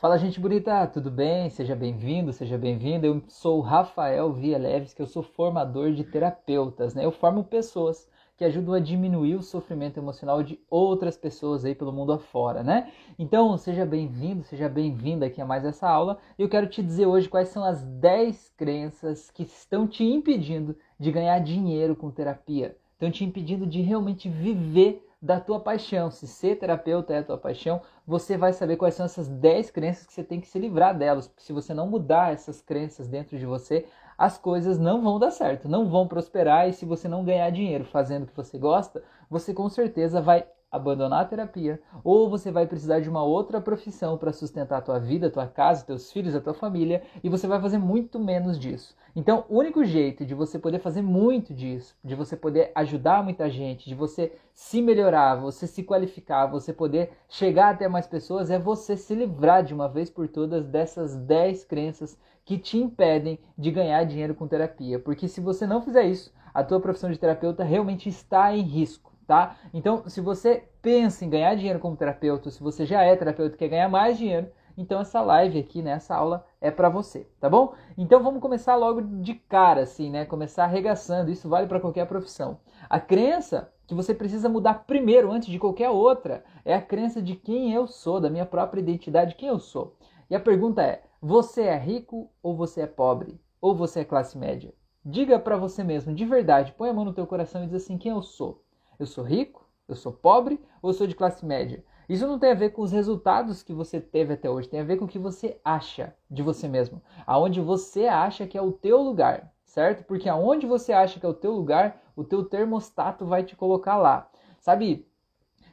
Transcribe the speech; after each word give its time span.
Fala, 0.00 0.16
gente 0.16 0.38
bonita, 0.38 0.86
tudo 0.86 1.10
bem? 1.10 1.50
Seja 1.50 1.74
bem-vindo, 1.74 2.32
seja 2.32 2.56
bem-vinda. 2.56 3.04
Eu 3.04 3.20
sou 3.26 3.58
o 3.58 3.62
Rafael 3.62 4.32
Via 4.32 4.56
Leves, 4.56 4.94
que 4.94 5.02
eu 5.02 5.08
sou 5.08 5.24
formador 5.24 5.90
de 5.90 6.04
terapeutas, 6.04 6.94
né? 6.94 7.04
Eu 7.04 7.10
formo 7.10 7.42
pessoas 7.42 8.08
que 8.36 8.44
ajudam 8.44 8.74
a 8.74 8.78
diminuir 8.78 9.34
o 9.34 9.42
sofrimento 9.42 9.98
emocional 9.98 10.40
de 10.40 10.56
outras 10.70 11.16
pessoas 11.16 11.64
aí 11.64 11.74
pelo 11.74 11.92
mundo 11.92 12.12
afora, 12.12 12.62
né? 12.62 12.92
Então, 13.18 13.58
seja 13.58 13.84
bem-vindo, 13.84 14.44
seja 14.44 14.68
bem-vinda 14.68 15.26
aqui 15.26 15.42
a 15.42 15.44
mais 15.44 15.64
essa 15.64 15.88
aula. 15.88 16.18
Eu 16.38 16.48
quero 16.48 16.68
te 16.68 16.80
dizer 16.80 17.06
hoje 17.06 17.28
quais 17.28 17.48
são 17.48 17.64
as 17.64 17.82
10 17.82 18.52
crenças 18.56 19.32
que 19.32 19.42
estão 19.42 19.84
te 19.84 20.04
impedindo 20.04 20.76
de 20.96 21.10
ganhar 21.10 21.40
dinheiro 21.40 21.96
com 21.96 22.08
terapia. 22.08 22.76
Estão 22.92 23.10
te 23.10 23.24
impedindo 23.24 23.66
de 23.66 23.80
realmente 23.80 24.28
viver 24.28 25.07
da 25.20 25.40
tua 25.40 25.60
paixão. 25.60 26.10
Se 26.10 26.26
ser 26.26 26.56
terapeuta 26.56 27.12
é 27.12 27.18
a 27.18 27.24
tua 27.24 27.38
paixão, 27.38 27.80
você 28.06 28.36
vai 28.36 28.52
saber 28.52 28.76
quais 28.76 28.94
são 28.94 29.06
essas 29.06 29.28
10 29.28 29.70
crenças 29.70 30.06
que 30.06 30.12
você 30.12 30.22
tem 30.22 30.40
que 30.40 30.46
se 30.46 30.58
livrar 30.58 30.96
delas. 30.96 31.32
Se 31.36 31.52
você 31.52 31.74
não 31.74 31.88
mudar 31.88 32.32
essas 32.32 32.60
crenças 32.60 33.08
dentro 33.08 33.38
de 33.38 33.44
você, 33.44 33.86
as 34.16 34.38
coisas 34.38 34.78
não 34.78 35.02
vão 35.02 35.18
dar 35.18 35.30
certo, 35.30 35.68
não 35.68 35.88
vão 35.88 36.06
prosperar. 36.06 36.68
E 36.68 36.72
se 36.72 36.84
você 36.84 37.08
não 37.08 37.24
ganhar 37.24 37.50
dinheiro 37.50 37.84
fazendo 37.84 38.24
o 38.24 38.26
que 38.26 38.36
você 38.36 38.58
gosta, 38.58 39.02
você 39.28 39.52
com 39.52 39.68
certeza 39.68 40.20
vai 40.20 40.46
abandonar 40.70 41.22
a 41.22 41.24
terapia, 41.24 41.80
ou 42.04 42.28
você 42.28 42.50
vai 42.50 42.66
precisar 42.66 43.00
de 43.00 43.08
uma 43.08 43.22
outra 43.22 43.60
profissão 43.60 44.18
para 44.18 44.32
sustentar 44.32 44.78
a 44.78 44.82
tua 44.82 44.98
vida, 44.98 45.28
a 45.28 45.30
tua 45.30 45.46
casa, 45.46 45.84
teus 45.84 46.12
filhos, 46.12 46.34
a 46.34 46.40
tua 46.40 46.52
família, 46.52 47.02
e 47.24 47.28
você 47.28 47.46
vai 47.46 47.60
fazer 47.60 47.78
muito 47.78 48.18
menos 48.18 48.58
disso. 48.58 48.94
Então, 49.16 49.44
o 49.48 49.58
único 49.58 49.82
jeito 49.82 50.26
de 50.26 50.34
você 50.34 50.58
poder 50.58 50.78
fazer 50.80 51.00
muito 51.00 51.54
disso, 51.54 51.96
de 52.04 52.14
você 52.14 52.36
poder 52.36 52.70
ajudar 52.74 53.24
muita 53.24 53.48
gente, 53.48 53.88
de 53.88 53.94
você 53.94 54.32
se 54.52 54.82
melhorar, 54.82 55.36
você 55.36 55.66
se 55.66 55.82
qualificar, 55.82 56.46
você 56.46 56.72
poder 56.72 57.12
chegar 57.28 57.70
até 57.70 57.88
mais 57.88 58.06
pessoas, 58.06 58.50
é 58.50 58.58
você 58.58 58.96
se 58.96 59.14
livrar 59.14 59.64
de 59.64 59.72
uma 59.72 59.88
vez 59.88 60.10
por 60.10 60.28
todas 60.28 60.66
dessas 60.66 61.16
10 61.16 61.64
crenças 61.64 62.18
que 62.44 62.58
te 62.58 62.78
impedem 62.78 63.38
de 63.56 63.70
ganhar 63.70 64.04
dinheiro 64.04 64.34
com 64.34 64.46
terapia. 64.46 64.98
Porque 64.98 65.28
se 65.28 65.40
você 65.40 65.66
não 65.66 65.82
fizer 65.82 66.04
isso, 66.04 66.32
a 66.52 66.62
tua 66.62 66.80
profissão 66.80 67.10
de 67.10 67.18
terapeuta 67.18 67.64
realmente 67.64 68.08
está 68.08 68.54
em 68.54 68.62
risco 68.62 69.17
tá? 69.28 69.56
Então, 69.74 70.08
se 70.08 70.22
você 70.22 70.64
pensa 70.80 71.22
em 71.22 71.28
ganhar 71.28 71.54
dinheiro 71.54 71.78
como 71.78 71.94
terapeuta, 71.94 72.50
se 72.50 72.62
você 72.62 72.86
já 72.86 73.02
é 73.02 73.14
terapeuta 73.14 73.54
e 73.54 73.58
quer 73.58 73.68
ganhar 73.68 73.88
mais 73.88 74.16
dinheiro, 74.16 74.50
então 74.74 75.00
essa 75.00 75.20
live 75.20 75.58
aqui, 75.58 75.82
né, 75.82 75.90
essa 75.90 76.16
aula 76.16 76.46
é 76.62 76.70
para 76.70 76.88
você, 76.88 77.28
tá 77.38 77.50
bom? 77.50 77.74
Então 77.98 78.22
vamos 78.22 78.40
começar 78.40 78.74
logo 78.74 79.02
de 79.02 79.34
cara, 79.34 79.82
assim, 79.82 80.08
né? 80.08 80.24
Começar 80.24 80.64
arregaçando. 80.64 81.30
Isso 81.30 81.48
vale 81.48 81.66
para 81.66 81.80
qualquer 81.80 82.06
profissão. 82.06 82.58
A 82.88 82.98
crença 82.98 83.70
que 83.86 83.94
você 83.94 84.14
precisa 84.14 84.48
mudar 84.48 84.86
primeiro, 84.86 85.30
antes 85.30 85.48
de 85.48 85.58
qualquer 85.58 85.90
outra, 85.90 86.42
é 86.64 86.74
a 86.74 86.80
crença 86.80 87.20
de 87.20 87.34
quem 87.34 87.72
eu 87.74 87.86
sou, 87.86 88.20
da 88.20 88.30
minha 88.30 88.46
própria 88.46 88.80
identidade, 88.80 89.34
quem 89.34 89.48
eu 89.48 89.58
sou. 89.58 89.94
E 90.30 90.34
a 90.34 90.40
pergunta 90.40 90.80
é: 90.80 91.02
você 91.20 91.62
é 91.64 91.76
rico 91.76 92.30
ou 92.42 92.56
você 92.56 92.82
é 92.82 92.86
pobre? 92.86 93.38
Ou 93.60 93.74
você 93.74 94.00
é 94.00 94.04
classe 94.04 94.38
média? 94.38 94.72
Diga 95.04 95.38
para 95.38 95.56
você 95.56 95.84
mesmo, 95.84 96.14
de 96.14 96.24
verdade, 96.24 96.72
põe 96.72 96.88
a 96.88 96.94
mão 96.94 97.04
no 97.04 97.12
teu 97.12 97.26
coração 97.26 97.62
e 97.62 97.66
diz 97.66 97.74
assim: 97.74 97.98
quem 97.98 98.12
eu 98.12 98.22
sou? 98.22 98.62
Eu 98.98 99.06
sou 99.06 99.24
rico? 99.24 99.68
Eu 99.86 99.94
sou 99.94 100.12
pobre? 100.12 100.60
Ou 100.82 100.90
eu 100.90 100.94
sou 100.94 101.06
de 101.06 101.14
classe 101.14 101.46
média? 101.46 101.84
Isso 102.08 102.26
não 102.26 102.38
tem 102.38 102.52
a 102.52 102.54
ver 102.54 102.70
com 102.70 102.82
os 102.82 102.90
resultados 102.90 103.62
que 103.62 103.72
você 103.72 104.00
teve 104.00 104.32
até 104.32 104.48
hoje, 104.48 104.68
tem 104.68 104.80
a 104.80 104.84
ver 104.84 104.96
com 104.96 105.04
o 105.04 105.08
que 105.08 105.18
você 105.18 105.60
acha 105.62 106.14
de 106.30 106.42
você 106.42 106.66
mesmo. 106.66 107.02
Aonde 107.26 107.60
você 107.60 108.06
acha 108.06 108.46
que 108.46 108.56
é 108.56 108.62
o 108.62 108.72
teu 108.72 109.02
lugar, 109.02 109.52
certo? 109.64 110.04
Porque 110.04 110.28
aonde 110.28 110.66
você 110.66 110.92
acha 110.92 111.20
que 111.20 111.26
é 111.26 111.28
o 111.28 111.34
teu 111.34 111.52
lugar, 111.52 112.00
o 112.16 112.24
teu 112.24 112.44
termostato 112.44 113.26
vai 113.26 113.44
te 113.44 113.54
colocar 113.54 113.96
lá. 113.96 114.28
Sabe, 114.58 115.06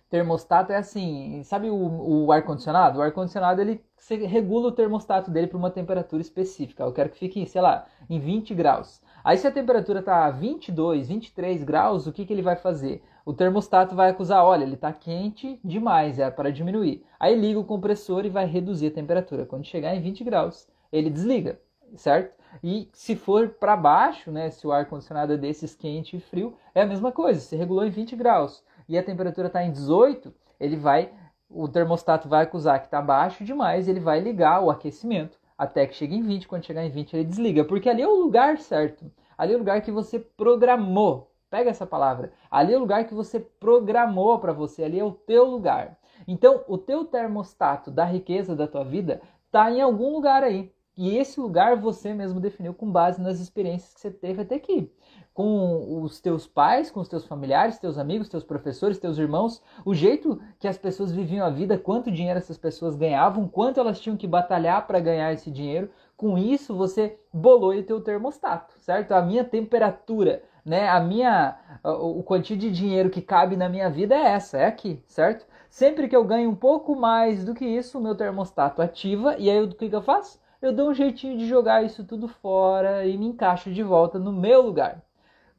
termostato 0.10 0.74
é 0.74 0.78
assim, 0.78 1.42
sabe 1.44 1.70
o, 1.70 2.26
o 2.26 2.32
ar-condicionado? 2.34 3.00
O 3.00 3.02
ar-condicionado 3.02 3.62
ele 3.62 3.82
regula 4.28 4.68
o 4.68 4.72
termostato 4.74 5.32
dele 5.32 5.48
para 5.48 5.58
uma 5.58 5.72
temperatura 5.72 6.22
específica. 6.22 6.84
Eu 6.84 6.92
quero 6.92 7.10
que 7.10 7.18
fique, 7.18 7.46
sei 7.46 7.62
lá, 7.62 7.86
em 8.10 8.20
20 8.20 8.54
graus. 8.54 9.02
Aí 9.26 9.38
se 9.38 9.46
a 9.46 9.52
temperatura 9.52 10.00
está 10.00 10.30
22, 10.30 11.10
23 11.10 11.64
graus, 11.66 12.08
o 12.08 12.14
que, 12.14 12.26
que 12.26 12.32
ele 12.32 12.42
vai 12.42 12.56
fazer? 12.56 13.04
o 13.26 13.34
termostato 13.34 13.96
vai 13.96 14.12
acusar, 14.12 14.46
olha, 14.46 14.64
ele 14.64 14.76
está 14.76 14.94
quente 14.94 15.60
demais, 15.64 16.20
é 16.20 16.30
para 16.30 16.52
diminuir. 16.52 17.04
Aí 17.20 17.36
liga 17.36 17.60
o 17.60 17.66
compressor 17.66 18.24
e 18.24 18.30
vai 18.30 18.46
reduzir 18.46 18.88
a 18.88 18.92
temperatura. 18.92 19.46
Quando 19.46 19.66
chegar 19.66 19.96
em 19.96 20.02
20 20.02 20.24
graus, 20.24 20.68
ele 20.94 21.10
desliga, 21.10 21.60
certo? 21.96 22.36
E 22.64 22.88
se 22.94 23.16
for 23.16 23.50
para 23.50 23.76
baixo, 23.76 24.32
né, 24.32 24.52
se 24.52 24.66
o 24.68 24.72
ar 24.72 24.86
condicionado 24.86 25.34
é 25.34 25.38
desses 25.38 25.74
quente 25.74 26.16
e 26.16 26.20
frio, 26.20 26.56
é 26.76 26.84
a 26.84 26.86
mesma 26.86 27.12
coisa. 27.12 27.40
Se 27.40 27.56
regulou 27.56 27.84
em 27.84 27.90
20 27.90 28.16
graus 28.16 28.64
e 28.88 28.96
a 28.96 29.04
temperatura 29.04 29.48
está 29.48 29.64
em 29.64 29.72
18, 29.72 30.32
ele 30.60 30.76
vai, 30.76 31.12
o 31.50 31.68
termostato 31.68 32.30
vai 32.30 32.44
acusar 32.44 32.80
que 32.80 32.86
está 32.86 33.02
baixo 33.02 33.44
demais, 33.44 33.88
ele 33.88 34.00
vai 34.00 34.20
ligar 34.20 34.62
o 34.62 34.70
aquecimento 34.70 35.40
até 35.58 35.86
que 35.88 35.96
chegue 35.96 36.16
em 36.16 36.24
20. 36.24 36.48
Quando 36.48 36.66
chegar 36.66 36.86
em 36.86 36.90
20, 36.90 37.14
ele 37.14 37.24
desliga, 37.26 37.64
porque 37.64 37.90
ali 37.90 38.02
é 38.02 38.08
o 38.08 38.16
lugar 38.16 38.58
certo. 38.58 39.12
Ali 39.38 39.54
é 39.54 39.56
o 39.56 39.60
lugar 39.60 39.82
que 39.82 39.92
você 39.92 40.20
programou 40.20 41.36
Pega 41.56 41.70
essa 41.70 41.86
palavra. 41.86 42.34
Ali 42.52 42.74
é 42.74 42.78
o 42.78 42.82
lugar 42.82 43.06
que 43.06 43.14
você 43.14 43.40
programou 43.40 44.40
para 44.40 44.52
você, 44.52 44.84
ali 44.84 45.00
é 45.00 45.04
o 45.06 45.14
teu 45.14 45.46
lugar. 45.46 45.98
Então, 46.28 46.64
o 46.68 46.78
teu 46.78 47.06
termostato 47.06 47.92
da 47.92 48.04
riqueza 48.04 48.56
da 48.56 48.68
tua 48.68 48.84
vida 48.84 49.22
está 49.46 49.72
em 49.72 49.80
algum 49.80 50.12
lugar 50.12 50.44
aí. 50.44 50.70
E 50.98 51.18
esse 51.18 51.40
lugar 51.40 51.78
você 51.78 52.14
mesmo 52.14 52.42
definiu 52.42 52.74
com 52.74 52.92
base 52.92 53.22
nas 53.22 53.40
experiências 53.40 53.94
que 53.94 54.02
você 54.02 54.12
teve 54.12 54.42
até 54.42 54.56
aqui. 54.56 54.92
Com 55.36 56.02
os 56.02 56.20
teus 56.20 56.48
pais, 56.48 56.90
com 56.90 57.00
os 57.00 57.08
teus 57.08 57.26
familiares, 57.26 57.78
teus 57.78 58.00
amigos, 58.00 58.28
teus 58.28 58.44
professores, 58.44 58.98
teus 58.98 59.20
irmãos, 59.20 59.62
o 59.86 59.94
jeito 59.94 60.42
que 60.58 60.68
as 60.68 60.80
pessoas 60.80 61.12
viviam 61.12 61.46
a 61.46 61.52
vida, 61.52 61.78
quanto 61.78 62.10
dinheiro 62.10 62.40
essas 62.40 62.58
pessoas 62.58 62.96
ganhavam, 62.96 63.48
quanto 63.48 63.80
elas 63.80 64.00
tinham 64.00 64.18
que 64.18 64.26
batalhar 64.26 64.88
para 64.88 65.00
ganhar 65.00 65.32
esse 65.32 65.52
dinheiro. 65.52 65.92
Com 66.18 66.38
isso, 66.38 66.74
você 66.74 67.20
bolou 67.32 67.76
o 67.76 67.84
teu 67.84 68.02
termostato, 68.02 68.74
certo? 68.80 69.12
A 69.12 69.22
minha 69.22 69.44
temperatura 69.44 70.42
né? 70.66 70.90
A 70.90 71.00
minha 71.00 71.58
o 71.84 72.24
quantia 72.24 72.58
de 72.58 72.72
dinheiro 72.72 73.12
que 73.12 73.22
cabe 73.22 73.56
na 73.56 73.70
minha 73.70 73.90
vida 73.90 74.16
é 74.16 74.30
essa, 74.30 74.58
é 74.58 74.66
aqui, 74.66 75.04
certo? 75.08 75.46
Sempre 75.70 76.08
que 76.08 76.16
eu 76.16 76.24
ganho 76.24 76.50
um 76.50 76.56
pouco 76.56 76.96
mais 76.96 77.46
do 77.46 77.54
que 77.54 77.66
isso, 77.66 78.00
o 78.00 78.02
meu 78.02 78.16
termostato 78.16 78.82
ativa 78.82 79.36
e 79.38 79.50
aí 79.50 79.62
o 79.62 79.70
que, 79.70 79.90
que 79.90 79.96
eu 79.96 80.02
faço? 80.02 80.40
Eu 80.62 80.74
dou 80.74 80.90
um 80.90 80.94
jeitinho 80.94 81.38
de 81.38 81.46
jogar 81.48 81.84
isso 81.84 82.04
tudo 82.04 82.28
fora 82.28 83.06
e 83.06 83.18
me 83.18 83.28
encaixo 83.28 83.72
de 83.72 83.84
volta 83.84 84.18
no 84.18 84.32
meu 84.32 84.62
lugar. 84.62 85.05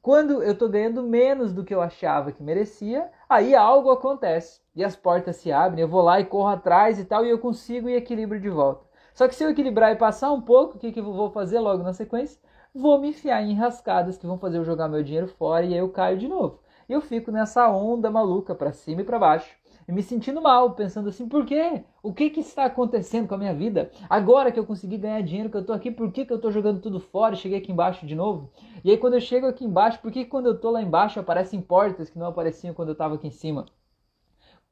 Quando 0.06 0.40
eu 0.40 0.52
estou 0.52 0.68
ganhando 0.68 1.02
menos 1.02 1.52
do 1.52 1.64
que 1.64 1.74
eu 1.74 1.82
achava 1.82 2.30
que 2.30 2.40
merecia, 2.40 3.10
aí 3.28 3.56
algo 3.56 3.90
acontece 3.90 4.60
e 4.72 4.84
as 4.84 4.94
portas 4.94 5.34
se 5.34 5.50
abrem, 5.50 5.82
eu 5.82 5.88
vou 5.88 6.00
lá 6.00 6.20
e 6.20 6.24
corro 6.24 6.46
atrás 6.46 7.00
e 7.00 7.04
tal 7.04 7.26
e 7.26 7.28
eu 7.28 7.40
consigo 7.40 7.88
e 7.88 7.96
equilibro 7.96 8.38
de 8.38 8.48
volta. 8.48 8.86
Só 9.12 9.26
que 9.26 9.34
se 9.34 9.42
eu 9.42 9.50
equilibrar 9.50 9.90
e 9.90 9.96
passar 9.96 10.30
um 10.30 10.40
pouco, 10.40 10.76
o 10.76 10.78
que, 10.78 10.92
que 10.92 11.00
eu 11.00 11.12
vou 11.12 11.28
fazer 11.32 11.58
logo 11.58 11.82
na 11.82 11.92
sequência? 11.92 12.40
vou 12.72 13.00
me 13.00 13.08
enfiar 13.08 13.42
em 13.42 13.50
enrascadas 13.50 14.16
que 14.16 14.28
vão 14.28 14.38
fazer 14.38 14.58
eu 14.58 14.64
jogar 14.64 14.86
meu 14.86 15.02
dinheiro 15.02 15.26
fora 15.26 15.66
e 15.66 15.72
aí 15.72 15.80
eu 15.80 15.88
caio 15.88 16.16
de 16.16 16.28
novo. 16.28 16.60
E 16.88 16.92
eu 16.92 17.00
fico 17.00 17.32
nessa 17.32 17.68
onda 17.68 18.08
maluca 18.08 18.54
para 18.54 18.70
cima 18.70 19.00
e 19.00 19.04
para 19.04 19.18
baixo. 19.18 19.56
E 19.88 19.92
me 19.92 20.02
sentindo 20.02 20.42
mal, 20.42 20.74
pensando 20.74 21.08
assim, 21.08 21.28
por 21.28 21.46
quê? 21.46 21.84
O 22.02 22.12
que 22.12 22.28
que 22.28 22.40
está 22.40 22.64
acontecendo 22.64 23.28
com 23.28 23.36
a 23.36 23.38
minha 23.38 23.54
vida? 23.54 23.90
Agora 24.10 24.50
que 24.50 24.58
eu 24.58 24.66
consegui 24.66 24.98
ganhar 24.98 25.20
dinheiro, 25.22 25.48
que 25.48 25.56
eu 25.56 25.64
tô 25.64 25.72
aqui, 25.72 25.92
por 25.92 26.10
que, 26.10 26.26
que 26.26 26.32
eu 26.32 26.40
tô 26.40 26.50
jogando 26.50 26.80
tudo 26.80 26.98
fora 26.98 27.34
e 27.34 27.38
cheguei 27.38 27.58
aqui 27.58 27.70
embaixo 27.70 28.04
de 28.04 28.14
novo? 28.14 28.50
E 28.82 28.90
aí 28.90 28.98
quando 28.98 29.14
eu 29.14 29.20
chego 29.20 29.46
aqui 29.46 29.64
embaixo, 29.64 30.00
por 30.00 30.10
que 30.10 30.24
quando 30.24 30.46
eu 30.46 30.58
tô 30.60 30.70
lá 30.70 30.82
embaixo 30.82 31.20
aparecem 31.20 31.60
portas 31.60 32.10
que 32.10 32.18
não 32.18 32.26
apareciam 32.26 32.74
quando 32.74 32.88
eu 32.88 32.94
estava 32.94 33.14
aqui 33.14 33.28
em 33.28 33.30
cima? 33.30 33.66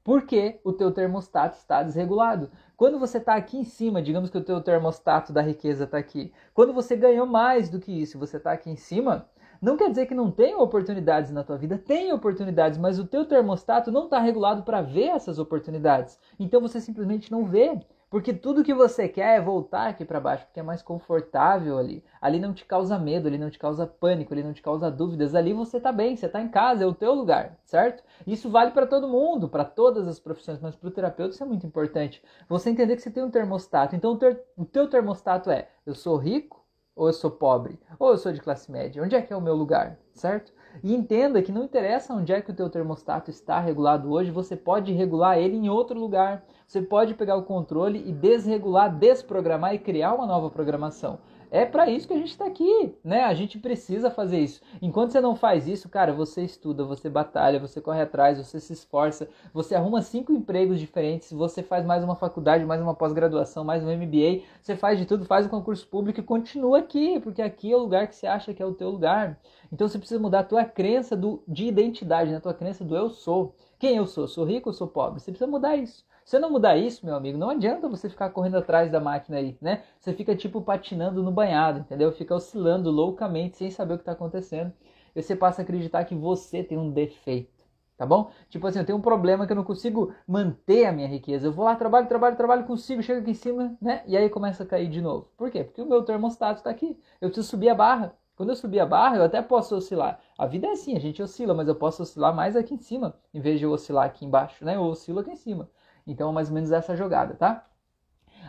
Porque 0.02 0.60
o 0.64 0.72
teu 0.72 0.92
termostato 0.92 1.56
está 1.56 1.82
desregulado. 1.82 2.50
Quando 2.76 2.98
você 2.98 3.18
está 3.18 3.36
aqui 3.36 3.56
em 3.56 3.64
cima, 3.64 4.02
digamos 4.02 4.30
que 4.30 4.36
o 4.36 4.44
teu 4.44 4.60
termostato 4.60 5.32
da 5.32 5.40
riqueza 5.40 5.84
está 5.84 5.96
aqui. 5.96 6.32
Quando 6.52 6.74
você 6.74 6.96
ganhou 6.96 7.24
mais 7.24 7.70
do 7.70 7.80
que 7.80 7.90
isso, 7.90 8.18
você 8.18 8.36
está 8.36 8.52
aqui 8.52 8.68
em 8.68 8.76
cima, 8.76 9.28
não 9.64 9.76
quer 9.76 9.88
dizer 9.88 10.06
que 10.06 10.14
não 10.14 10.30
tem 10.30 10.54
oportunidades 10.54 11.30
na 11.30 11.42
tua 11.42 11.56
vida, 11.56 11.78
tem 11.78 12.12
oportunidades, 12.12 12.78
mas 12.78 12.98
o 12.98 13.06
teu 13.06 13.24
termostato 13.24 13.90
não 13.90 14.04
está 14.04 14.20
regulado 14.20 14.62
para 14.62 14.82
ver 14.82 15.08
essas 15.08 15.38
oportunidades. 15.38 16.18
Então 16.38 16.60
você 16.60 16.80
simplesmente 16.80 17.32
não 17.32 17.46
vê. 17.46 17.80
Porque 18.10 18.32
tudo 18.32 18.62
que 18.62 18.72
você 18.72 19.08
quer 19.08 19.38
é 19.38 19.40
voltar 19.40 19.88
aqui 19.88 20.04
para 20.04 20.20
baixo, 20.20 20.44
porque 20.44 20.60
é 20.60 20.62
mais 20.62 20.80
confortável 20.80 21.76
ali. 21.78 22.04
Ali 22.20 22.38
não 22.38 22.54
te 22.54 22.64
causa 22.64 22.96
medo, 22.96 23.26
ali 23.26 23.36
não 23.36 23.50
te 23.50 23.58
causa 23.58 23.88
pânico, 23.88 24.32
ali 24.32 24.44
não 24.44 24.52
te 24.52 24.62
causa 24.62 24.88
dúvidas. 24.88 25.34
Ali 25.34 25.52
você 25.52 25.80
tá 25.80 25.90
bem, 25.90 26.14
você 26.14 26.28
tá 26.28 26.40
em 26.40 26.48
casa, 26.48 26.84
é 26.84 26.86
o 26.86 26.94
teu 26.94 27.12
lugar, 27.12 27.58
certo? 27.64 28.04
Isso 28.24 28.48
vale 28.48 28.70
para 28.70 28.86
todo 28.86 29.08
mundo, 29.08 29.48
para 29.48 29.64
todas 29.64 30.06
as 30.06 30.20
profissões, 30.20 30.60
mas 30.60 30.76
para 30.76 30.86
o 30.88 30.92
terapeuta 30.92 31.34
isso 31.34 31.42
é 31.42 31.46
muito 31.46 31.66
importante. 31.66 32.22
Você 32.48 32.70
entender 32.70 32.94
que 32.94 33.02
você 33.02 33.10
tem 33.10 33.24
um 33.24 33.30
termostato. 33.30 33.96
Então 33.96 34.12
o, 34.12 34.16
ter, 34.16 34.40
o 34.56 34.64
teu 34.64 34.88
termostato 34.88 35.50
é: 35.50 35.68
eu 35.84 35.96
sou 35.96 36.16
rico 36.16 36.63
ou 36.96 37.08
eu 37.08 37.12
sou 37.12 37.30
pobre? 37.30 37.78
Ou 37.98 38.10
eu 38.10 38.18
sou 38.18 38.32
de 38.32 38.40
classe 38.40 38.70
média? 38.70 39.02
Onde 39.02 39.16
é 39.16 39.22
que 39.22 39.32
é 39.32 39.36
o 39.36 39.40
meu 39.40 39.54
lugar, 39.54 39.98
certo? 40.12 40.52
E 40.82 40.94
entenda 40.94 41.42
que 41.42 41.52
não 41.52 41.64
interessa 41.64 42.14
onde 42.14 42.32
é 42.32 42.40
que 42.40 42.50
o 42.50 42.54
teu 42.54 42.68
termostato 42.68 43.30
está 43.30 43.60
regulado 43.60 44.10
hoje, 44.10 44.30
você 44.30 44.56
pode 44.56 44.92
regular 44.92 45.38
ele 45.38 45.56
em 45.56 45.68
outro 45.68 45.98
lugar. 45.98 46.44
Você 46.66 46.82
pode 46.82 47.14
pegar 47.14 47.36
o 47.36 47.44
controle 47.44 48.02
e 48.06 48.12
desregular, 48.12 48.96
desprogramar 48.96 49.74
e 49.74 49.78
criar 49.78 50.14
uma 50.14 50.26
nova 50.26 50.50
programação. 50.50 51.18
É 51.54 51.64
para 51.64 51.88
isso 51.88 52.08
que 52.08 52.12
a 52.12 52.16
gente 52.16 52.32
está 52.32 52.46
aqui, 52.46 52.96
né? 53.04 53.22
A 53.22 53.32
gente 53.32 53.60
precisa 53.60 54.10
fazer 54.10 54.40
isso. 54.40 54.60
Enquanto 54.82 55.12
você 55.12 55.20
não 55.20 55.36
faz 55.36 55.68
isso, 55.68 55.88
cara, 55.88 56.12
você 56.12 56.42
estuda, 56.42 56.82
você 56.82 57.08
batalha, 57.08 57.60
você 57.60 57.80
corre 57.80 58.02
atrás, 58.02 58.38
você 58.38 58.58
se 58.58 58.72
esforça, 58.72 59.28
você 59.52 59.76
arruma 59.76 60.02
cinco 60.02 60.32
empregos 60.32 60.80
diferentes, 60.80 61.30
você 61.30 61.62
faz 61.62 61.86
mais 61.86 62.02
uma 62.02 62.16
faculdade, 62.16 62.64
mais 62.64 62.80
uma 62.82 62.92
pós-graduação, 62.92 63.62
mais 63.62 63.84
um 63.84 63.96
MBA, 63.96 64.42
você 64.60 64.74
faz 64.74 64.98
de 64.98 65.06
tudo, 65.06 65.24
faz 65.26 65.46
um 65.46 65.48
concurso 65.48 65.86
público 65.86 66.18
e 66.18 66.24
continua 66.24 66.80
aqui, 66.80 67.20
porque 67.20 67.40
aqui 67.40 67.70
é 67.70 67.76
o 67.76 67.78
lugar 67.78 68.08
que 68.08 68.16
você 68.16 68.26
acha 68.26 68.52
que 68.52 68.60
é 68.60 68.66
o 68.66 68.74
teu 68.74 68.90
lugar. 68.90 69.38
Então 69.72 69.86
você 69.86 69.96
precisa 69.96 70.18
mudar 70.18 70.40
a 70.40 70.44
tua 70.44 70.64
crença 70.64 71.16
do, 71.16 71.40
de 71.46 71.66
identidade, 71.66 72.32
né? 72.32 72.38
a 72.38 72.40
tua 72.40 72.54
crença 72.54 72.84
do 72.84 72.96
eu 72.96 73.10
sou. 73.10 73.54
Quem 73.78 73.96
eu 73.96 74.08
sou? 74.08 74.26
Sou 74.26 74.44
rico 74.44 74.70
ou 74.70 74.72
sou 74.72 74.88
pobre? 74.88 75.20
Você 75.20 75.30
precisa 75.30 75.48
mudar 75.48 75.76
isso. 75.76 76.04
Se 76.24 76.38
não 76.38 76.50
mudar 76.50 76.76
isso, 76.76 77.04
meu 77.04 77.14
amigo, 77.14 77.36
não 77.36 77.50
adianta 77.50 77.86
você 77.88 78.08
ficar 78.08 78.30
correndo 78.30 78.56
atrás 78.56 78.90
da 78.90 78.98
máquina 78.98 79.36
aí, 79.36 79.58
né? 79.60 79.82
Você 80.00 80.12
fica 80.14 80.34
tipo 80.34 80.62
patinando 80.62 81.22
no 81.22 81.30
banhado, 81.30 81.80
entendeu? 81.80 82.10
Fica 82.12 82.34
oscilando 82.34 82.90
loucamente 82.90 83.58
sem 83.58 83.70
saber 83.70 83.94
o 83.94 83.96
que 83.98 84.02
está 84.02 84.12
acontecendo. 84.12 84.72
E 85.14 85.22
você 85.22 85.36
passa 85.36 85.60
a 85.60 85.64
acreditar 85.64 86.04
que 86.04 86.14
você 86.14 86.64
tem 86.64 86.78
um 86.78 86.90
defeito, 86.90 87.64
tá 87.96 88.06
bom? 88.06 88.30
Tipo 88.48 88.66
assim, 88.66 88.78
eu 88.78 88.86
tenho 88.86 88.98
um 88.98 89.02
problema 89.02 89.46
que 89.46 89.52
eu 89.52 89.56
não 89.56 89.64
consigo 89.64 90.14
manter 90.26 90.86
a 90.86 90.92
minha 90.92 91.06
riqueza. 91.06 91.46
Eu 91.46 91.52
vou 91.52 91.64
lá, 91.64 91.76
trabalho, 91.76 92.08
trabalho, 92.08 92.36
trabalho, 92.36 92.64
consigo, 92.64 93.02
chego 93.02 93.20
aqui 93.20 93.30
em 93.32 93.34
cima, 93.34 93.76
né? 93.80 94.02
E 94.06 94.16
aí 94.16 94.30
começa 94.30 94.62
a 94.62 94.66
cair 94.66 94.88
de 94.88 95.02
novo. 95.02 95.28
Por 95.36 95.50
quê? 95.50 95.62
Porque 95.62 95.82
o 95.82 95.86
meu 95.86 96.02
termostato 96.02 96.60
está 96.60 96.70
aqui. 96.70 96.98
Eu 97.20 97.28
preciso 97.28 97.48
subir 97.48 97.68
a 97.68 97.74
barra. 97.74 98.14
Quando 98.34 98.48
eu 98.48 98.56
subir 98.56 98.80
a 98.80 98.86
barra, 98.86 99.18
eu 99.18 99.24
até 99.24 99.40
posso 99.42 99.76
oscilar. 99.76 100.18
A 100.36 100.46
vida 100.46 100.66
é 100.66 100.70
assim, 100.72 100.96
a 100.96 100.98
gente 100.98 101.22
oscila, 101.22 101.54
mas 101.54 101.68
eu 101.68 101.74
posso 101.76 102.02
oscilar 102.02 102.34
mais 102.34 102.56
aqui 102.56 102.74
em 102.74 102.78
cima, 102.78 103.14
em 103.32 103.40
vez 103.40 103.60
de 103.60 103.64
eu 103.64 103.70
oscilar 103.70 104.06
aqui 104.06 104.24
embaixo, 104.24 104.64
né? 104.64 104.74
Eu 104.74 104.82
oscilo 104.82 105.20
aqui 105.20 105.30
em 105.30 105.36
cima. 105.36 105.68
Então, 106.06 106.32
mais 106.32 106.48
ou 106.48 106.54
menos 106.54 106.70
essa 106.72 106.96
jogada, 106.96 107.34
tá? 107.34 107.66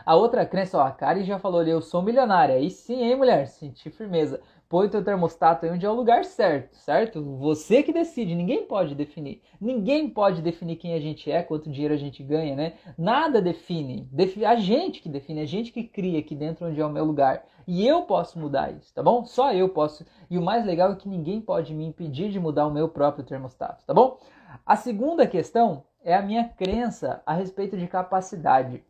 A 0.04 0.14
outra 0.14 0.44
crença, 0.44 0.78
ó, 0.78 0.82
a 0.82 0.90
Kari 0.90 1.24
já 1.24 1.38
falou 1.38 1.60
ali, 1.60 1.70
eu 1.70 1.80
sou 1.80 2.02
milionária. 2.02 2.56
Aí 2.56 2.70
sim, 2.70 3.02
hein, 3.02 3.16
mulher? 3.16 3.46
Senti 3.48 3.90
firmeza. 3.90 4.40
Põe 4.68 4.86
o 4.88 4.90
teu 4.90 5.02
termostato 5.02 5.64
aí 5.64 5.70
onde 5.70 5.86
é 5.86 5.90
o 5.90 5.94
lugar 5.94 6.24
certo, 6.24 6.76
certo? 6.76 7.22
Você 7.38 7.84
que 7.84 7.92
decide, 7.92 8.34
ninguém 8.34 8.66
pode 8.66 8.96
definir. 8.96 9.40
Ninguém 9.60 10.10
pode 10.10 10.42
definir 10.42 10.76
quem 10.76 10.92
a 10.94 11.00
gente 11.00 11.30
é, 11.30 11.42
quanto 11.42 11.70
dinheiro 11.70 11.94
a 11.94 11.96
gente 11.96 12.22
ganha, 12.22 12.56
né? 12.56 12.74
Nada 12.98 13.40
define. 13.40 14.08
A 14.44 14.56
gente 14.56 15.00
que 15.00 15.08
define, 15.08 15.40
a 15.40 15.46
gente 15.46 15.70
que 15.70 15.84
cria 15.84 16.18
aqui 16.18 16.34
dentro 16.34 16.66
onde 16.66 16.80
é 16.80 16.84
o 16.84 16.90
meu 16.90 17.04
lugar. 17.04 17.44
E 17.66 17.86
eu 17.86 18.02
posso 18.02 18.38
mudar 18.38 18.72
isso, 18.72 18.92
tá 18.92 19.02
bom? 19.02 19.24
Só 19.24 19.52
eu 19.52 19.68
posso. 19.68 20.04
E 20.28 20.36
o 20.36 20.42
mais 20.42 20.64
legal 20.64 20.92
é 20.92 20.96
que 20.96 21.08
ninguém 21.08 21.40
pode 21.40 21.72
me 21.72 21.84
impedir 21.84 22.30
de 22.30 22.40
mudar 22.40 22.66
o 22.66 22.72
meu 22.72 22.88
próprio 22.88 23.24
termostato, 23.24 23.84
tá 23.86 23.94
bom? 23.94 24.18
A 24.64 24.74
segunda 24.74 25.26
questão 25.26 25.84
é 26.06 26.14
a 26.14 26.22
minha 26.22 26.48
crença 26.48 27.20
a 27.26 27.34
respeito 27.34 27.76
de 27.76 27.88
capacidade. 27.88 28.80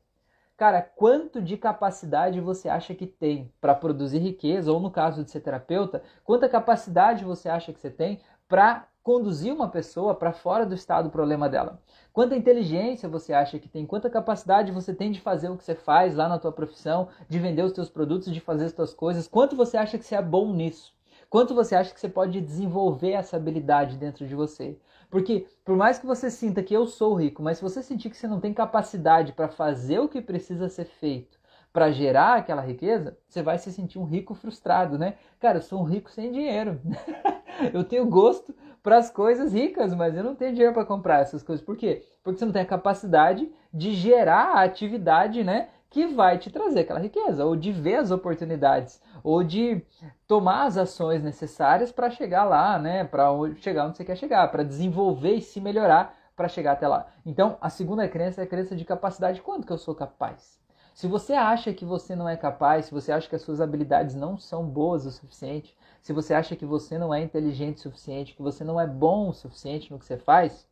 Cara, 0.54 0.82
quanto 0.82 1.40
de 1.40 1.56
capacidade 1.56 2.38
você 2.42 2.68
acha 2.68 2.94
que 2.94 3.06
tem 3.06 3.50
para 3.58 3.74
produzir 3.74 4.18
riqueza, 4.18 4.70
ou 4.70 4.78
no 4.78 4.90
caso 4.90 5.24
de 5.24 5.30
ser 5.30 5.40
terapeuta, 5.40 6.02
quanta 6.22 6.46
capacidade 6.46 7.24
você 7.24 7.48
acha 7.48 7.72
que 7.72 7.80
você 7.80 7.88
tem 7.88 8.20
para 8.46 8.86
conduzir 9.02 9.50
uma 9.50 9.68
pessoa 9.68 10.14
para 10.14 10.30
fora 10.30 10.66
do 10.66 10.74
estado 10.74 11.04
do 11.04 11.10
problema 11.10 11.48
dela? 11.48 11.80
Quanta 12.12 12.36
inteligência 12.36 13.08
você 13.08 13.32
acha 13.32 13.58
que 13.58 13.68
tem? 13.68 13.86
Quanta 13.86 14.10
capacidade 14.10 14.70
você 14.70 14.92
tem 14.92 15.10
de 15.10 15.20
fazer 15.20 15.48
o 15.48 15.56
que 15.56 15.64
você 15.64 15.74
faz 15.74 16.14
lá 16.14 16.28
na 16.28 16.38
tua 16.38 16.52
profissão, 16.52 17.08
de 17.30 17.38
vender 17.38 17.62
os 17.62 17.72
teus 17.72 17.88
produtos, 17.88 18.30
de 18.30 18.40
fazer 18.40 18.66
as 18.66 18.72
tuas 18.74 18.92
coisas? 18.92 19.26
Quanto 19.26 19.56
você 19.56 19.78
acha 19.78 19.96
que 19.96 20.04
você 20.04 20.16
é 20.16 20.22
bom 20.22 20.52
nisso? 20.52 20.94
Quanto 21.30 21.54
você 21.54 21.74
acha 21.74 21.92
que 21.92 22.00
você 22.00 22.08
pode 22.08 22.40
desenvolver 22.40 23.12
essa 23.12 23.36
habilidade 23.36 23.96
dentro 23.96 24.26
de 24.26 24.34
você? 24.34 24.78
Porque 25.10 25.46
por 25.64 25.76
mais 25.76 25.98
que 25.98 26.06
você 26.06 26.30
sinta 26.30 26.62
que 26.62 26.74
eu 26.74 26.86
sou 26.86 27.14
rico, 27.14 27.42
mas 27.42 27.58
se 27.58 27.62
você 27.62 27.82
sentir 27.82 28.10
que 28.10 28.16
você 28.16 28.26
não 28.26 28.40
tem 28.40 28.52
capacidade 28.52 29.32
para 29.32 29.48
fazer 29.48 29.98
o 29.98 30.08
que 30.08 30.20
precisa 30.20 30.68
ser 30.68 30.84
feito 30.84 31.38
para 31.72 31.90
gerar 31.90 32.36
aquela 32.36 32.62
riqueza, 32.62 33.18
você 33.28 33.42
vai 33.42 33.58
se 33.58 33.70
sentir 33.70 33.98
um 33.98 34.04
rico 34.04 34.34
frustrado, 34.34 34.98
né? 34.98 35.16
Cara, 35.38 35.58
eu 35.58 35.62
sou 35.62 35.80
um 35.80 35.84
rico 35.84 36.10
sem 36.10 36.32
dinheiro. 36.32 36.80
eu 37.72 37.84
tenho 37.84 38.06
gosto 38.06 38.54
para 38.82 38.96
as 38.96 39.10
coisas 39.10 39.52
ricas, 39.52 39.92
mas 39.94 40.16
eu 40.16 40.24
não 40.24 40.34
tenho 40.34 40.52
dinheiro 40.52 40.72
para 40.72 40.86
comprar 40.86 41.20
essas 41.20 41.42
coisas. 41.42 41.62
Por 41.62 41.76
quê? 41.76 42.02
Porque 42.22 42.38
você 42.38 42.46
não 42.46 42.52
tem 42.52 42.62
a 42.62 42.66
capacidade 42.66 43.50
de 43.74 43.92
gerar 43.92 44.54
a 44.54 44.62
atividade, 44.62 45.44
né? 45.44 45.68
Que 45.90 46.06
vai 46.06 46.38
te 46.38 46.50
trazer 46.50 46.80
aquela 46.80 47.00
riqueza, 47.00 47.44
ou 47.44 47.56
de 47.56 47.72
ver 47.72 47.96
as 47.96 48.10
oportunidades, 48.10 49.00
ou 49.22 49.42
de 49.42 49.82
tomar 50.26 50.64
as 50.64 50.76
ações 50.76 51.22
necessárias 51.22 51.92
para 51.92 52.10
chegar 52.10 52.44
lá, 52.44 52.78
né? 52.78 53.04
Para 53.04 53.28
chegar 53.56 53.86
onde 53.86 53.96
você 53.96 54.04
quer 54.04 54.16
chegar, 54.16 54.50
para 54.50 54.62
desenvolver 54.62 55.34
e 55.34 55.40
se 55.40 55.60
melhorar 55.60 56.14
para 56.36 56.48
chegar 56.48 56.72
até 56.72 56.86
lá. 56.86 57.06
Então, 57.24 57.56
a 57.60 57.70
segunda 57.70 58.06
crença 58.06 58.42
é 58.42 58.44
a 58.44 58.46
crença 58.46 58.76
de 58.76 58.84
capacidade. 58.84 59.40
Quanto 59.40 59.66
que 59.66 59.72
eu 59.72 59.78
sou 59.78 59.94
capaz? 59.94 60.60
Se 60.94 61.06
você 61.06 61.32
acha 61.32 61.72
que 61.72 61.84
você 61.84 62.16
não 62.16 62.28
é 62.28 62.36
capaz, 62.36 62.86
se 62.86 62.92
você 62.92 63.12
acha 63.12 63.28
que 63.28 63.36
as 63.36 63.42
suas 63.42 63.60
habilidades 63.60 64.14
não 64.14 64.38
são 64.38 64.66
boas 64.66 65.04
o 65.06 65.10
suficiente, 65.10 65.76
se 66.00 66.12
você 66.12 66.32
acha 66.32 66.56
que 66.56 66.64
você 66.64 66.98
não 66.98 67.12
é 67.12 67.22
inteligente 67.22 67.76
o 67.76 67.82
suficiente, 67.82 68.34
que 68.34 68.42
você 68.42 68.64
não 68.64 68.80
é 68.80 68.86
bom 68.86 69.28
o 69.28 69.34
suficiente 69.34 69.90
no 69.90 69.98
que 69.98 70.06
você 70.06 70.16
faz, 70.16 70.66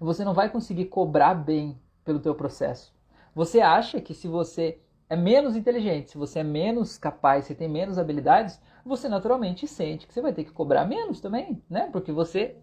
você 0.00 0.24
não 0.24 0.34
vai 0.34 0.50
conseguir 0.50 0.86
cobrar 0.86 1.34
bem 1.34 1.80
pelo 2.04 2.20
teu 2.20 2.34
processo. 2.34 2.93
Você 3.34 3.60
acha 3.60 4.00
que 4.00 4.14
se 4.14 4.28
você 4.28 4.78
é 5.08 5.16
menos 5.16 5.56
inteligente, 5.56 6.10
se 6.10 6.18
você 6.18 6.40
é 6.40 6.44
menos 6.44 6.96
capaz, 6.96 7.46
se 7.46 7.54
tem 7.54 7.68
menos 7.68 7.98
habilidades, 7.98 8.60
você 8.84 9.08
naturalmente 9.08 9.66
sente 9.66 10.06
que 10.06 10.14
você 10.14 10.20
vai 10.20 10.32
ter 10.32 10.44
que 10.44 10.52
cobrar 10.52 10.84
menos 10.84 11.20
também, 11.20 11.62
né? 11.68 11.88
Porque 11.92 12.12
você 12.12 12.56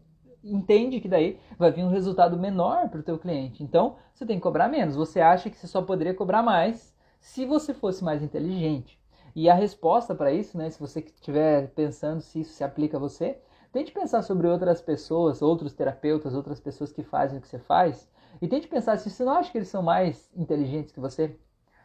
entende 0.43 0.99
que 0.99 1.07
daí 1.07 1.39
vai 1.57 1.71
vir 1.71 1.83
um 1.83 1.89
resultado 1.89 2.37
menor 2.37 2.89
para 2.89 2.99
o 2.99 3.03
teu 3.03 3.17
cliente. 3.17 3.63
Então, 3.63 3.95
você 4.13 4.25
tem 4.25 4.37
que 4.37 4.43
cobrar 4.43 4.67
menos. 4.67 4.95
Você 4.95 5.19
acha 5.19 5.49
que 5.49 5.57
você 5.57 5.67
só 5.67 5.81
poderia 5.81 6.13
cobrar 6.13 6.41
mais 6.41 6.95
se 7.19 7.45
você 7.45 7.73
fosse 7.73 8.03
mais 8.03 8.23
inteligente. 8.23 8.99
E 9.35 9.49
a 9.49 9.53
resposta 9.53 10.15
para 10.15 10.31
isso, 10.31 10.57
né, 10.57 10.69
se 10.69 10.79
você 10.79 10.99
estiver 10.99 11.67
pensando 11.69 12.21
se 12.21 12.41
isso 12.41 12.53
se 12.53 12.63
aplica 12.63 12.97
a 12.97 12.99
você, 12.99 13.39
tente 13.71 13.91
pensar 13.91 14.21
sobre 14.23 14.47
outras 14.47 14.81
pessoas, 14.81 15.41
outros 15.41 15.73
terapeutas, 15.73 16.33
outras 16.33 16.59
pessoas 16.59 16.91
que 16.91 17.03
fazem 17.03 17.37
o 17.37 17.41
que 17.41 17.47
você 17.47 17.59
faz, 17.59 18.09
e 18.41 18.47
tente 18.47 18.67
pensar 18.67 18.97
se 18.97 19.09
você 19.09 19.23
não 19.23 19.33
acha 19.33 19.51
que 19.51 19.57
eles 19.57 19.67
são 19.67 19.83
mais 19.83 20.31
inteligentes 20.35 20.91
que 20.91 20.99
você? 20.99 21.37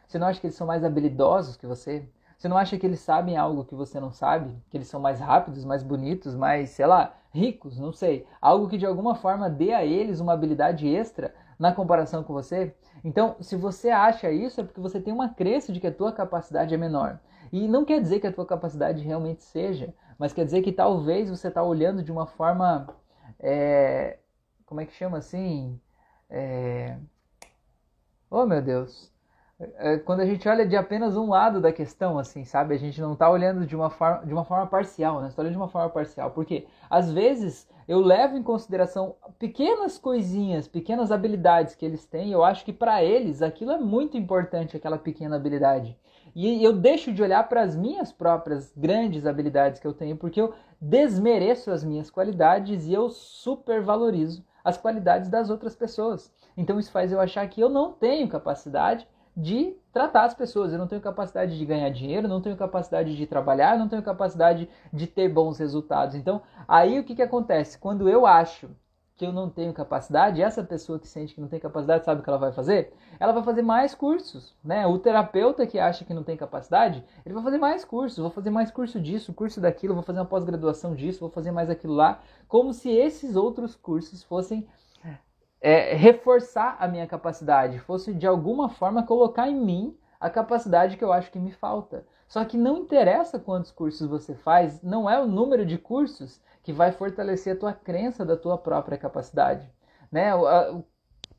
Você 0.07 0.17
não 0.17 0.27
acha 0.27 0.39
que 0.39 0.47
eles 0.47 0.55
são 0.55 0.65
mais 0.65 0.83
habilidosos 0.83 1.55
que 1.55 1.67
você? 1.67 2.09
Você 2.37 2.47
não 2.47 2.57
acha 2.57 2.77
que 2.77 2.85
eles 2.85 2.99
sabem 2.99 3.35
algo 3.35 3.65
que 3.65 3.75
você 3.75 3.99
não 3.99 4.11
sabe? 4.11 4.55
Que 4.69 4.77
eles 4.77 4.87
são 4.87 4.99
mais 4.99 5.19
rápidos, 5.19 5.65
mais 5.65 5.83
bonitos, 5.83 6.35
mais, 6.35 6.69
sei 6.69 6.85
lá, 6.85 7.15
ricos, 7.31 7.79
não 7.79 7.91
sei. 7.91 8.25
Algo 8.39 8.67
que 8.67 8.77
de 8.77 8.85
alguma 8.85 9.15
forma 9.15 9.49
dê 9.49 9.73
a 9.73 9.85
eles 9.85 10.19
uma 10.19 10.33
habilidade 10.33 10.87
extra 10.87 11.33
na 11.59 11.73
comparação 11.73 12.23
com 12.23 12.33
você? 12.33 12.75
Então, 13.03 13.35
se 13.39 13.55
você 13.55 13.89
acha 13.89 14.31
isso, 14.31 14.61
é 14.61 14.63
porque 14.63 14.79
você 14.79 14.99
tem 14.99 15.13
uma 15.13 15.29
crença 15.29 15.73
de 15.73 15.79
que 15.79 15.87
a 15.87 15.93
tua 15.93 16.11
capacidade 16.11 16.73
é 16.73 16.77
menor. 16.77 17.19
E 17.51 17.67
não 17.67 17.85
quer 17.85 18.01
dizer 18.01 18.19
que 18.19 18.27
a 18.27 18.33
tua 18.33 18.45
capacidade 18.45 19.03
realmente 19.03 19.43
seja, 19.43 19.93
mas 20.17 20.33
quer 20.33 20.45
dizer 20.45 20.61
que 20.61 20.71
talvez 20.71 21.29
você 21.29 21.47
está 21.47 21.63
olhando 21.63 22.03
de 22.03 22.11
uma 22.11 22.25
forma. 22.27 22.87
É, 23.39 24.19
como 24.65 24.81
é 24.81 24.85
que 24.85 24.93
chama 24.93 25.17
assim? 25.17 25.79
É... 26.29 26.97
Oh, 28.29 28.45
meu 28.45 28.61
Deus. 28.61 29.11
É, 29.59 29.97
quando 29.97 30.19
a 30.19 30.25
gente 30.25 30.47
olha 30.47 30.67
de 30.67 30.75
apenas 30.75 31.17
um 31.17 31.29
lado 31.29 31.59
da 31.59 31.71
questão, 31.71 32.19
assim, 32.19 32.45
sabe? 32.45 32.75
A 32.75 32.77
gente 32.77 33.01
não 33.01 33.13
está 33.13 33.27
olhando 33.27 33.65
de 33.65 33.75
uma 33.75 33.89
forma, 33.89 34.23
de 34.23 34.31
uma 34.31 34.45
forma 34.45 34.67
parcial, 34.67 35.19
né? 35.19 35.29
Está 35.29 35.41
olhando 35.41 35.53
de 35.53 35.57
uma 35.57 35.67
forma 35.67 35.89
parcial. 35.89 36.29
Porque, 36.31 36.67
às 36.89 37.11
vezes, 37.11 37.67
eu 37.87 37.99
levo 37.99 38.37
em 38.37 38.43
consideração 38.43 39.15
pequenas 39.39 39.97
coisinhas, 39.97 40.67
pequenas 40.67 41.11
habilidades 41.11 41.73
que 41.73 41.85
eles 41.85 42.05
têm. 42.05 42.31
Eu 42.31 42.43
acho 42.43 42.63
que 42.63 42.73
para 42.73 43.03
eles 43.03 43.41
aquilo 43.41 43.71
é 43.71 43.79
muito 43.79 44.15
importante, 44.15 44.77
aquela 44.77 44.97
pequena 44.99 45.37
habilidade. 45.37 45.97
E 46.35 46.63
eu 46.63 46.73
deixo 46.73 47.11
de 47.11 47.23
olhar 47.23 47.49
para 47.49 47.61
as 47.63 47.75
minhas 47.75 48.11
próprias 48.11 48.71
grandes 48.77 49.25
habilidades 49.25 49.79
que 49.79 49.87
eu 49.87 49.93
tenho, 49.93 50.15
porque 50.15 50.39
eu 50.39 50.53
desmereço 50.79 51.71
as 51.71 51.83
minhas 51.83 52.11
qualidades 52.11 52.85
e 52.85 52.93
eu 52.93 53.09
supervalorizo 53.09 54.45
as 54.67 54.77
qualidades 54.77 55.29
das 55.29 55.49
outras 55.49 55.77
pessoas. 55.77 56.29
Então 56.57 56.77
isso 56.77 56.91
faz 56.91 57.09
eu 57.09 57.21
achar 57.21 57.47
que 57.47 57.61
eu 57.61 57.69
não 57.69 57.93
tenho 57.93 58.27
capacidade 58.27 59.07
de 59.35 59.77
tratar 59.93 60.25
as 60.25 60.33
pessoas, 60.33 60.73
eu 60.73 60.77
não 60.77 60.87
tenho 60.87 60.99
capacidade 60.99 61.57
de 61.57 61.65
ganhar 61.65 61.89
dinheiro, 61.89 62.27
não 62.27 62.41
tenho 62.41 62.57
capacidade 62.57 63.15
de 63.15 63.25
trabalhar, 63.25 63.77
não 63.77 63.87
tenho 63.87 64.03
capacidade 64.03 64.67
de 64.91 65.07
ter 65.07 65.29
bons 65.29 65.57
resultados. 65.57 66.15
Então, 66.15 66.41
aí 66.67 66.99
o 66.99 67.03
que, 67.05 67.15
que 67.15 67.21
acontece? 67.21 67.77
Quando 67.77 68.09
eu 68.09 68.25
acho 68.25 68.69
que 69.17 69.25
eu 69.25 69.33
não 69.33 69.49
tenho 69.49 69.73
capacidade, 69.73 70.41
essa 70.41 70.63
pessoa 70.63 70.99
que 70.99 71.07
sente 71.07 71.33
que 71.33 71.41
não 71.41 71.47
tem 71.47 71.59
capacidade, 71.59 72.05
sabe 72.05 72.21
o 72.21 72.23
que 72.23 72.29
ela 72.29 72.37
vai 72.37 72.51
fazer? 72.51 72.93
Ela 73.19 73.33
vai 73.33 73.43
fazer 73.43 73.63
mais 73.63 73.95
cursos, 73.95 74.55
né? 74.63 74.85
O 74.85 74.99
terapeuta 74.99 75.65
que 75.65 75.79
acha 75.79 76.05
que 76.05 76.13
não 76.13 76.23
tem 76.23 76.37
capacidade, 76.37 77.03
ele 77.25 77.33
vai 77.33 77.43
fazer 77.43 77.57
mais 77.57 77.83
cursos, 77.83 78.19
vou 78.19 78.29
fazer 78.29 78.51
mais 78.51 78.69
curso 78.69 78.99
disso, 78.99 79.33
curso 79.33 79.59
daquilo, 79.59 79.95
vou 79.95 80.03
fazer 80.03 80.19
uma 80.19 80.25
pós-graduação 80.25 80.93
disso, 80.93 81.19
vou 81.19 81.31
fazer 81.31 81.49
mais 81.49 81.67
aquilo 81.67 81.95
lá, 81.95 82.19
como 82.47 82.71
se 82.73 82.91
esses 82.91 83.35
outros 83.35 83.75
cursos 83.75 84.21
fossem 84.23 84.67
é, 85.59 85.95
reforçar 85.95 86.77
a 86.79 86.87
minha 86.87 87.07
capacidade, 87.07 87.79
fosse 87.79 88.13
de 88.13 88.27
alguma 88.27 88.69
forma 88.69 89.03
colocar 89.03 89.49
em 89.49 89.55
mim 89.55 89.97
a 90.19 90.29
capacidade 90.29 90.95
que 90.95 91.03
eu 91.03 91.11
acho 91.11 91.31
que 91.31 91.39
me 91.39 91.51
falta. 91.51 92.05
Só 92.27 92.43
que 92.43 92.57
não 92.57 92.77
interessa 92.77 93.39
quantos 93.39 93.71
cursos 93.71 94.07
você 94.07 94.35
faz, 94.35 94.81
não 94.81 95.09
é 95.09 95.19
o 95.19 95.27
número 95.27 95.65
de 95.65 95.77
cursos 95.77 96.41
que 96.61 96.73
vai 96.73 96.91
fortalecer 96.91 97.55
a 97.55 97.59
tua 97.59 97.73
crença 97.73 98.25
da 98.25 98.35
tua 98.35 98.57
própria 98.57 98.97
capacidade. 98.97 99.71
Né? 100.11 100.31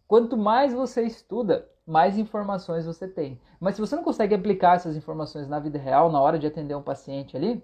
Quanto 0.07 0.37
mais 0.37 0.73
você 0.73 1.02
estuda, 1.02 1.68
mais 1.87 2.16
informações 2.16 2.87
você 2.87 3.07
tem. 3.07 3.38
Mas 3.61 3.75
se 3.75 3.80
você 3.80 3.95
não 3.95 4.02
consegue 4.02 4.35
aplicar 4.35 4.76
essas 4.76 4.97
informações 4.97 5.47
na 5.47 5.59
vida 5.59 5.78
real, 5.78 6.11
na 6.11 6.21
hora 6.21 6.38
de 6.38 6.47
atender 6.47 6.75
um 6.75 6.83
paciente 6.83 7.37
ali, 7.37 7.62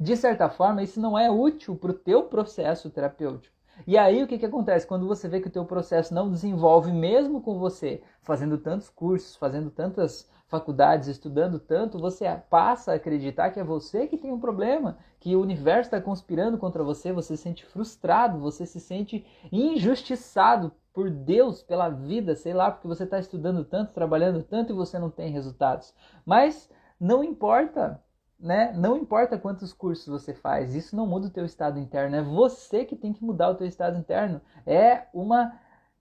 de 0.00 0.16
certa 0.16 0.48
forma, 0.48 0.82
isso 0.82 1.00
não 1.00 1.16
é 1.16 1.30
útil 1.30 1.76
para 1.76 1.92
o 1.92 1.94
teu 1.94 2.24
processo 2.24 2.90
terapêutico. 2.90 3.54
E 3.86 3.98
aí 3.98 4.22
o 4.22 4.26
que, 4.26 4.38
que 4.38 4.46
acontece? 4.46 4.86
Quando 4.86 5.06
você 5.06 5.28
vê 5.28 5.40
que 5.40 5.48
o 5.48 5.52
teu 5.52 5.64
processo 5.64 6.14
não 6.14 6.30
desenvolve, 6.30 6.92
mesmo 6.92 7.40
com 7.40 7.58
você 7.58 8.02
fazendo 8.22 8.58
tantos 8.58 8.88
cursos, 8.88 9.36
fazendo 9.36 9.70
tantas 9.70 10.28
faculdades, 10.54 11.08
estudando 11.08 11.58
tanto, 11.58 11.98
você 11.98 12.24
passa 12.48 12.92
a 12.92 12.94
acreditar 12.94 13.50
que 13.50 13.58
é 13.58 13.64
você 13.64 14.06
que 14.06 14.16
tem 14.16 14.32
um 14.32 14.38
problema, 14.38 14.96
que 15.18 15.34
o 15.34 15.40
universo 15.40 15.88
está 15.88 16.00
conspirando 16.00 16.56
contra 16.56 16.84
você, 16.84 17.12
você 17.12 17.36
se 17.36 17.42
sente 17.42 17.66
frustrado, 17.66 18.38
você 18.38 18.64
se 18.64 18.78
sente 18.78 19.26
injustiçado 19.50 20.70
por 20.92 21.10
Deus, 21.10 21.60
pela 21.60 21.88
vida, 21.88 22.36
sei 22.36 22.54
lá, 22.54 22.70
porque 22.70 22.86
você 22.86 23.02
está 23.02 23.18
estudando 23.18 23.64
tanto, 23.64 23.92
trabalhando 23.92 24.44
tanto 24.44 24.72
e 24.72 24.76
você 24.76 24.96
não 24.96 25.10
tem 25.10 25.32
resultados. 25.32 25.92
Mas 26.24 26.70
não 27.00 27.24
importa, 27.24 28.00
né? 28.38 28.72
Não 28.76 28.96
importa 28.96 29.36
quantos 29.36 29.72
cursos 29.72 30.06
você 30.06 30.32
faz, 30.32 30.72
isso 30.72 30.94
não 30.94 31.04
muda 31.04 31.26
o 31.26 31.30
teu 31.30 31.44
estado 31.44 31.80
interno. 31.80 32.14
É 32.14 32.22
você 32.22 32.84
que 32.84 32.94
tem 32.94 33.12
que 33.12 33.24
mudar 33.24 33.50
o 33.50 33.56
teu 33.56 33.66
estado 33.66 33.98
interno. 33.98 34.40
É 34.64 35.08
uma 35.12 35.58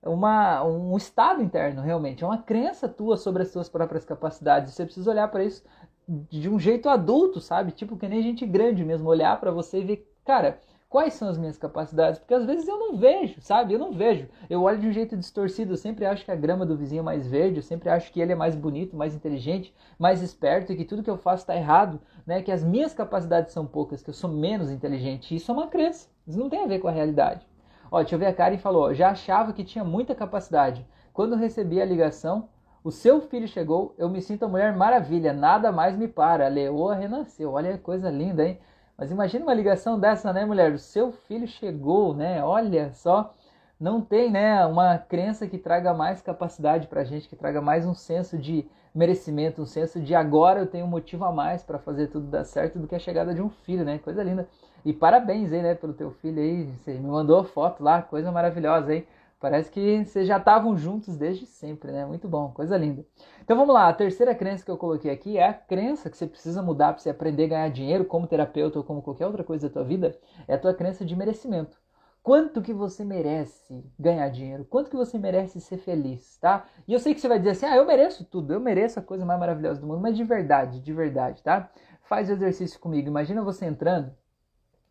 uma, 0.09 0.63
um 0.63 0.95
estado 0.97 1.41
interno, 1.41 1.81
realmente. 1.81 2.23
É 2.23 2.27
uma 2.27 2.37
crença 2.37 2.87
tua 2.89 3.17
sobre 3.17 3.43
as 3.43 3.51
tuas 3.51 3.69
próprias 3.69 4.05
capacidades. 4.05 4.73
Você 4.73 4.85
precisa 4.85 5.09
olhar 5.09 5.27
para 5.29 5.43
isso 5.43 5.63
de 6.07 6.49
um 6.49 6.59
jeito 6.59 6.89
adulto, 6.89 7.39
sabe? 7.39 7.71
Tipo 7.71 7.97
que 7.97 8.07
nem 8.07 8.21
gente 8.21 8.45
grande 8.45 8.83
mesmo. 8.83 9.09
Olhar 9.09 9.39
para 9.39 9.51
você 9.51 9.79
e 9.79 9.83
ver, 9.83 10.13
cara, 10.25 10.59
quais 10.89 11.13
são 11.13 11.29
as 11.29 11.37
minhas 11.37 11.57
capacidades? 11.57 12.19
Porque 12.19 12.33
às 12.33 12.45
vezes 12.45 12.67
eu 12.67 12.77
não 12.77 12.97
vejo, 12.97 13.41
sabe? 13.41 13.73
Eu 13.73 13.79
não 13.79 13.93
vejo. 13.93 14.27
Eu 14.49 14.61
olho 14.61 14.79
de 14.79 14.87
um 14.87 14.91
jeito 14.91 15.15
distorcido. 15.15 15.73
Eu 15.73 15.77
sempre 15.77 16.05
acho 16.05 16.25
que 16.25 16.31
a 16.31 16.35
grama 16.35 16.65
do 16.65 16.77
vizinho 16.77 16.99
é 16.99 17.03
mais 17.03 17.25
verde. 17.25 17.57
Eu 17.57 17.63
sempre 17.63 17.89
acho 17.89 18.11
que 18.11 18.19
ele 18.19 18.33
é 18.33 18.35
mais 18.35 18.55
bonito, 18.55 18.95
mais 18.95 19.15
inteligente, 19.15 19.73
mais 19.97 20.21
esperto 20.21 20.73
e 20.73 20.75
que 20.75 20.85
tudo 20.85 21.01
que 21.01 21.09
eu 21.09 21.17
faço 21.17 21.43
está 21.43 21.55
errado, 21.55 22.01
né? 22.27 22.41
Que 22.41 22.51
as 22.51 22.63
minhas 22.63 22.93
capacidades 22.93 23.53
são 23.53 23.65
poucas, 23.65 24.03
que 24.03 24.09
eu 24.09 24.13
sou 24.13 24.29
menos 24.29 24.69
inteligente. 24.69 25.33
Isso 25.35 25.49
é 25.49 25.53
uma 25.53 25.67
crença. 25.67 26.09
Isso 26.27 26.37
não 26.37 26.49
tem 26.49 26.63
a 26.63 26.67
ver 26.67 26.79
com 26.79 26.87
a 26.89 26.91
realidade. 26.91 27.47
Ó, 27.93 27.99
deixa 27.99 28.15
eu 28.15 28.19
ver 28.19 28.25
a 28.25 28.33
Karen 28.33 28.57
falou, 28.57 28.91
já 28.91 29.11
achava 29.11 29.53
que 29.53 29.63
tinha 29.63 29.83
muita 29.83 30.15
capacidade. 30.15 30.83
Quando 31.13 31.35
recebi 31.35 31.79
a 31.79 31.85
ligação, 31.85 32.49
o 32.83 32.89
seu 32.89 33.21
filho 33.21 33.47
chegou, 33.47 33.93
eu 33.99 34.09
me 34.09 34.19
sinto 34.19 34.45
a 34.45 34.47
mulher 34.47 34.75
maravilha, 34.75 35.31
nada 35.31 35.71
mais 35.71 35.95
me 35.95 36.07
para. 36.07 36.47
A 36.47 36.49
leoa 36.49 36.95
renasceu. 36.95 37.51
Olha 37.51 37.73
que 37.73 37.83
coisa 37.83 38.09
linda, 38.09 38.47
hein? 38.47 38.59
Mas 38.97 39.11
imagina 39.11 39.45
uma 39.45 39.53
ligação 39.53 39.99
dessa, 39.99 40.33
né, 40.33 40.43
mulher? 40.43 40.73
O 40.73 40.79
seu 40.79 41.11
filho 41.11 41.47
chegou, 41.47 42.15
né? 42.15 42.43
Olha 42.43 42.91
só, 42.93 43.35
não 43.79 44.01
tem, 44.01 44.31
né, 44.31 44.65
uma 44.65 44.97
crença 44.97 45.45
que 45.45 45.59
traga 45.59 45.93
mais 45.93 46.19
capacidade 46.19 46.87
pra 46.87 47.03
gente, 47.03 47.29
que 47.29 47.35
traga 47.35 47.61
mais 47.61 47.85
um 47.85 47.93
senso 47.93 48.39
de 48.39 48.67
merecimento, 48.95 49.61
um 49.61 49.67
senso 49.67 49.99
de 49.99 50.15
agora 50.15 50.61
eu 50.61 50.67
tenho 50.67 50.85
um 50.85 50.89
motivo 50.89 51.25
a 51.25 51.31
mais 51.31 51.61
para 51.61 51.77
fazer 51.77 52.07
tudo 52.07 52.25
dar 52.25 52.43
certo 52.43 52.79
do 52.79 52.87
que 52.87 52.95
a 52.95 52.99
chegada 52.99 53.35
de 53.35 53.41
um 53.41 53.49
filho, 53.49 53.85
né? 53.85 53.99
Coisa 53.99 54.23
linda. 54.23 54.47
E 54.85 54.91
parabéns 54.91 55.51
aí, 55.53 55.61
né, 55.61 55.75
pelo 55.75 55.93
teu 55.93 56.11
filho 56.11 56.41
aí. 56.41 56.65
Você 56.77 56.93
me 56.93 57.07
mandou 57.07 57.43
foto 57.43 57.83
lá, 57.83 58.01
coisa 58.01 58.31
maravilhosa 58.31 58.91
aí. 58.91 59.07
Parece 59.39 59.69
que 59.69 60.05
vocês 60.05 60.25
já 60.25 60.37
estavam 60.37 60.77
juntos 60.77 61.17
desde 61.17 61.45
sempre, 61.45 61.91
né? 61.91 62.05
Muito 62.05 62.29
bom, 62.29 62.51
coisa 62.51 62.77
linda. 62.77 63.05
Então 63.41 63.57
vamos 63.57 63.73
lá, 63.73 63.89
a 63.89 63.93
terceira 63.93 64.33
crença 64.33 64.63
que 64.63 64.71
eu 64.71 64.77
coloquei 64.77 65.11
aqui 65.11 65.37
é 65.37 65.49
a 65.49 65.53
crença 65.53 66.09
que 66.09 66.17
você 66.17 66.25
precisa 66.25 66.61
mudar 66.61 66.93
para 66.93 67.01
você 67.01 67.09
aprender 67.09 67.45
a 67.45 67.47
ganhar 67.47 67.69
dinheiro 67.69 68.05
como 68.05 68.25
terapeuta 68.25 68.79
ou 68.79 68.85
como 68.85 69.01
qualquer 69.01 69.25
outra 69.25 69.43
coisa 69.43 69.67
da 69.67 69.73
tua 69.73 69.83
vida, 69.83 70.17
é 70.47 70.53
a 70.53 70.57
tua 70.57 70.73
crença 70.73 71.03
de 71.03 71.13
merecimento. 71.13 71.77
Quanto 72.21 72.61
que 72.61 72.73
você 72.73 73.03
merece 73.03 73.83
ganhar 73.99 74.29
dinheiro? 74.29 74.63
Quanto 74.63 74.89
que 74.89 74.95
você 74.95 75.17
merece 75.19 75.59
ser 75.59 75.77
feliz, 75.77 76.37
tá? 76.37 76.63
E 76.87 76.93
eu 76.93 76.99
sei 76.99 77.13
que 77.13 77.19
você 77.19 77.27
vai 77.27 77.37
dizer 77.37 77.49
assim: 77.51 77.65
"Ah, 77.65 77.75
eu 77.75 77.85
mereço 77.85 78.23
tudo, 78.23 78.53
eu 78.53 78.61
mereço 78.61 78.97
a 78.97 79.01
coisa 79.03 79.25
mais 79.25 79.37
maravilhosa 79.37 79.81
do 79.81 79.87
mundo", 79.87 79.99
mas 79.99 80.15
de 80.15 80.23
verdade, 80.23 80.79
de 80.79 80.93
verdade, 80.93 81.43
tá? 81.43 81.69
Faz 82.03 82.29
o 82.29 82.31
exercício 82.31 82.79
comigo. 82.79 83.09
Imagina 83.09 83.41
você 83.43 83.65
entrando 83.65 84.13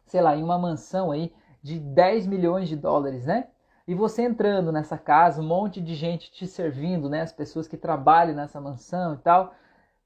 sei 0.06 0.21
lá, 0.21 0.37
em 0.37 0.42
uma 0.42 0.59
mansão 0.59 1.11
aí 1.11 1.32
de 1.62 1.78
10 1.78 2.26
milhões 2.26 2.68
de 2.68 2.76
dólares, 2.76 3.26
né? 3.26 3.49
E 3.87 3.94
você 3.94 4.23
entrando 4.23 4.71
nessa 4.71 4.97
casa, 4.97 5.40
um 5.40 5.47
monte 5.47 5.80
de 5.80 5.94
gente 5.94 6.30
te 6.30 6.47
servindo, 6.47 7.09
né? 7.09 7.23
As 7.23 7.32
pessoas 7.32 7.66
que 7.66 7.76
trabalham 7.76 8.35
nessa 8.35 8.61
mansão 8.61 9.14
e 9.14 9.18
tal. 9.18 9.54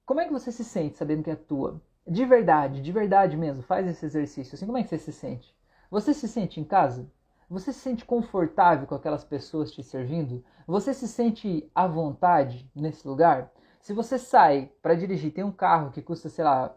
Como 0.05 0.21
é 0.21 0.27
que 0.27 0.33
você 0.33 0.51
se 0.51 0.65
sente 0.65 0.97
sabendo 0.97 1.23
que 1.23 1.31
é 1.31 1.37
tua? 1.37 1.81
De 2.07 2.25
verdade, 2.25 2.81
de 2.81 2.93
verdade 2.93 3.37
mesmo, 3.37 3.63
faz 3.63 3.87
esse 3.87 4.07
exercício. 4.07 4.55
Assim, 4.55 4.67
como 4.67 4.79
é 4.79 4.83
que 4.83 4.89
você 4.89 4.99
se 4.99 5.13
sente? 5.13 5.55
Você 5.91 6.15
se 6.15 6.29
sente 6.29 6.61
em 6.61 6.65
casa? 6.65 7.11
Você 7.49 7.73
se 7.73 7.81
sente 7.81 8.05
confortável 8.05 8.87
com 8.87 8.95
aquelas 8.95 9.25
pessoas 9.25 9.71
te 9.71 9.83
servindo? 9.83 10.45
Você 10.67 10.95
se 10.95 11.07
sente 11.07 11.71
à 11.75 11.87
vontade 11.87 12.71
nesse 12.75 13.07
lugar? 13.07 13.53
Se 13.81 13.93
você 13.93 14.19
sai 14.19 14.71
para 14.83 14.95
dirigir, 14.95 15.33
tem 15.33 15.45
um 15.45 15.53
carro 15.53 15.91
que 15.91 16.03
custa, 16.03 16.29
sei 16.29 16.45
lá, 16.45 16.75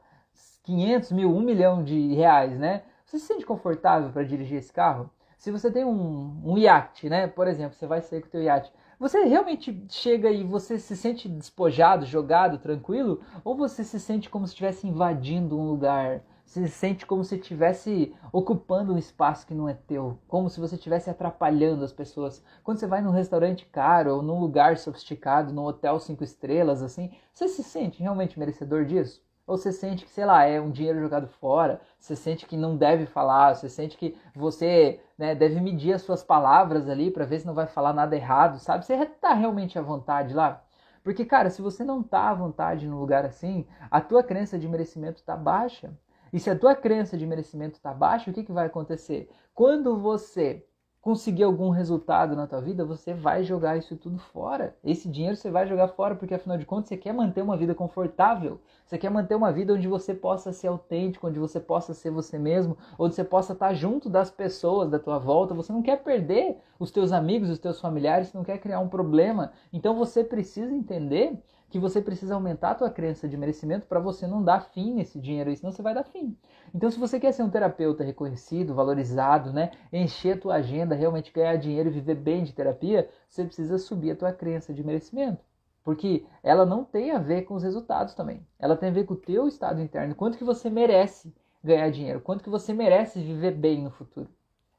500 0.63 1.11
mil, 1.11 1.35
1 1.35 1.41
milhão 1.41 1.83
de 1.83 2.13
reais, 2.13 2.59
né? 2.59 2.83
Você 3.09 3.17
se 3.17 3.25
sente 3.25 3.43
confortável 3.43 4.11
para 4.11 4.21
dirigir 4.21 4.59
esse 4.59 4.71
carro? 4.71 5.09
Se 5.35 5.49
você 5.49 5.71
tem 5.71 5.83
um, 5.83 6.43
um 6.45 6.59
iate, 6.59 7.09
né? 7.09 7.25
Por 7.25 7.47
exemplo, 7.47 7.75
você 7.75 7.87
vai 7.87 8.01
sair 8.01 8.21
com 8.21 8.27
o 8.27 8.29
teu 8.29 8.43
iate. 8.43 8.71
Você 8.99 9.23
realmente 9.23 9.83
chega 9.89 10.29
e 10.29 10.43
você 10.43 10.77
se 10.77 10.95
sente 10.95 11.27
despojado, 11.27 12.05
jogado, 12.05 12.59
tranquilo? 12.59 13.19
Ou 13.43 13.57
você 13.57 13.83
se 13.83 13.99
sente 13.99 14.29
como 14.29 14.45
se 14.45 14.53
estivesse 14.53 14.87
invadindo 14.87 15.57
um 15.57 15.71
lugar? 15.71 16.21
Se 16.45 16.67
sente 16.67 17.03
como 17.03 17.23
se 17.23 17.37
estivesse 17.37 18.13
ocupando 18.31 18.93
um 18.93 18.97
espaço 18.99 19.47
que 19.47 19.55
não 19.55 19.67
é 19.67 19.73
teu? 19.73 20.19
Como 20.27 20.47
se 20.47 20.59
você 20.59 20.75
estivesse 20.75 21.09
atrapalhando 21.09 21.83
as 21.83 21.91
pessoas? 21.91 22.45
Quando 22.63 22.77
você 22.77 22.85
vai 22.85 23.01
num 23.01 23.09
restaurante 23.09 23.65
caro 23.65 24.17
ou 24.17 24.21
num 24.21 24.39
lugar 24.39 24.77
sofisticado, 24.77 25.51
num 25.51 25.65
hotel 25.65 25.99
cinco 25.99 26.23
estrelas, 26.23 26.83
assim, 26.83 27.09
você 27.33 27.47
se 27.47 27.63
sente 27.63 28.03
realmente 28.03 28.37
merecedor 28.37 28.85
disso? 28.85 29.27
Ou 29.49 29.57
você 29.57 29.71
sente 29.71 30.05
que, 30.05 30.11
sei 30.11 30.25
lá, 30.25 30.45
é 30.45 30.61
um 30.61 30.69
dinheiro 30.69 30.99
jogado 30.99 31.27
fora, 31.27 31.81
você 31.99 32.15
sente 32.15 32.45
que 32.45 32.55
não 32.55 32.77
deve 32.77 33.07
falar, 33.07 33.55
você 33.55 33.67
sente 33.67 33.97
que 33.97 34.15
você 34.35 34.99
né, 35.17 35.33
deve 35.33 35.59
medir 35.59 35.91
as 35.91 36.03
suas 36.03 36.23
palavras 36.23 36.87
ali 36.87 37.09
para 37.09 37.25
ver 37.25 37.39
se 37.39 37.47
não 37.47 37.55
vai 37.55 37.65
falar 37.65 37.91
nada 37.91 38.15
errado, 38.15 38.59
sabe? 38.59 38.85
Você 38.85 38.93
está 38.93 39.33
realmente 39.33 39.79
à 39.79 39.81
vontade 39.81 40.35
lá? 40.35 40.63
Porque, 41.03 41.25
cara, 41.25 41.49
se 41.49 41.63
você 41.63 41.83
não 41.83 42.01
está 42.01 42.29
à 42.29 42.33
vontade 42.35 42.87
num 42.87 42.99
lugar 42.99 43.25
assim, 43.25 43.65
a 43.89 43.99
tua 43.99 44.21
crença 44.21 44.59
de 44.59 44.67
merecimento 44.67 45.17
está 45.17 45.35
baixa. 45.35 45.97
E 46.31 46.39
se 46.39 46.51
a 46.51 46.55
tua 46.55 46.75
crença 46.75 47.17
de 47.17 47.25
merecimento 47.25 47.73
está 47.73 47.91
baixa, 47.91 48.29
o 48.29 48.33
que, 48.35 48.43
que 48.43 48.51
vai 48.51 48.67
acontecer? 48.67 49.31
Quando 49.55 49.97
você 49.97 50.63
conseguir 51.01 51.43
algum 51.43 51.69
resultado 51.69 52.35
na 52.35 52.45
tua 52.45 52.59
vida, 52.59 52.83
você 52.83 53.13
vai 53.13 53.43
jogar 53.43 53.77
isso 53.77 53.95
tudo 53.95 54.19
fora. 54.19 54.75
Esse 54.83 55.07
dinheiro 55.07 55.35
você 55.35 55.49
vai 55.49 55.65
jogar 55.65 55.87
fora 55.89 56.15
porque 56.15 56.33
afinal 56.33 56.57
de 56.57 56.65
contas 56.65 56.89
você 56.89 56.97
quer 56.97 57.13
manter 57.13 57.41
uma 57.41 57.55
vida 57.55 57.73
confortável. 57.73 58.59
Você 58.85 58.97
quer 58.97 59.09
manter 59.09 59.35
uma 59.35 59.51
vida 59.51 59.73
onde 59.73 59.87
você 59.87 60.13
possa 60.13 60.51
ser 60.51 60.67
autêntico, 60.67 61.27
onde 61.27 61.39
você 61.39 61.59
possa 61.59 61.93
ser 61.93 62.11
você 62.11 62.37
mesmo, 62.37 62.77
onde 62.97 63.15
você 63.15 63.23
possa 63.23 63.53
estar 63.53 63.73
junto 63.73 64.09
das 64.09 64.29
pessoas 64.29 64.89
da 64.89 64.99
tua 64.99 65.17
volta. 65.17 65.53
Você 65.53 65.71
não 65.71 65.81
quer 65.81 66.03
perder 66.03 66.57
os 66.77 66.91
teus 66.91 67.13
amigos, 67.13 67.49
os 67.49 67.59
teus 67.59 67.79
familiares, 67.79 68.27
você 68.27 68.37
não 68.37 68.43
quer 68.43 68.57
criar 68.57 68.79
um 68.79 68.89
problema. 68.89 69.53
Então 69.71 69.95
você 69.95 70.23
precisa 70.23 70.73
entender 70.73 71.41
que 71.69 71.77
você 71.77 72.01
precisa 72.01 72.33
aumentar 72.33 72.71
a 72.71 72.75
tua 72.75 72.89
crença 72.89 73.27
de 73.27 73.37
merecimento 73.37 73.85
para 73.85 73.99
você 73.99 74.25
não 74.25 74.43
dar 74.43 74.61
fim 74.61 74.93
nesse 74.93 75.19
dinheiro 75.19 75.55
senão 75.55 75.71
você 75.71 75.81
vai 75.81 75.93
dar 75.93 76.03
fim. 76.03 76.35
Então, 76.73 76.89
se 76.89 76.99
você 76.99 77.19
quer 77.19 77.31
ser 77.31 77.43
um 77.43 77.49
terapeuta 77.49 78.03
reconhecido, 78.03 78.73
valorizado, 78.73 79.53
né, 79.53 79.71
encher 79.93 80.37
a 80.37 80.39
tua 80.39 80.55
agenda, 80.55 80.95
realmente 80.95 81.31
ganhar 81.31 81.55
dinheiro 81.57 81.89
e 81.89 81.91
viver 81.91 82.15
bem 82.15 82.43
de 82.43 82.53
terapia, 82.53 83.07
você 83.29 83.45
precisa 83.45 83.77
subir 83.77 84.11
a 84.11 84.15
tua 84.15 84.33
crença 84.33 84.73
de 84.73 84.83
merecimento. 84.83 85.43
Porque 85.83 86.25
ela 86.43 86.65
não 86.65 86.83
tem 86.83 87.11
a 87.11 87.19
ver 87.19 87.43
com 87.43 87.53
os 87.53 87.63
resultados 87.63 88.13
também. 88.13 88.45
Ela 88.57 88.75
tem 88.75 88.89
a 88.89 88.93
ver 88.93 89.05
com 89.05 89.13
o 89.13 89.17
teu 89.17 89.47
estado 89.47 89.81
interno, 89.81 90.15
quanto 90.15 90.37
que 90.37 90.43
você 90.43 90.69
merece 90.69 91.33
ganhar 91.63 91.89
dinheiro, 91.91 92.21
quanto 92.21 92.43
que 92.43 92.49
você 92.49 92.73
merece 92.73 93.21
viver 93.21 93.51
bem 93.51 93.83
no 93.83 93.91
futuro. 93.91 94.29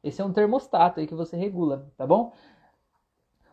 Esse 0.03 0.21
é 0.21 0.25
um 0.25 0.33
termostato 0.33 0.99
aí 0.99 1.07
que 1.07 1.15
você 1.15 1.37
regula, 1.37 1.91
tá 1.97 2.07
bom? 2.07 2.33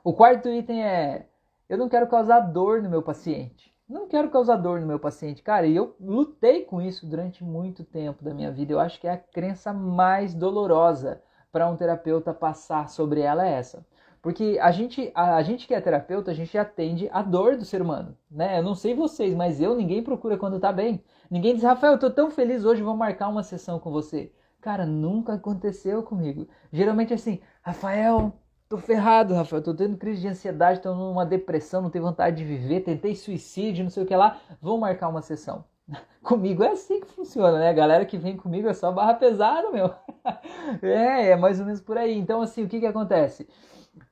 O 0.04 0.14
quarto 0.14 0.48
item 0.50 0.84
é 0.84 1.28
eu 1.70 1.78
não 1.78 1.90
quero 1.90 2.08
causar 2.08 2.40
dor 2.40 2.82
no 2.82 2.90
meu 2.90 3.02
paciente. 3.02 3.76
Não 3.88 4.08
quero 4.08 4.30
causar 4.30 4.58
dor 4.58 4.82
no 4.82 4.88
meu 4.88 5.00
paciente. 5.00 5.42
Cara, 5.42 5.66
e 5.66 5.76
eu 5.76 5.96
lutei 6.00 6.66
com 6.66 6.82
isso 6.82 7.06
durante 7.06 7.44
muito 7.44 7.84
tempo 7.84 8.24
da 8.24 8.34
minha 8.34 8.52
vida. 8.52 8.74
Eu 8.74 8.80
acho 8.80 9.00
que 9.00 9.08
é 9.08 9.12
a 9.12 9.18
crença 9.18 9.72
mais 9.72 10.34
dolorosa 10.34 11.22
para 11.52 11.70
um 11.70 11.76
terapeuta 11.78 12.34
passar 12.34 12.90
sobre 12.90 13.22
ela 13.22 13.48
é 13.48 13.54
essa. 13.54 13.86
Porque 14.22 14.58
a 14.62 14.72
gente, 14.72 15.12
a, 15.16 15.36
a, 15.36 15.44
gente 15.44 15.66
que 15.66 15.74
é 15.74 15.80
terapeuta, 15.80 16.32
a 16.32 16.34
gente 16.34 16.58
atende 16.58 17.10
a 17.14 17.22
dor 17.22 17.56
do 17.56 17.64
ser 17.64 17.82
humano, 17.82 18.18
né? 18.30 18.60
Eu 18.60 18.64
não 18.64 18.76
sei 18.76 18.94
vocês, 18.94 19.34
mas 19.34 19.62
eu, 19.62 19.76
ninguém 19.76 20.04
procura 20.04 20.38
quando 20.38 20.60
tá 20.60 20.72
bem. 20.72 21.02
Ninguém 21.30 21.54
diz, 21.54 21.64
Rafael, 21.64 21.94
eu 21.94 22.00
tô 22.00 22.10
tão 22.10 22.30
feliz 22.30 22.66
hoje, 22.66 22.82
vou 22.82 22.96
marcar 22.96 23.30
uma 23.30 23.44
sessão 23.44 23.80
com 23.80 23.92
você. 23.92 24.32
Cara, 24.60 24.86
nunca 24.86 25.34
aconteceu 25.34 26.04
comigo. 26.04 26.48
Geralmente 26.74 27.14
assim, 27.14 27.40
Rafael, 27.62 28.34
Tô 28.70 28.78
ferrado, 28.78 29.34
Rafael. 29.34 29.62
Tô 29.62 29.74
tendo 29.74 29.98
crise 29.98 30.22
de 30.22 30.28
ansiedade, 30.28 30.82
tô 30.82 30.94
numa 30.94 31.26
depressão, 31.26 31.82
não 31.82 31.90
tenho 31.90 32.04
vontade 32.04 32.38
de 32.38 32.44
viver, 32.44 32.82
tentei 32.82 33.16
suicídio, 33.16 33.84
não 33.84 33.90
sei 33.90 34.04
o 34.04 34.06
que 34.06 34.16
lá. 34.16 34.40
Vou 34.62 34.78
marcar 34.78 35.08
uma 35.08 35.22
sessão. 35.22 35.64
Comigo 36.22 36.64
é 36.64 36.72
assim 36.72 37.00
que 37.00 37.08
funciona, 37.08 37.60
né? 37.60 37.70
A 37.70 37.74
galera 37.74 38.06
que 38.06 38.18
vem 38.18 38.36
comigo 38.36 38.68
é 38.68 38.74
só 38.74 38.92
barra 38.92 39.14
pesada, 39.14 39.72
meu. 39.72 39.94
é, 40.84 41.30
é 41.30 41.36
mais 41.38 41.60
ou 41.60 41.66
menos 41.66 41.80
por 41.80 41.98
aí. 41.98 42.18
Então, 42.18 42.42
assim, 42.42 42.64
o 42.64 42.68
que 42.68 42.80
que 42.82 42.86
acontece? 42.86 43.48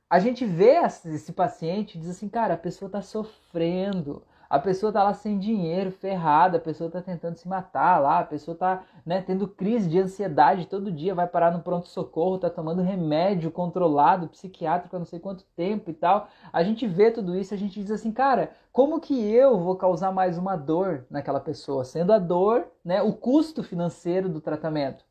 a 0.08 0.18
gente 0.18 0.44
vê 0.44 0.76
esse 1.04 1.32
paciente 1.32 1.96
e 1.96 2.00
diz 2.00 2.10
assim, 2.10 2.28
cara, 2.28 2.54
a 2.54 2.58
pessoa 2.58 2.86
está 2.88 3.02
sofrendo, 3.02 4.22
a 4.48 4.58
pessoa 4.58 4.92
tá 4.92 5.02
lá 5.02 5.12
sem 5.14 5.38
dinheiro, 5.38 5.90
ferrada, 5.90 6.58
a 6.58 6.60
pessoa 6.60 6.90
tá 6.90 7.00
tentando 7.00 7.36
se 7.36 7.48
matar 7.48 7.98
lá, 7.98 8.20
a 8.20 8.24
pessoa 8.24 8.56
tá 8.56 8.82
né, 9.04 9.22
tendo 9.22 9.48
crise 9.48 9.88
de 9.88 9.98
ansiedade 9.98 10.66
todo 10.66 10.92
dia, 10.92 11.14
vai 11.14 11.26
parar 11.26 11.50
no 11.50 11.60
pronto-socorro, 11.60 12.38
tá 12.38 12.50
tomando 12.50 12.82
remédio 12.82 13.50
controlado, 13.50 14.28
psiquiátrico 14.28 14.96
há 14.96 14.98
não 14.98 15.06
sei 15.06 15.18
quanto 15.18 15.44
tempo 15.56 15.90
e 15.90 15.94
tal. 15.94 16.28
A 16.52 16.62
gente 16.62 16.86
vê 16.86 17.10
tudo 17.10 17.36
isso, 17.36 17.54
a 17.54 17.56
gente 17.56 17.80
diz 17.80 17.90
assim, 17.90 18.12
cara, 18.12 18.50
como 18.72 19.00
que 19.00 19.18
eu 19.32 19.58
vou 19.58 19.76
causar 19.76 20.12
mais 20.12 20.38
uma 20.38 20.56
dor 20.56 21.04
naquela 21.10 21.40
pessoa? 21.40 21.84
Sendo 21.84 22.12
a 22.12 22.18
dor, 22.18 22.66
né, 22.84 23.02
o 23.02 23.12
custo 23.12 23.62
financeiro 23.62 24.28
do 24.28 24.40
tratamento. 24.40 25.04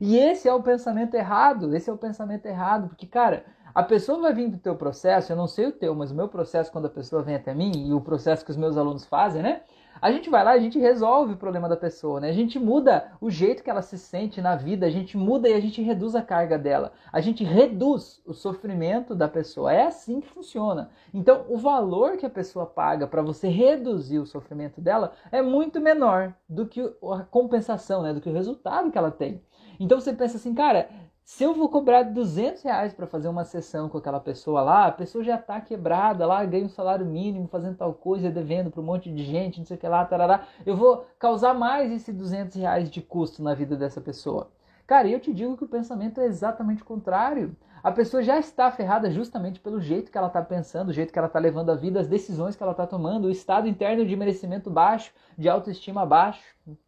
E 0.00 0.16
esse 0.16 0.48
é 0.48 0.54
o 0.54 0.62
pensamento 0.62 1.14
errado, 1.14 1.74
esse 1.74 1.90
é 1.90 1.92
o 1.92 1.98
pensamento 1.98 2.46
errado, 2.46 2.88
porque, 2.88 3.06
cara, 3.06 3.44
a 3.74 3.82
pessoa 3.82 4.20
vai 4.20 4.32
vir 4.32 4.48
do 4.48 4.58
teu 4.58 4.74
processo, 4.76 5.32
eu 5.32 5.36
não 5.36 5.46
sei 5.46 5.66
o 5.66 5.72
teu, 5.72 5.94
mas 5.94 6.10
o 6.10 6.14
meu 6.14 6.28
processo 6.28 6.72
quando 6.72 6.86
a 6.86 6.90
pessoa 6.90 7.22
vem 7.22 7.34
até 7.34 7.54
mim 7.54 7.72
e 7.88 7.92
o 7.92 8.00
processo 8.00 8.44
que 8.44 8.50
os 8.50 8.56
meus 8.56 8.76
alunos 8.76 9.06
fazem, 9.06 9.42
né? 9.42 9.62
A 10.00 10.10
gente 10.10 10.30
vai 10.30 10.42
lá, 10.42 10.52
a 10.52 10.58
gente 10.58 10.78
resolve 10.78 11.34
o 11.34 11.36
problema 11.36 11.68
da 11.68 11.76
pessoa, 11.76 12.20
né? 12.20 12.30
A 12.30 12.32
gente 12.32 12.58
muda 12.58 13.12
o 13.20 13.30
jeito 13.30 13.62
que 13.62 13.68
ela 13.68 13.82
se 13.82 13.98
sente 13.98 14.40
na 14.40 14.56
vida, 14.56 14.86
a 14.86 14.90
gente 14.90 15.16
muda 15.16 15.48
e 15.48 15.52
a 15.52 15.60
gente 15.60 15.82
reduz 15.82 16.14
a 16.14 16.22
carga 16.22 16.58
dela. 16.58 16.92
A 17.12 17.20
gente 17.20 17.44
reduz 17.44 18.22
o 18.24 18.32
sofrimento 18.32 19.14
da 19.14 19.28
pessoa. 19.28 19.72
É 19.72 19.86
assim 19.86 20.20
que 20.20 20.28
funciona. 20.28 20.90
Então, 21.12 21.44
o 21.48 21.58
valor 21.58 22.16
que 22.16 22.24
a 22.24 22.30
pessoa 22.30 22.64
paga 22.64 23.06
para 23.06 23.20
você 23.20 23.48
reduzir 23.48 24.18
o 24.18 24.26
sofrimento 24.26 24.80
dela 24.80 25.12
é 25.30 25.42
muito 25.42 25.80
menor 25.80 26.34
do 26.48 26.66
que 26.66 26.80
a 26.80 27.24
compensação, 27.24 28.02
né? 28.02 28.14
Do 28.14 28.22
que 28.22 28.30
o 28.30 28.34
resultado 28.34 28.90
que 28.90 28.96
ela 28.96 29.10
tem. 29.10 29.42
Então 29.78 29.98
você 29.98 30.12
pensa 30.12 30.36
assim, 30.36 30.54
cara, 30.54 30.88
se 31.30 31.44
eu 31.44 31.54
vou 31.54 31.68
cobrar 31.68 32.02
200 32.02 32.60
reais 32.64 32.92
para 32.92 33.06
fazer 33.06 33.28
uma 33.28 33.44
sessão 33.44 33.88
com 33.88 33.96
aquela 33.96 34.18
pessoa 34.18 34.62
lá, 34.62 34.86
a 34.86 34.92
pessoa 34.92 35.22
já 35.22 35.36
está 35.36 35.60
quebrada 35.60 36.26
lá, 36.26 36.44
ganha 36.44 36.66
um 36.66 36.68
salário 36.68 37.06
mínimo, 37.06 37.46
fazendo 37.46 37.76
tal 37.76 37.94
coisa, 37.94 38.32
devendo 38.32 38.68
para 38.68 38.80
um 38.80 38.84
monte 38.84 39.08
de 39.08 39.22
gente, 39.22 39.60
não 39.60 39.64
sei 39.64 39.76
o 39.76 39.80
que 39.80 39.86
lá, 39.86 40.04
tarará. 40.04 40.42
Eu 40.66 40.76
vou 40.76 41.06
causar 41.20 41.54
mais 41.54 41.92
esse 41.92 42.12
200 42.12 42.56
reais 42.56 42.90
de 42.90 43.00
custo 43.00 43.44
na 43.44 43.54
vida 43.54 43.76
dessa 43.76 44.00
pessoa. 44.00 44.50
Cara, 44.88 45.06
eu 45.06 45.20
te 45.20 45.32
digo 45.32 45.56
que 45.56 45.62
o 45.62 45.68
pensamento 45.68 46.20
é 46.20 46.26
exatamente 46.26 46.82
o 46.82 46.84
contrário. 46.84 47.56
A 47.82 47.90
pessoa 47.90 48.22
já 48.22 48.38
está 48.38 48.70
ferrada 48.70 49.10
justamente 49.10 49.58
pelo 49.58 49.80
jeito 49.80 50.10
que 50.10 50.18
ela 50.18 50.26
está 50.26 50.42
pensando, 50.42 50.90
o 50.90 50.92
jeito 50.92 51.12
que 51.12 51.18
ela 51.18 51.28
está 51.28 51.38
levando 51.38 51.70
a 51.70 51.74
vida, 51.74 51.98
as 51.98 52.06
decisões 52.06 52.54
que 52.54 52.62
ela 52.62 52.72
está 52.72 52.86
tomando, 52.86 53.26
o 53.26 53.30
estado 53.30 53.66
interno 53.66 54.04
de 54.04 54.14
merecimento 54.14 54.70
baixo, 54.70 55.12
de 55.36 55.48
autoestima 55.48 56.04
baixo, 56.04 56.42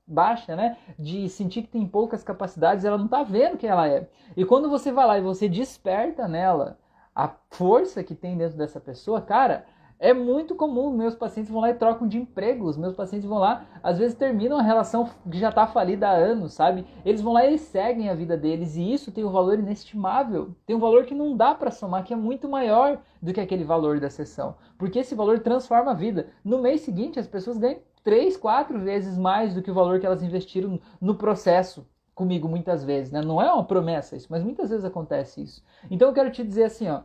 baixa, 0.07 0.55
né? 0.55 0.77
De 0.99 1.29
sentir 1.29 1.63
que 1.63 1.69
tem 1.69 1.87
poucas 1.87 2.23
capacidades, 2.23 2.85
ela 2.85 2.99
não 2.99 3.07
está 3.07 3.23
vendo 3.23 3.57
quem 3.57 3.71
ela 3.71 3.89
é. 3.89 4.07
E 4.37 4.45
quando 4.45 4.69
você 4.69 4.93
vai 4.93 5.07
lá 5.07 5.19
e 5.19 5.23
você 5.23 5.49
desperta 5.49 6.29
nela 6.29 6.79
a 7.15 7.31
força 7.51 8.03
que 8.05 8.15
tem 8.15 8.37
dentro 8.37 8.59
dessa 8.59 8.81
pessoa, 8.81 9.21
cara, 9.21 9.65
é 10.03 10.13
muito 10.13 10.57
comum, 10.57 10.91
meus 10.91 11.15
pacientes 11.15 11.49
vão 11.49 11.61
lá 11.61 11.71
e 11.71 11.75
trocam 11.75 12.09
de 12.09 12.19
emprego, 12.19 12.67
os 12.67 12.77
meus 12.77 12.93
pacientes 12.93 13.29
vão 13.29 13.39
lá, 13.39 13.65
às 13.81 13.99
vezes 13.99 14.17
terminam 14.17 14.59
a 14.59 14.63
relação 14.63 15.09
que 15.31 15.39
já 15.39 15.51
está 15.51 15.65
falida 15.65 16.09
há 16.09 16.11
anos, 16.11 16.55
sabe? 16.55 16.85
Eles 17.05 17.21
vão 17.21 17.33
lá 17.33 17.45
e 17.45 17.51
eles 17.51 17.61
seguem 17.61 18.11
a 18.11 18.15
vida 18.15 18.37
deles 18.37 18.75
e 18.75 18.93
isso 18.93 19.13
tem 19.13 19.25
um 19.25 19.31
valor 19.31 19.61
inestimável, 19.61 20.57
tem 20.67 20.75
um 20.75 20.81
valor 20.81 21.05
que 21.05 21.15
não 21.15 21.37
dá 21.37 21.55
para 21.55 21.71
somar, 21.71 22.03
que 22.03 22.13
é 22.13 22.17
muito 22.17 22.49
maior 22.49 23.01
do 23.23 23.33
que 23.33 23.41
aquele 23.41 23.63
valor 23.63 24.01
da 24.01 24.11
sessão, 24.11 24.57
porque 24.77 24.99
esse 24.99 25.15
valor 25.15 25.39
transforma 25.39 25.93
a 25.93 25.95
vida. 25.95 26.31
No 26.45 26.59
mês 26.59 26.81
seguinte, 26.81 27.21
as 27.21 27.29
pessoas 27.29 27.57
ganham 27.57 27.79
três, 28.03 28.37
quatro 28.37 28.81
vezes 28.81 29.17
mais 29.17 29.55
do 29.55 29.63
que 29.63 29.71
o 29.71 29.75
valor 29.75 30.01
que 30.01 30.07
elas 30.07 30.25
investiram 30.25 30.81
no 31.01 31.15
processo 31.15 31.87
comigo 32.13 32.49
muitas 32.49 32.83
vezes, 32.83 33.13
né? 33.13 33.23
Não 33.23 33.41
é 33.41 33.53
uma 33.53 33.65
promessa 33.65 34.17
isso, 34.17 34.27
mas 34.29 34.43
muitas 34.43 34.71
vezes 34.71 34.85
acontece 34.85 35.45
isso. 35.45 35.63
Então 35.89 36.09
eu 36.09 36.15
quero 36.15 36.33
te 36.33 36.43
dizer 36.43 36.65
assim, 36.65 36.89
ó, 36.89 37.03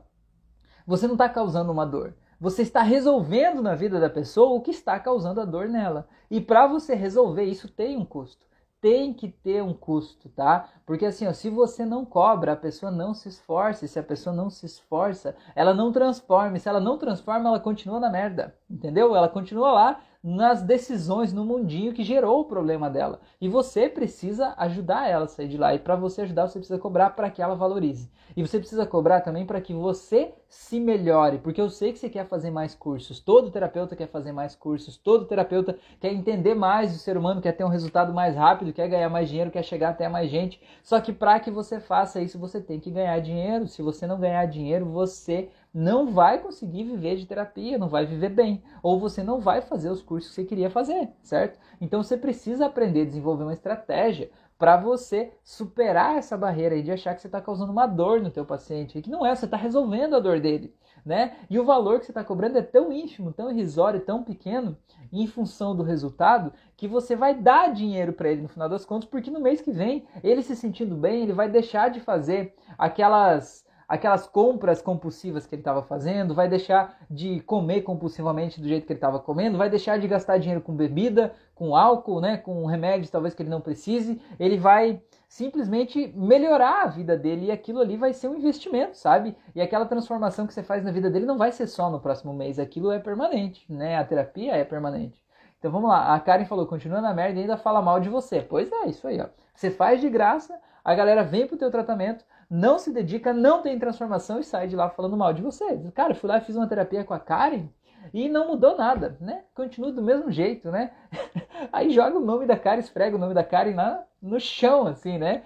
você 0.87 1.05
não 1.05 1.13
está 1.13 1.29
causando 1.29 1.71
uma 1.71 1.85
dor. 1.85 2.15
Você 2.39 2.61
está 2.61 2.81
resolvendo 2.83 3.63
na 3.63 3.73
vida 3.73 3.99
da 3.99 4.09
pessoa 4.09 4.55
o 4.55 4.61
que 4.61 4.69
está 4.69 4.99
causando 4.99 5.41
a 5.41 5.45
dor 5.45 5.67
nela. 5.67 6.07
E 6.29 6.39
para 6.39 6.67
você 6.67 6.93
resolver 6.93 7.43
isso 7.43 7.67
tem 7.67 7.97
um 7.97 8.05
custo. 8.05 8.45
Tem 8.79 9.11
que 9.11 9.27
ter 9.27 9.63
um 9.63 9.73
custo, 9.73 10.29
tá? 10.29 10.69
Porque 10.85 11.07
assim, 11.07 11.25
ó, 11.25 11.33
se 11.33 11.49
você 11.49 11.83
não 11.83 12.05
cobra, 12.05 12.53
a 12.53 12.55
pessoa 12.55 12.91
não 12.91 13.11
se 13.11 13.27
esforça. 13.27 13.87
Se 13.87 13.97
a 13.97 14.03
pessoa 14.03 14.35
não 14.35 14.51
se 14.51 14.67
esforça, 14.67 15.35
ela 15.55 15.73
não 15.73 15.91
transforma. 15.91 16.57
E 16.57 16.59
se 16.59 16.69
ela 16.69 16.79
não 16.79 16.99
transforma, 16.99 17.49
ela 17.49 17.59
continua 17.59 17.99
na 17.99 18.09
merda. 18.09 18.55
Entendeu? 18.69 19.15
Ela 19.15 19.27
continua 19.27 19.71
lá 19.71 20.01
nas 20.23 20.61
decisões 20.61 21.31
no 21.31 21.45
mundinho 21.45 21.93
que 21.93 22.03
gerou 22.03 22.41
o 22.41 22.45
problema 22.45 22.89
dela. 22.89 23.19
E 23.39 23.47
você 23.47 23.87
precisa 23.87 24.53
ajudar 24.57 25.09
ela 25.09 25.25
a 25.25 25.27
sair 25.27 25.47
de 25.47 25.57
lá. 25.57 25.73
E 25.73 25.79
para 25.79 25.95
você 25.95 26.21
ajudar, 26.21 26.47
você 26.47 26.59
precisa 26.59 26.79
cobrar 26.79 27.11
para 27.11 27.29
que 27.29 27.41
ela 27.41 27.55
valorize. 27.55 28.09
E 28.35 28.41
você 28.41 28.59
precisa 28.59 28.85
cobrar 28.85 29.21
também 29.21 29.45
para 29.45 29.61
que 29.61 29.73
você 29.73 30.33
se 30.49 30.79
melhore, 30.79 31.39
porque 31.39 31.59
eu 31.59 31.69
sei 31.69 31.91
que 31.91 31.99
você 31.99 32.09
quer 32.09 32.25
fazer 32.25 32.51
mais 32.51 32.73
cursos. 32.73 33.19
Todo 33.19 33.51
terapeuta 33.51 33.95
quer 33.95 34.07
fazer 34.07 34.31
mais 34.31 34.55
cursos, 34.55 34.95
todo 34.95 35.25
terapeuta 35.25 35.77
quer 35.99 36.13
entender 36.13 36.55
mais 36.55 36.95
o 36.95 36.99
ser 36.99 37.17
humano, 37.17 37.41
quer 37.41 37.51
ter 37.51 37.63
um 37.63 37.69
resultado 37.69 38.13
mais 38.13 38.35
rápido, 38.35 38.71
quer 38.71 38.87
ganhar 38.87 39.09
mais 39.09 39.27
dinheiro, 39.27 39.51
quer 39.51 39.63
chegar 39.63 39.89
até 39.89 40.07
mais 40.07 40.29
gente. 40.29 40.61
Só 40.83 41.01
que 41.01 41.11
para 41.11 41.39
que 41.39 41.51
você 41.51 41.79
faça 41.79 42.21
isso, 42.21 42.39
você 42.39 42.61
tem 42.61 42.79
que 42.79 42.91
ganhar 42.91 43.19
dinheiro. 43.19 43.67
Se 43.67 43.81
você 43.81 44.07
não 44.07 44.19
ganhar 44.19 44.45
dinheiro, 44.45 44.85
você 44.85 45.49
não 45.73 46.11
vai 46.11 46.39
conseguir 46.39 46.83
viver 46.83 47.15
de 47.17 47.25
terapia, 47.25 47.77
não 47.77 47.89
vai 47.89 48.05
viver 48.05 48.29
bem, 48.29 48.63
ou 48.81 48.99
você 48.99 49.21
não 49.21 49.39
vai 49.39 49.61
fazer 49.61 49.89
os 49.89 50.01
cursos 50.01 50.29
que 50.29 50.35
você 50.35 50.45
queria 50.45 50.69
fazer, 50.69 51.09
certo? 51.21 51.59
Então 51.79 52.01
você 52.01 52.17
precisa 52.17 52.65
aprender 52.65 53.01
a 53.01 53.05
desenvolver 53.05 53.43
uma 53.43 53.53
estratégia 53.53 54.29
para 54.57 54.75
você 54.75 55.33
superar 55.43 56.17
essa 56.17 56.35
barreira 56.35 56.73
aí 56.73 56.81
de 56.81 56.91
achar 56.91 57.13
que 57.13 57.21
você 57.21 57.27
está 57.27 57.39
causando 57.39 57.71
uma 57.71 57.85
dor 57.85 58.21
no 58.21 58.31
teu 58.31 58.43
paciente, 58.43 59.01
que 59.01 59.09
não 59.09 59.25
é, 59.25 59.35
você 59.35 59.45
está 59.45 59.55
resolvendo 59.55 60.15
a 60.15 60.19
dor 60.19 60.39
dele, 60.39 60.73
né? 61.05 61.37
E 61.49 61.59
o 61.59 61.65
valor 61.65 61.99
que 61.99 62.05
você 62.05 62.11
está 62.11 62.23
cobrando 62.23 62.57
é 62.57 62.61
tão 62.63 62.91
ínfimo, 62.91 63.31
tão 63.31 63.51
irrisório, 63.51 63.99
tão 63.99 64.23
pequeno, 64.23 64.75
em 65.13 65.27
função 65.27 65.75
do 65.75 65.83
resultado, 65.83 66.51
que 66.75 66.87
você 66.87 67.15
vai 67.15 67.35
dar 67.35 67.71
dinheiro 67.71 68.13
para 68.13 68.29
ele 68.31 68.41
no 68.41 68.47
final 68.47 68.67
das 68.67 68.83
contas, 68.83 69.07
porque 69.07 69.29
no 69.29 69.39
mês 69.39 69.61
que 69.61 69.71
vem, 69.71 70.05
ele 70.23 70.41
se 70.41 70.55
sentindo 70.55 70.95
bem, 70.95 71.23
ele 71.23 71.33
vai 71.33 71.47
deixar 71.47 71.89
de 71.89 71.99
fazer 71.99 72.55
aquelas 72.77 73.66
aquelas 73.87 74.27
compras 74.27 74.81
compulsivas 74.81 75.47
que 75.47 75.55
ele 75.55 75.61
estava 75.61 75.81
fazendo, 75.81 76.35
vai 76.35 76.47
deixar 76.47 76.97
de 77.09 77.39
comer 77.41 77.81
compulsivamente 77.81 78.59
do 78.59 78.67
jeito 78.67 78.85
que 78.85 78.91
ele 78.91 78.97
estava 78.97 79.19
comendo, 79.19 79.57
vai 79.57 79.69
deixar 79.69 79.97
de 79.97 80.07
gastar 80.07 80.37
dinheiro 80.37 80.61
com 80.61 80.75
bebida, 80.75 81.33
com 81.55 81.75
álcool, 81.75 82.19
né, 82.19 82.37
com 82.37 82.65
remédios 82.65 83.09
talvez 83.09 83.33
que 83.33 83.41
ele 83.41 83.49
não 83.49 83.61
precise, 83.61 84.21
ele 84.39 84.57
vai 84.57 85.01
simplesmente 85.29 86.13
melhorar 86.15 86.83
a 86.83 86.87
vida 86.87 87.17
dele 87.17 87.47
e 87.47 87.51
aquilo 87.51 87.79
ali 87.79 87.97
vai 87.97 88.13
ser 88.13 88.27
um 88.27 88.35
investimento, 88.35 88.97
sabe? 88.97 89.35
E 89.55 89.61
aquela 89.61 89.85
transformação 89.85 90.47
que 90.47 90.53
você 90.53 90.63
faz 90.63 90.83
na 90.83 90.91
vida 90.91 91.09
dele 91.09 91.25
não 91.25 91.37
vai 91.37 91.51
ser 91.51 91.67
só 91.67 91.89
no 91.89 91.99
próximo 91.99 92.33
mês, 92.33 92.59
aquilo 92.59 92.91
é 92.91 92.99
permanente, 92.99 93.65
né? 93.71 93.97
A 93.97 94.03
terapia 94.03 94.55
é 94.55 94.63
permanente. 94.63 95.21
Então 95.59 95.71
vamos 95.71 95.89
lá, 95.89 96.13
a 96.13 96.19
Karen 96.19 96.45
falou, 96.45 96.67
continua 96.67 97.01
na 97.01 97.13
merda 97.13 97.39
e 97.39 97.41
ainda 97.41 97.57
fala 97.57 97.81
mal 97.81 97.99
de 97.99 98.09
você. 98.09 98.41
Pois 98.41 98.71
é, 98.71 98.87
isso 98.87 99.07
aí, 99.07 99.19
ó. 99.19 99.27
Você 99.53 99.71
faz 99.71 99.99
de 99.99 100.09
graça, 100.09 100.57
a 100.83 100.93
galera 100.93 101.23
vem 101.23 101.47
pro 101.47 101.57
teu 101.57 101.71
tratamento, 101.71 102.23
não 102.49 102.79
se 102.79 102.91
dedica, 102.91 103.33
não 103.33 103.61
tem 103.61 103.77
transformação 103.77 104.39
e 104.39 104.43
sai 104.43 104.67
de 104.67 104.75
lá 104.75 104.89
falando 104.89 105.17
mal 105.17 105.33
de 105.33 105.41
você. 105.41 105.77
Cara, 105.93 106.15
fui 106.15 106.29
lá 106.29 106.37
e 106.37 106.41
fiz 106.41 106.55
uma 106.55 106.67
terapia 106.67 107.03
com 107.03 107.13
a 107.13 107.19
Karen 107.19 107.67
e 108.13 108.29
não 108.29 108.47
mudou 108.47 108.77
nada, 108.77 109.17
né? 109.19 109.43
Continua 109.53 109.91
do 109.91 110.01
mesmo 110.01 110.31
jeito, 110.31 110.71
né? 110.71 110.91
Aí 111.71 111.89
joga 111.89 112.17
o 112.17 112.25
nome 112.25 112.45
da 112.45 112.57
Karen, 112.57 112.79
esfrega 112.79 113.15
o 113.15 113.19
nome 113.19 113.33
da 113.33 113.43
Karen 113.43 113.75
lá 113.75 114.03
no 114.21 114.39
chão, 114.39 114.87
assim, 114.87 115.17
né? 115.17 115.43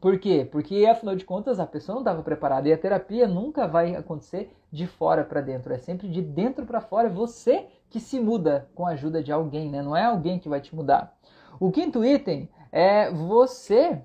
Por 0.00 0.20
quê? 0.20 0.48
Porque 0.50 0.86
afinal 0.86 1.16
de 1.16 1.24
contas 1.24 1.58
a 1.58 1.66
pessoa 1.66 1.94
não 1.94 2.02
estava 2.02 2.22
preparada 2.22 2.68
e 2.68 2.72
a 2.72 2.78
terapia 2.78 3.26
nunca 3.26 3.66
vai 3.66 3.96
acontecer 3.96 4.56
de 4.70 4.86
fora 4.86 5.24
para 5.24 5.40
dentro, 5.40 5.72
é 5.72 5.78
sempre 5.78 6.08
de 6.08 6.22
dentro 6.22 6.64
para 6.64 6.80
fora, 6.80 7.08
é 7.08 7.10
você 7.10 7.66
que 7.90 7.98
se 7.98 8.20
muda 8.20 8.68
com 8.74 8.86
a 8.86 8.90
ajuda 8.90 9.22
de 9.22 9.32
alguém, 9.32 9.68
né? 9.68 9.82
Não 9.82 9.96
é 9.96 10.04
alguém 10.04 10.38
que 10.38 10.48
vai 10.48 10.60
te 10.60 10.74
mudar. 10.74 11.16
O 11.58 11.72
quinto 11.72 12.04
item 12.04 12.48
é 12.70 13.10
você 13.10 14.00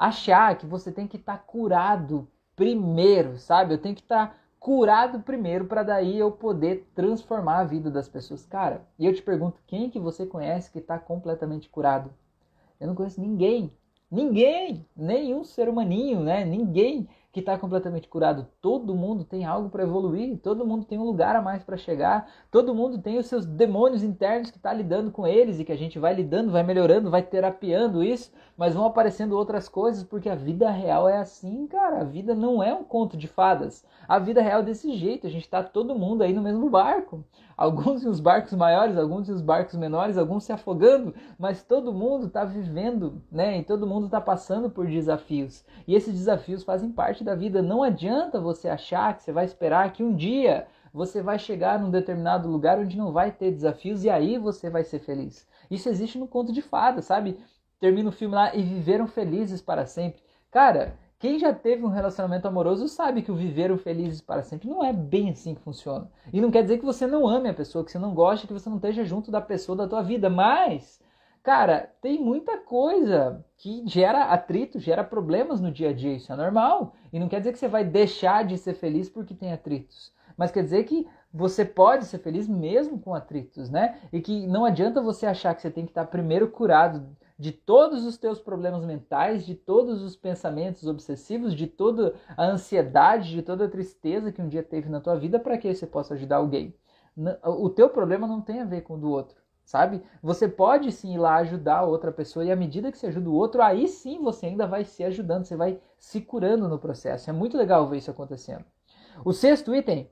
achar 0.00 0.56
que 0.56 0.64
você 0.64 0.90
tem 0.90 1.06
que 1.06 1.18
estar 1.18 1.36
tá 1.36 1.38
curado 1.38 2.26
primeiro, 2.56 3.36
sabe? 3.38 3.74
Eu 3.74 3.78
tenho 3.78 3.94
que 3.94 4.00
estar 4.00 4.28
tá 4.28 4.34
curado 4.58 5.20
primeiro 5.20 5.66
para 5.66 5.82
daí 5.82 6.18
eu 6.18 6.32
poder 6.32 6.90
transformar 6.94 7.58
a 7.58 7.64
vida 7.64 7.90
das 7.90 8.08
pessoas. 8.08 8.46
Cara, 8.46 8.82
e 8.98 9.04
eu 9.04 9.14
te 9.14 9.20
pergunto, 9.20 9.60
quem 9.66 9.90
que 9.90 10.00
você 10.00 10.24
conhece 10.24 10.70
que 10.70 10.78
está 10.78 10.98
completamente 10.98 11.68
curado? 11.68 12.10
Eu 12.80 12.86
não 12.86 12.94
conheço 12.94 13.20
ninguém. 13.20 13.70
Ninguém, 14.10 14.86
nenhum 14.96 15.44
ser 15.44 15.68
humaninho, 15.68 16.20
né? 16.20 16.46
Ninguém 16.46 17.06
que 17.32 17.40
está 17.40 17.56
completamente 17.56 18.08
curado. 18.08 18.46
Todo 18.60 18.94
mundo 18.94 19.24
tem 19.24 19.44
algo 19.44 19.68
para 19.68 19.84
evoluir, 19.84 20.38
todo 20.38 20.66
mundo 20.66 20.84
tem 20.84 20.98
um 20.98 21.04
lugar 21.04 21.36
a 21.36 21.42
mais 21.42 21.62
para 21.62 21.76
chegar, 21.76 22.28
todo 22.50 22.74
mundo 22.74 22.98
tem 22.98 23.18
os 23.18 23.26
seus 23.26 23.46
demônios 23.46 24.02
internos 24.02 24.50
que 24.50 24.56
está 24.56 24.72
lidando 24.72 25.12
com 25.12 25.26
eles 25.26 25.60
e 25.60 25.64
que 25.64 25.72
a 25.72 25.76
gente 25.76 25.98
vai 25.98 26.12
lidando, 26.12 26.50
vai 26.50 26.62
melhorando, 26.62 27.10
vai 27.10 27.22
terapiando 27.22 28.02
isso, 28.02 28.32
mas 28.56 28.74
vão 28.74 28.84
aparecendo 28.84 29.36
outras 29.36 29.68
coisas 29.68 30.02
porque 30.02 30.28
a 30.28 30.34
vida 30.34 30.70
real 30.70 31.08
é 31.08 31.18
assim, 31.18 31.66
cara. 31.68 32.00
A 32.00 32.04
vida 32.04 32.34
não 32.34 32.62
é 32.62 32.74
um 32.74 32.82
conto 32.82 33.16
de 33.16 33.28
fadas. 33.28 33.84
A 34.08 34.18
vida 34.18 34.42
real 34.42 34.60
é 34.60 34.64
desse 34.64 34.92
jeito, 34.96 35.26
a 35.26 35.30
gente 35.30 35.44
está 35.44 35.62
todo 35.62 35.94
mundo 35.94 36.22
aí 36.22 36.32
no 36.32 36.42
mesmo 36.42 36.68
barco. 36.68 37.24
Alguns 37.60 38.02
em 38.02 38.08
os 38.08 38.20
barcos 38.20 38.54
maiores, 38.54 38.96
alguns 38.96 39.28
em 39.28 39.32
os 39.32 39.42
barcos 39.42 39.74
menores, 39.74 40.16
alguns 40.16 40.44
se 40.44 40.52
afogando, 40.52 41.14
mas 41.38 41.62
todo 41.62 41.92
mundo 41.92 42.26
está 42.26 42.42
vivendo, 42.42 43.20
né? 43.30 43.58
E 43.58 43.62
todo 43.62 43.86
mundo 43.86 44.06
está 44.06 44.18
passando 44.18 44.70
por 44.70 44.86
desafios. 44.86 45.62
E 45.86 45.94
esses 45.94 46.14
desafios 46.14 46.64
fazem 46.64 46.90
parte 46.90 47.22
da 47.22 47.34
vida. 47.34 47.60
Não 47.60 47.82
adianta 47.82 48.40
você 48.40 48.66
achar 48.66 49.14
que 49.14 49.22
você 49.22 49.30
vai 49.30 49.44
esperar 49.44 49.92
que 49.92 50.02
um 50.02 50.16
dia 50.16 50.66
você 50.90 51.20
vai 51.20 51.38
chegar 51.38 51.78
num 51.78 51.90
determinado 51.90 52.48
lugar 52.48 52.78
onde 52.78 52.96
não 52.96 53.12
vai 53.12 53.30
ter 53.30 53.50
desafios 53.50 54.04
e 54.04 54.08
aí 54.08 54.38
você 54.38 54.70
vai 54.70 54.82
ser 54.82 55.00
feliz. 55.00 55.46
Isso 55.70 55.86
existe 55.90 56.18
no 56.18 56.26
conto 56.26 56.54
de 56.54 56.62
fada, 56.62 57.02
sabe? 57.02 57.38
Termina 57.78 58.08
o 58.08 58.12
filme 58.12 58.36
lá 58.36 58.56
e 58.56 58.62
viveram 58.62 59.06
felizes 59.06 59.60
para 59.60 59.84
sempre. 59.84 60.22
Cara, 60.50 60.94
quem 61.20 61.38
já 61.38 61.52
teve 61.52 61.84
um 61.84 61.90
relacionamento 61.90 62.48
amoroso 62.48 62.88
sabe 62.88 63.20
que 63.20 63.30
o 63.30 63.36
viveram 63.36 63.76
felizes 63.76 64.22
para 64.22 64.42
sempre 64.42 64.68
não 64.68 64.82
é 64.82 64.90
bem 64.90 65.30
assim 65.30 65.54
que 65.54 65.60
funciona. 65.60 66.10
E 66.32 66.40
não 66.40 66.50
quer 66.50 66.62
dizer 66.62 66.78
que 66.78 66.84
você 66.84 67.06
não 67.06 67.28
ame 67.28 67.50
a 67.50 67.54
pessoa, 67.54 67.84
que 67.84 67.92
você 67.92 67.98
não 67.98 68.14
goste, 68.14 68.46
que 68.46 68.52
você 68.54 68.70
não 68.70 68.76
esteja 68.76 69.04
junto 69.04 69.30
da 69.30 69.40
pessoa 69.40 69.76
da 69.76 69.86
tua 69.86 70.02
vida, 70.02 70.30
mas 70.30 70.98
cara, 71.42 71.92
tem 72.00 72.18
muita 72.18 72.56
coisa 72.56 73.44
que 73.58 73.82
gera 73.86 74.24
atrito, 74.24 74.80
gera 74.80 75.04
problemas 75.04 75.60
no 75.60 75.70
dia 75.70 75.90
a 75.90 75.92
dia, 75.92 76.14
isso 76.14 76.32
é 76.32 76.36
normal. 76.36 76.94
E 77.12 77.20
não 77.20 77.28
quer 77.28 77.40
dizer 77.40 77.52
que 77.52 77.58
você 77.58 77.68
vai 77.68 77.84
deixar 77.84 78.44
de 78.44 78.56
ser 78.56 78.72
feliz 78.72 79.10
porque 79.10 79.34
tem 79.34 79.52
atritos 79.52 80.12
mas 80.40 80.50
quer 80.50 80.62
dizer 80.62 80.84
que 80.84 81.06
você 81.30 81.66
pode 81.66 82.06
ser 82.06 82.16
feliz 82.18 82.48
mesmo 82.48 82.98
com 82.98 83.14
atritos, 83.14 83.68
né? 83.68 83.98
E 84.10 84.22
que 84.22 84.46
não 84.46 84.64
adianta 84.64 85.02
você 85.02 85.26
achar 85.26 85.54
que 85.54 85.60
você 85.60 85.70
tem 85.70 85.84
que 85.84 85.90
estar 85.90 86.06
primeiro 86.06 86.48
curado 86.48 87.06
de 87.40 87.52
todos 87.52 88.04
os 88.04 88.18
teus 88.18 88.38
problemas 88.38 88.84
mentais, 88.84 89.46
de 89.46 89.54
todos 89.54 90.02
os 90.02 90.14
pensamentos 90.14 90.86
obsessivos, 90.86 91.54
de 91.54 91.66
toda 91.66 92.14
a 92.36 92.44
ansiedade, 92.44 93.30
de 93.30 93.40
toda 93.40 93.64
a 93.64 93.68
tristeza 93.68 94.30
que 94.30 94.42
um 94.42 94.46
dia 94.46 94.62
teve 94.62 94.90
na 94.90 95.00
tua 95.00 95.16
vida 95.16 95.38
para 95.38 95.56
que 95.56 95.74
você 95.74 95.86
possa 95.86 96.12
ajudar 96.12 96.36
alguém. 96.36 96.74
O 97.42 97.70
teu 97.70 97.88
problema 97.88 98.26
não 98.26 98.42
tem 98.42 98.60
a 98.60 98.66
ver 98.66 98.82
com 98.82 98.92
o 98.96 98.98
do 98.98 99.08
outro, 99.08 99.40
sabe? 99.64 100.02
Você 100.22 100.46
pode 100.46 100.92
sim 100.92 101.14
ir 101.14 101.18
lá 101.18 101.36
ajudar 101.36 101.84
outra 101.84 102.12
pessoa 102.12 102.44
e 102.44 102.52
à 102.52 102.56
medida 102.56 102.92
que 102.92 102.98
você 102.98 103.06
ajuda 103.06 103.30
o 103.30 103.34
outro, 103.34 103.62
aí 103.62 103.88
sim 103.88 104.18
você 104.20 104.44
ainda 104.44 104.66
vai 104.66 104.84
se 104.84 105.02
ajudando, 105.02 105.46
você 105.46 105.56
vai 105.56 105.80
se 105.96 106.20
curando 106.20 106.68
no 106.68 106.78
processo. 106.78 107.30
É 107.30 107.32
muito 107.32 107.56
legal 107.56 107.88
ver 107.88 107.96
isso 107.96 108.10
acontecendo. 108.10 108.66
O 109.24 109.32
sexto 109.32 109.74
item 109.74 110.10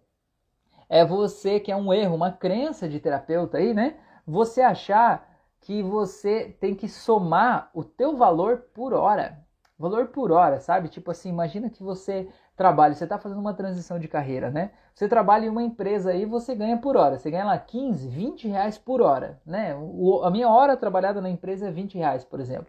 é 0.89 1.05
você 1.05 1.61
que 1.61 1.71
é 1.71 1.77
um 1.77 1.93
erro, 1.93 2.15
uma 2.15 2.33
crença 2.33 2.89
de 2.89 2.99
terapeuta 2.99 3.59
aí, 3.59 3.75
né? 3.75 3.99
Você 4.27 4.63
achar 4.63 5.28
que 5.61 5.83
você 5.83 6.57
tem 6.61 6.75
que 6.75 6.89
somar 6.89 7.71
o 7.75 7.85
teu 7.85 8.17
valor 8.17 8.65
por 8.75 8.93
hora. 8.93 9.39
Valor 9.79 10.09
por 10.09 10.33
hora, 10.33 10.61
sabe? 10.61 10.89
Tipo 10.89 11.11
assim, 11.11 11.29
imagina 11.29 11.71
que 11.71 11.83
você 11.83 12.29
trabalha, 12.57 12.95
você 12.95 13.05
está 13.05 13.17
fazendo 13.19 13.41
uma 13.41 13.55
transição 13.55 13.99
de 13.99 14.09
carreira, 14.09 14.51
né? 14.51 14.73
Você 14.93 15.09
trabalha 15.09 15.47
em 15.47 15.49
uma 15.49 15.63
empresa 15.63 16.11
aí, 16.11 16.25
você 16.25 16.55
ganha 16.55 16.77
por 16.77 16.97
hora. 16.97 17.17
Você 17.17 17.31
ganha 17.31 17.45
lá 17.45 17.57
15, 17.57 18.09
20 18.09 18.49
reais 18.49 18.77
por 18.77 19.01
hora, 19.01 19.41
né? 19.47 19.77
O, 19.77 20.25
a 20.25 20.31
minha 20.31 20.49
hora 20.49 20.77
trabalhada 20.77 21.21
na 21.21 21.31
empresa 21.31 21.69
é 21.69 21.71
20 21.71 21.97
reais, 21.97 22.25
por 22.25 22.41
exemplo. 22.41 22.67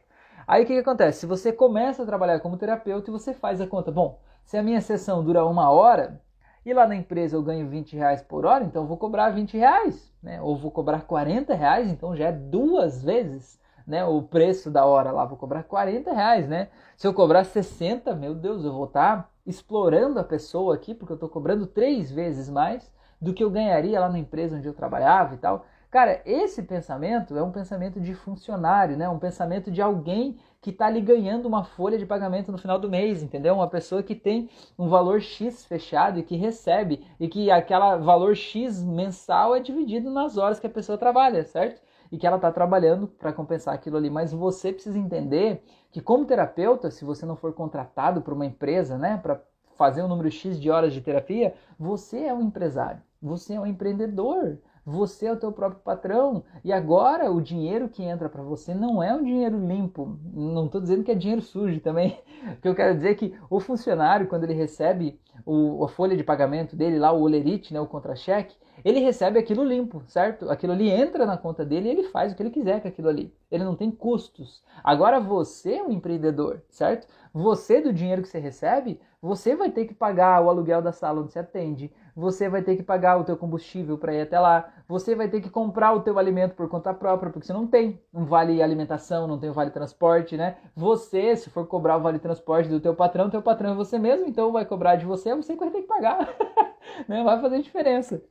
Aí 0.47 0.63
o 0.63 0.67
que, 0.67 0.73
que 0.73 0.79
acontece? 0.79 1.21
Se 1.21 1.25
você 1.25 1.51
começa 1.51 2.03
a 2.03 2.05
trabalhar 2.05 2.39
como 2.39 2.57
terapeuta 2.57 3.09
e 3.09 3.11
você 3.11 3.33
faz 3.33 3.59
a 3.59 3.67
conta, 3.67 3.91
bom, 3.91 4.19
se 4.43 4.57
a 4.57 4.63
minha 4.63 4.81
sessão 4.81 5.23
dura 5.23 5.45
uma 5.45 5.71
hora, 5.71 6.21
e 6.69 6.73
lá 6.73 6.85
na 6.85 6.95
empresa 6.95 7.35
eu 7.35 7.41
ganho 7.41 7.67
20 7.67 7.95
reais 7.95 8.21
por 8.21 8.45
hora, 8.45 8.63
então 8.63 8.83
eu 8.83 8.87
vou 8.87 8.97
cobrar 8.97 9.31
20 9.31 9.57
reais, 9.57 10.13
né? 10.21 10.41
Ou 10.41 10.55
vou 10.55 10.69
cobrar 10.69 11.01
40 11.01 11.53
reais, 11.55 11.89
então 11.89 12.15
já 12.15 12.27
é 12.27 12.31
duas 12.31 13.03
vezes 13.03 13.59
né, 13.87 14.05
o 14.05 14.21
preço 14.21 14.69
da 14.69 14.85
hora 14.85 15.11
lá, 15.11 15.25
vou 15.25 15.35
cobrar 15.35 15.63
40 15.63 16.13
reais, 16.13 16.47
né? 16.47 16.69
Se 16.95 17.07
eu 17.07 17.13
cobrar 17.13 17.43
60, 17.43 18.15
meu 18.15 18.35
Deus, 18.35 18.63
eu 18.63 18.71
vou 18.71 18.85
estar 18.85 19.23
tá 19.23 19.29
explorando 19.47 20.19
a 20.19 20.23
pessoa 20.23 20.75
aqui, 20.75 20.93
porque 20.93 21.11
eu 21.11 21.15
estou 21.15 21.27
cobrando 21.27 21.65
três 21.65 22.11
vezes 22.11 22.49
mais 22.49 22.91
do 23.19 23.33
que 23.33 23.43
eu 23.43 23.49
ganharia 23.49 23.99
lá 23.99 24.07
na 24.07 24.19
empresa 24.19 24.57
onde 24.57 24.67
eu 24.67 24.73
trabalhava 24.75 25.33
e 25.33 25.37
tal. 25.39 25.65
Cara, 25.89 26.21
esse 26.23 26.61
pensamento 26.61 27.35
é 27.35 27.41
um 27.41 27.51
pensamento 27.51 27.99
de 27.99 28.13
funcionário, 28.13 28.95
né? 28.95 29.09
Um 29.09 29.17
pensamento 29.17 29.71
de 29.71 29.81
alguém 29.81 30.37
que 30.61 30.71
está 30.71 30.87
ali 30.87 30.99
ganhando 30.99 31.47
uma 31.47 31.63
folha 31.63 31.97
de 31.97 32.05
pagamento 32.05 32.51
no 32.51 32.57
final 32.57 32.77
do 32.77 32.89
mês, 32.89 33.23
entendeu? 33.23 33.55
Uma 33.55 33.69
pessoa 33.69 34.03
que 34.03 34.13
tem 34.13 34.49
um 34.77 34.89
valor 34.89 35.21
X 35.21 35.65
fechado 35.65 36.19
e 36.19 36.23
que 36.23 36.35
recebe, 36.35 37.05
e 37.19 37.27
que 37.27 37.49
aquela 37.49 37.95
valor 37.97 38.35
X 38.35 38.83
mensal 38.83 39.55
é 39.55 39.59
dividido 39.59 40.09
nas 40.09 40.37
horas 40.37 40.59
que 40.59 40.67
a 40.67 40.69
pessoa 40.69 40.97
trabalha, 40.97 41.43
certo? 41.45 41.81
E 42.11 42.17
que 42.17 42.27
ela 42.27 42.35
está 42.35 42.51
trabalhando 42.51 43.07
para 43.07 43.31
compensar 43.31 43.73
aquilo 43.73 43.97
ali. 43.97 44.09
Mas 44.09 44.33
você 44.33 44.73
precisa 44.73 44.97
entender 44.97 45.63
que, 45.91 46.01
como 46.01 46.25
terapeuta, 46.25 46.91
se 46.91 47.05
você 47.05 47.25
não 47.25 47.35
for 47.35 47.53
contratado 47.53 48.21
por 48.21 48.33
uma 48.33 48.45
empresa, 48.45 48.97
né, 48.97 49.17
para 49.17 49.41
fazer 49.77 50.03
um 50.03 50.09
número 50.09 50.29
X 50.29 50.59
de 50.59 50.69
horas 50.69 50.91
de 50.91 50.99
terapia, 50.99 51.53
você 51.79 52.25
é 52.25 52.33
um 52.33 52.41
empresário, 52.41 53.01
você 53.21 53.53
é 53.53 53.59
um 53.61 53.65
empreendedor. 53.65 54.57
Você 54.85 55.27
é 55.27 55.31
o 55.31 55.37
teu 55.37 55.51
próprio 55.51 55.81
patrão 55.81 56.43
e 56.63 56.73
agora 56.73 57.31
o 57.31 57.41
dinheiro 57.41 57.89
que 57.89 58.03
entra 58.03 58.29
para 58.29 58.41
você 58.41 58.73
não 58.73 59.03
é 59.03 59.13
um 59.13 59.23
dinheiro 59.23 59.59
limpo. 59.59 60.17
Não 60.33 60.65
estou 60.65 60.81
dizendo 60.81 61.03
que 61.03 61.11
é 61.11 61.15
dinheiro 61.15 61.41
sujo 61.41 61.79
também. 61.79 62.19
O 62.39 62.61
que 62.61 62.69
eu 62.69 62.75
quero 62.75 62.95
dizer 62.95 63.09
é 63.09 63.15
que 63.15 63.35
o 63.49 63.59
funcionário, 63.59 64.25
quando 64.27 64.45
ele 64.45 64.53
recebe 64.53 65.19
o, 65.45 65.83
a 65.83 65.89
folha 65.89 66.15
de 66.15 66.23
pagamento 66.23 66.73
dele, 66.73 66.97
lá 66.97 67.11
o 67.11 67.21
olerite, 67.21 67.73
né, 67.73 67.81
o 67.81 67.85
contra-cheque, 67.85 68.55
ele 68.83 68.99
recebe 68.99 69.39
aquilo 69.39 69.63
limpo, 69.63 70.03
certo? 70.07 70.49
Aquilo 70.49 70.73
ali 70.73 70.89
entra 70.89 71.25
na 71.25 71.37
conta 71.37 71.65
dele 71.65 71.87
e 71.87 71.91
ele 71.91 72.03
faz 72.03 72.31
o 72.31 72.35
que 72.35 72.43
ele 72.43 72.49
quiser 72.49 72.81
com 72.81 72.87
aquilo 72.87 73.09
ali. 73.09 73.33
Ele 73.51 73.63
não 73.63 73.75
tem 73.75 73.91
custos. 73.91 74.63
Agora 74.83 75.19
você 75.19 75.75
é 75.75 75.83
um 75.83 75.91
empreendedor, 75.91 76.61
certo? 76.69 77.07
Você, 77.33 77.81
do 77.81 77.93
dinheiro 77.93 78.21
que 78.21 78.27
você 78.27 78.39
recebe, 78.39 78.99
você 79.21 79.55
vai 79.55 79.69
ter 79.69 79.85
que 79.85 79.93
pagar 79.93 80.41
o 80.41 80.49
aluguel 80.49 80.81
da 80.81 80.91
sala 80.91 81.21
onde 81.21 81.31
você 81.31 81.39
atende, 81.39 81.91
você 82.15 82.49
vai 82.49 82.61
ter 82.61 82.75
que 82.75 82.83
pagar 82.83 83.19
o 83.19 83.23
teu 83.23 83.37
combustível 83.37 83.97
para 83.97 84.13
ir 84.13 84.21
até 84.21 84.39
lá, 84.39 84.71
você 84.87 85.13
vai 85.13 85.27
ter 85.29 85.41
que 85.41 85.49
comprar 85.49 85.93
o 85.93 86.01
teu 86.01 86.17
alimento 86.17 86.55
por 86.55 86.67
conta 86.69 86.93
própria, 86.93 87.31
porque 87.31 87.45
você 87.45 87.53
não 87.53 87.67
tem 87.67 88.01
um 88.13 88.25
vale 88.25 88.61
alimentação, 88.61 89.27
não 89.27 89.37
tem 89.37 89.49
um 89.49 89.53
vale 89.53 89.71
transporte, 89.71 90.37
né? 90.37 90.57
Você, 90.75 91.35
se 91.35 91.49
for 91.49 91.67
cobrar 91.67 91.97
o 91.97 92.01
vale 92.01 92.19
transporte 92.19 92.69
do 92.69 92.79
teu 92.79 92.95
patrão, 92.95 93.29
teu 93.29 93.41
patrão 93.41 93.73
é 93.73 93.75
você 93.75 93.99
mesmo, 93.99 94.27
então 94.27 94.51
vai 94.51 94.65
cobrar 94.65 94.95
de 94.95 95.05
você, 95.05 95.35
você 95.35 95.55
vai 95.55 95.69
ter 95.69 95.81
que 95.81 95.87
pagar. 95.87 96.29
não 97.07 97.23
vai 97.23 97.39
fazer 97.41 97.61
diferença. 97.61 98.21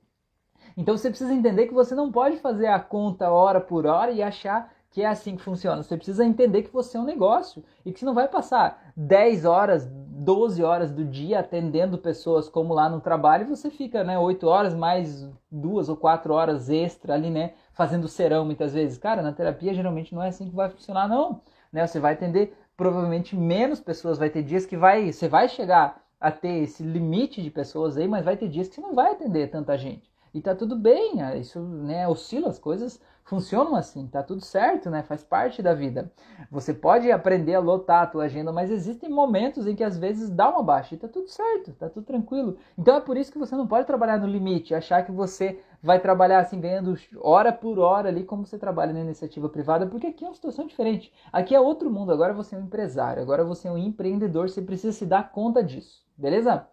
Então 0.79 0.97
você 0.97 1.09
precisa 1.09 1.35
entender 1.35 1.67
que 1.67 1.75
você 1.75 1.93
não 1.93 2.13
pode 2.13 2.37
fazer 2.37 2.69
a 2.69 2.79
conta 2.79 3.29
hora 3.33 3.61
por 3.61 3.85
hora 3.85 4.13
e 4.13 4.23
achar 4.23 4.73
que 4.93 5.03
é 5.03 5.07
assim 5.09 5.35
que 5.35 5.43
funciona. 5.43 5.83
Você 5.83 5.97
precisa 5.97 6.25
entender 6.25 6.63
que 6.63 6.73
você 6.73 6.97
é 6.97 7.01
um 7.01 7.05
negócio 7.05 7.65
e 7.85 7.93
que 7.93 7.99
você 7.99 8.07
não 8.07 8.15
vai 8.15 8.29
passar 8.29 8.93
10 8.97 9.45
horas, 9.45 9.89
12 9.91 10.63
horas 10.63 10.93
do 10.93 11.05
dia 11.05 11.41
atendendo 11.41 11.99
pessoas 11.99 12.49
como 12.49 12.73
lá 12.73 12.89
no 12.89 13.01
trabalho 13.01 13.43
e 13.43 13.49
você 13.49 13.71
fica, 13.71 14.05
né, 14.05 14.17
8 14.21 14.47
horas 14.47 14.73
mais 14.73 15.29
duas 15.51 15.89
ou 15.89 15.97
quatro 15.97 16.33
horas 16.33 16.71
extra 16.71 17.15
ali, 17.15 17.29
né, 17.29 17.55
fazendo 17.73 18.07
serão 18.07 18.45
muitas 18.45 18.73
vezes. 18.73 18.99
Cara, 18.99 19.21
na 19.21 19.33
terapia 19.33 19.75
geralmente 19.75 20.15
não 20.15 20.23
é 20.23 20.29
assim 20.29 20.49
que 20.49 20.55
vai 20.55 20.69
funcionar 20.71 21.09
não, 21.09 21.41
né? 21.73 21.85
Você 21.85 21.99
vai 21.99 22.13
atender 22.13 22.57
provavelmente 22.77 23.37
menos 23.37 23.81
pessoas, 23.81 24.17
vai 24.17 24.31
ter 24.31 24.45
dias 24.45 24.65
que 24.65 24.77
vai, 24.77 25.13
você 25.13 25.27
vai 25.29 25.49
chegar 25.49 26.01
a 26.21 26.31
ter 26.31 26.63
esse 26.63 26.85
limite 26.85 27.43
de 27.43 27.51
pessoas 27.51 27.97
aí, 27.97 28.07
mas 28.07 28.25
vai 28.25 28.37
ter 28.37 28.49
dias 28.49 28.69
que 28.69 28.77
você 28.77 28.81
não 28.81 28.95
vai 28.95 29.11
atender 29.11 29.51
tanta 29.51 29.77
gente. 29.77 30.08
E 30.33 30.41
tá 30.41 30.55
tudo 30.55 30.77
bem, 30.77 31.19
isso 31.41 31.61
né, 31.61 32.07
oscila, 32.07 32.49
as 32.49 32.59
coisas 32.59 33.01
funcionam 33.29 33.77
assim, 33.77 34.07
tá 34.07 34.23
tudo 34.23 34.41
certo, 34.43 34.89
né? 34.89 35.03
Faz 35.03 35.23
parte 35.23 35.61
da 35.63 35.75
vida. 35.75 36.11
Você 36.51 36.73
pode 36.73 37.13
aprender 37.13 37.55
a 37.55 37.61
lotar 37.61 38.03
a 38.03 38.07
tua 38.07 38.25
agenda, 38.25 38.51
mas 38.51 38.71
existem 38.71 39.11
momentos 39.11 39.67
em 39.67 39.77
que 39.77 39.85
às 39.85 39.99
vezes 39.99 40.31
dá 40.31 40.49
uma 40.49 40.63
baixa 40.63 40.95
e 40.95 40.99
tá 40.99 41.07
tudo 41.07 41.29
certo, 41.29 41.73
tá 41.73 41.91
tudo 41.91 42.07
tranquilo. 42.07 42.57
Então 42.77 42.97
é 42.97 43.01
por 43.01 43.19
isso 43.19 43.31
que 43.31 43.39
você 43.39 43.55
não 43.55 43.67
pode 43.67 43.87
trabalhar 43.87 44.19
no 44.19 44.27
limite, 44.27 44.75
achar 44.75 45.05
que 45.05 45.13
você 45.13 45.61
vai 45.83 46.01
trabalhar 46.01 46.41
assim 46.41 46.59
ganhando 46.59 46.97
hora 47.21 47.53
por 47.53 47.79
hora 47.79 48.09
ali 48.09 48.25
como 48.25 48.47
você 48.47 48.57
trabalha 48.59 48.95
na 48.95 49.01
iniciativa 49.01 49.49
privada, 49.49 49.87
porque 49.87 50.07
aqui 50.07 50.25
é 50.25 50.29
uma 50.29 50.35
situação 50.35 50.67
diferente. 50.67 51.13
Aqui 51.31 51.55
é 51.55 51.61
outro 51.61 51.91
mundo, 51.91 52.11
agora 52.11 52.33
você 52.33 52.57
é 52.57 52.59
um 52.59 52.63
empresário, 52.63 53.23
agora 53.23 53.45
você 53.45 53.69
é 53.69 53.71
um 53.71 53.79
empreendedor, 53.79 54.49
você 54.49 54.63
precisa 54.63 54.93
se 54.93 55.05
dar 55.05 55.31
conta 55.31 55.63
disso. 55.63 56.03
Beleza? 56.17 56.67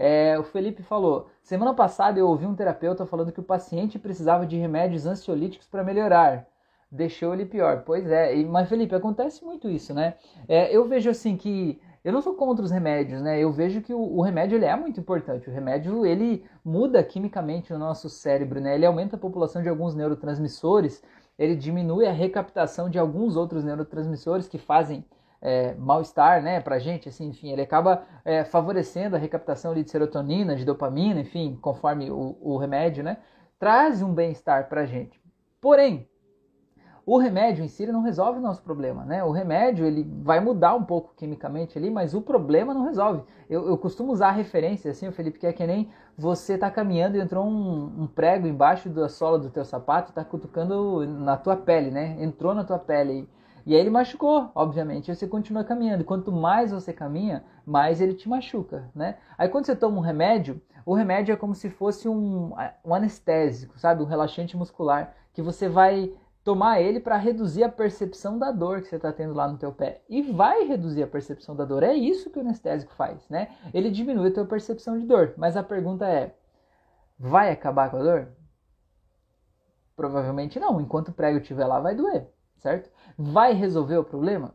É, 0.00 0.38
o 0.38 0.44
Felipe 0.44 0.80
falou: 0.84 1.28
semana 1.42 1.74
passada 1.74 2.20
eu 2.20 2.28
ouvi 2.28 2.46
um 2.46 2.54
terapeuta 2.54 3.04
falando 3.04 3.32
que 3.32 3.40
o 3.40 3.42
paciente 3.42 3.98
precisava 3.98 4.46
de 4.46 4.56
remédios 4.56 5.06
ansiolíticos 5.06 5.66
para 5.66 5.82
melhorar. 5.82 6.46
Deixou 6.90 7.34
ele 7.34 7.44
pior. 7.44 7.82
Pois 7.84 8.08
é, 8.08 8.36
e, 8.36 8.46
mas 8.46 8.68
Felipe, 8.68 8.94
acontece 8.94 9.44
muito 9.44 9.68
isso, 9.68 9.92
né? 9.92 10.14
É, 10.48 10.74
eu 10.74 10.86
vejo 10.86 11.10
assim 11.10 11.36
que 11.36 11.80
eu 12.04 12.12
não 12.12 12.22
sou 12.22 12.34
contra 12.34 12.64
os 12.64 12.70
remédios, 12.70 13.20
né? 13.20 13.40
Eu 13.40 13.50
vejo 13.50 13.82
que 13.82 13.92
o, 13.92 13.98
o, 13.98 14.22
remédio 14.22 14.56
ele 14.56 14.66
é 14.66 14.76
muito 14.76 15.00
importante. 15.00 15.50
O 15.50 15.52
remédio 15.52 16.06
ele 16.06 16.44
muda 16.64 17.02
quimicamente 17.02 17.72
o 17.72 17.78
nosso 17.78 18.08
cérebro, 18.08 18.60
né? 18.60 18.76
Ele 18.76 18.86
aumenta 18.86 19.16
a 19.16 19.18
população 19.18 19.62
de 19.62 19.68
alguns 19.68 19.96
neurotransmissores, 19.96 21.02
ele 21.36 21.56
diminui 21.56 22.06
a 22.06 22.12
recaptação 22.12 22.88
de 22.88 23.00
alguns 23.00 23.34
outros 23.34 23.64
neurotransmissores 23.64 24.46
que 24.46 24.58
fazem 24.58 25.04
é, 25.40 25.74
mal-estar 25.74 26.42
né, 26.42 26.60
para 26.60 26.76
a 26.76 26.78
gente, 26.78 27.08
assim, 27.08 27.28
enfim, 27.28 27.50
ele 27.52 27.62
acaba 27.62 28.04
é, 28.24 28.44
favorecendo 28.44 29.16
a 29.16 29.18
recaptação 29.18 29.74
de 29.74 29.88
serotonina, 29.88 30.56
de 30.56 30.64
dopamina, 30.64 31.20
enfim, 31.20 31.58
conforme 31.60 32.10
o, 32.10 32.36
o 32.40 32.56
remédio, 32.56 33.02
né, 33.04 33.18
traz 33.58 34.02
um 34.02 34.12
bem-estar 34.12 34.68
para 34.68 34.82
a 34.82 34.86
gente. 34.86 35.20
Porém, 35.60 36.08
O 37.06 37.16
remédio 37.16 37.64
em 37.64 37.68
si 37.68 37.86
não 37.86 38.02
resolve 38.02 38.38
o 38.38 38.42
nosso 38.42 38.62
problema, 38.62 39.02
né? 39.04 39.24
O 39.24 39.30
remédio 39.30 39.86
ele 39.86 40.04
vai 40.22 40.40
mudar 40.40 40.74
um 40.74 40.84
pouco 40.84 41.14
quimicamente 41.16 41.78
ali, 41.78 41.90
mas 41.90 42.12
o 42.12 42.20
problema 42.20 42.74
não 42.74 42.84
resolve. 42.84 43.22
Eu, 43.48 43.66
eu 43.66 43.78
costumo 43.78 44.12
usar 44.12 44.28
a 44.28 44.32
referência 44.32 44.90
assim, 44.90 45.08
o 45.08 45.12
Felipe, 45.12 45.38
que 45.38 45.46
é 45.46 45.52
que 45.52 45.66
nem 45.66 45.90
você 46.18 46.58
tá 46.58 46.70
caminhando 46.70 47.16
e 47.16 47.20
entrou 47.20 47.46
um, 47.46 48.02
um 48.02 48.06
prego 48.06 48.46
embaixo 48.46 48.90
da 48.90 49.08
sola 49.08 49.38
do 49.38 49.48
teu 49.48 49.64
sapato, 49.64 50.12
tá 50.12 50.22
cutucando 50.22 51.06
na 51.06 51.36
tua 51.38 51.56
pele, 51.56 51.90
né? 51.90 52.14
Entrou 52.22 52.54
na 52.54 52.62
tua 52.62 52.78
pele. 52.78 53.26
E 53.68 53.74
aí 53.74 53.80
ele 53.82 53.90
machucou, 53.90 54.50
obviamente. 54.54 55.14
Você 55.14 55.28
continua 55.28 55.62
caminhando. 55.62 56.02
Quanto 56.02 56.32
mais 56.32 56.70
você 56.70 56.90
caminha, 56.90 57.44
mais 57.66 58.00
ele 58.00 58.14
te 58.14 58.26
machuca, 58.26 58.90
né? 58.94 59.18
Aí 59.36 59.46
quando 59.46 59.66
você 59.66 59.76
toma 59.76 59.98
um 59.98 60.00
remédio, 60.00 60.58
o 60.86 60.94
remédio 60.94 61.34
é 61.34 61.36
como 61.36 61.54
se 61.54 61.68
fosse 61.68 62.08
um, 62.08 62.54
um 62.82 62.94
anestésico, 62.94 63.78
sabe? 63.78 64.02
Um 64.02 64.06
relaxante 64.06 64.56
muscular 64.56 65.14
que 65.34 65.42
você 65.42 65.68
vai 65.68 66.10
tomar 66.42 66.80
ele 66.80 66.98
para 66.98 67.18
reduzir 67.18 67.62
a 67.62 67.68
percepção 67.68 68.38
da 68.38 68.50
dor 68.50 68.80
que 68.80 68.88
você 68.88 68.96
está 68.96 69.12
tendo 69.12 69.34
lá 69.34 69.46
no 69.46 69.58
teu 69.58 69.70
pé. 69.70 70.00
E 70.08 70.22
vai 70.22 70.64
reduzir 70.64 71.02
a 71.02 71.06
percepção 71.06 71.54
da 71.54 71.66
dor. 71.66 71.82
É 71.82 71.92
isso 71.92 72.30
que 72.30 72.38
o 72.38 72.40
anestésico 72.40 72.94
faz, 72.94 73.28
né? 73.28 73.50
Ele 73.74 73.90
diminui 73.90 74.28
a 74.28 74.32
tua 74.32 74.46
percepção 74.46 74.98
de 74.98 75.04
dor. 75.04 75.34
Mas 75.36 75.58
a 75.58 75.62
pergunta 75.62 76.08
é, 76.08 76.34
vai 77.18 77.50
acabar 77.50 77.90
com 77.90 77.98
a 77.98 78.02
dor? 78.02 78.28
Provavelmente 79.94 80.58
não. 80.58 80.80
Enquanto 80.80 81.08
o 81.08 81.12
prego 81.12 81.36
estiver 81.36 81.66
lá, 81.66 81.80
vai 81.80 81.94
doer, 81.94 82.28
certo? 82.58 82.90
Vai 83.16 83.52
resolver 83.52 83.96
o 83.96 84.04
problema? 84.04 84.54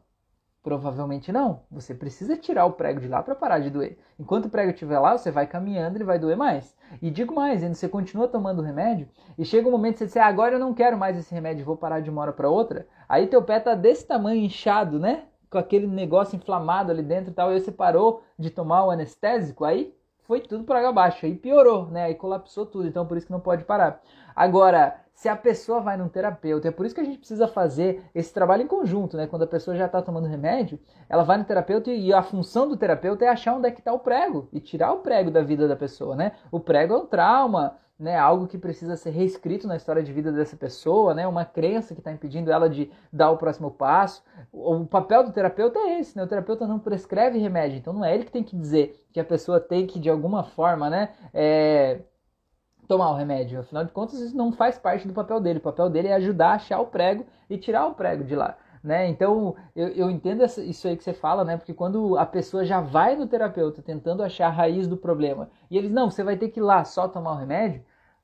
Provavelmente 0.64 1.30
não. 1.30 1.64
Você 1.70 1.94
precisa 1.94 2.38
tirar 2.38 2.66
o 2.66 2.72
prego 2.72 3.02
de 3.02 3.10
lá 3.10 3.22
para 3.22 3.36
parar 3.36 3.60
de 3.60 3.70
doer. 3.70 3.98
Enquanto 4.18 4.46
o 4.46 4.50
prego 4.50 4.72
estiver 4.72 4.98
lá, 4.98 5.18
você 5.18 5.30
vai 5.30 5.46
caminhando, 5.46 5.98
ele 5.98 6.06
vai 6.06 6.18
doer 6.18 6.38
mais. 6.38 6.74
E 7.02 7.12
digo 7.12 7.36
mais, 7.36 7.62
ainda 7.62 7.76
você 7.76 7.90
continua 7.90 8.30
tomando 8.30 8.60
o 8.60 8.64
remédio 8.64 9.10
e 9.38 9.44
chega 9.44 9.68
um 9.68 9.72
momento 9.72 9.94
que 9.94 10.00
você 10.00 10.06
diz, 10.06 10.18
ah, 10.18 10.26
agora 10.26 10.56
eu 10.56 10.60
não 10.60 10.74
quero 10.74 10.98
mais 10.98 11.18
esse 11.18 11.34
remédio, 11.34 11.66
vou 11.66 11.76
parar 11.76 12.00
de 12.00 12.10
uma 12.10 12.22
hora 12.22 12.32
para 12.32 12.50
outra. 12.50 12.88
Aí 13.10 13.28
teu 13.28 13.44
pé 13.44 13.60
tá 13.60 13.76
desse 13.76 14.08
tamanho 14.08 14.42
inchado, 14.42 14.98
né? 14.98 15.26
Com 15.50 15.58
aquele 15.58 15.86
negócio 15.86 16.38
inflamado 16.38 16.92
ali 16.92 17.04
dentro 17.04 17.32
e 17.32 17.34
tal, 17.34 17.52
e 17.52 17.60
você 17.60 17.72
parou 17.72 18.24
de 18.40 18.50
tomar 18.50 18.86
o 18.86 18.92
anestésico, 18.92 19.66
aí 19.66 19.94
foi 20.22 20.40
tudo 20.40 20.64
para 20.64 20.88
abaixo, 20.88 21.26
aí 21.26 21.36
piorou, 21.36 21.88
né? 21.88 22.06
Aí 22.06 22.16
colapsou 22.16 22.66
tudo, 22.66 22.88
então 22.88 23.06
por 23.06 23.18
isso 23.18 23.28
que 23.28 23.34
não 23.34 23.42
pode 23.42 23.66
parar. 23.66 24.02
Agora, 24.34 25.03
se 25.14 25.30
a 25.30 25.36
pessoa 25.36 25.80
vai 25.80 25.96
num 25.96 26.10
terapeuta, 26.10 26.68
é 26.68 26.72
por 26.72 26.86
isso 26.86 26.96
que 26.96 27.02
a 27.02 27.04
gente 27.04 27.20
precisa 27.20 27.48
fazer 27.48 28.04
esse 28.14 28.34
trabalho 28.34 28.64
em 28.64 28.68
conjunto, 28.68 29.16
né? 29.16 29.28
Quando 29.28 29.44
a 29.44 29.48
pessoa 29.48 29.76
já 29.76 29.86
está 29.86 30.02
tomando 30.02 30.28
remédio, 30.28 30.80
ela 31.08 31.24
vai 31.24 31.38
no 31.38 31.46
terapeuta 31.46 31.92
e 31.92 32.12
a 32.12 32.22
função 32.22 32.68
do 32.68 32.76
terapeuta 32.76 33.24
é 33.24 33.30
achar 33.30 33.54
onde 33.56 33.68
é 33.68 33.72
que 33.72 33.80
está 33.80 33.94
o 33.94 34.00
prego 34.00 34.50
e 34.52 34.60
tirar 34.60 34.92
o 34.92 35.00
prego 35.00 35.30
da 35.30 35.42
vida 35.42 35.68
da 35.68 35.76
pessoa, 35.76 36.16
né? 36.16 36.34
O 36.52 36.60
prego 36.60 36.94
é 36.94 36.98
um 36.98 37.06
trauma, 37.06 37.78
né? 37.98 38.18
Algo 38.18 38.48
que 38.48 38.58
precisa 38.58 38.96
ser 38.96 39.12
reescrito 39.12 39.68
na 39.68 39.76
história 39.76 40.02
de 40.04 40.12
vida 40.12 40.32
dessa 40.32 40.58
pessoa, 40.58 41.14
né? 41.14 41.28
Uma 41.28 41.46
crença 41.46 41.94
que 41.94 42.02
está 42.02 42.12
impedindo 42.12 42.52
ela 42.52 42.68
de 42.68 42.92
dar 43.12 43.30
o 43.30 43.38
próximo 43.38 43.70
passo. 43.70 44.24
O 44.52 44.86
papel 44.86 45.24
do 45.24 45.32
terapeuta 45.32 45.80
é 45.80 46.00
esse, 46.00 46.18
né? 46.18 46.24
O 46.24 46.28
terapeuta 46.28 46.68
não 46.68 46.80
prescreve 46.80 47.38
remédio, 47.38 47.78
então 47.78 47.94
não 47.94 48.04
é 48.04 48.14
ele 48.14 48.26
que 48.26 48.32
tem 48.32 48.44
que 48.44 48.58
dizer 48.58 49.06
que 49.12 49.20
a 49.20 49.24
pessoa 49.24 49.60
tem 49.60 49.86
que 49.86 50.00
de 50.00 50.10
alguma 50.10 50.44
forma, 50.44 50.90
né? 50.90 51.10
É 51.34 52.02
tomar 52.88 53.12
o 53.12 53.16
remédio. 53.16 53.60
Afinal 53.60 53.84
de 53.84 53.92
contas, 53.92 54.20
isso 54.20 54.36
não 54.36 54.52
faz 54.52 54.78
parte 54.78 55.08
do 55.08 55.14
papel 55.14 55.40
dele. 55.40 55.60
O 55.60 55.62
papel 55.62 55.90
dele 55.90 56.08
é 56.10 56.14
ajudar 56.14 56.50
a 56.50 56.56
achar 56.56 56.80
o 56.80 56.88
prego 56.88 57.26
e 57.50 57.58
tirar 57.58 57.88
o 57.88 57.94
prego 57.94 58.24
de 58.24 58.36
lá. 58.36 58.58
Né? 58.84 59.08
Então, 59.08 59.56
eu, 59.74 59.88
eu 59.90 60.12
entendo 60.12 60.44
essa, 60.44 60.62
isso 60.62 60.88
aí 60.88 60.98
que 60.98 61.04
você 61.04 61.14
fala, 61.14 61.46
né? 61.46 61.56
Porque 61.56 61.74
quando 61.74 62.18
a 62.18 62.26
pessoa 62.26 62.66
já 62.66 62.82
vai 62.82 63.16
no 63.16 63.26
terapeuta 63.26 63.82
tentando 63.82 64.22
achar 64.22 64.48
a 64.48 64.52
raiz 64.52 64.88
do 64.88 64.98
problema 64.98 65.50
e 65.72 65.78
eles, 65.78 65.90
não, 65.90 66.12
você 66.12 66.22
vai 66.22 66.36
ter 66.36 66.50
que 66.50 66.60
ir 66.60 66.64
lá 66.64 66.84
só 66.84 67.08
tomar 67.08 67.32
o 67.32 67.38
remédio, 67.38 67.82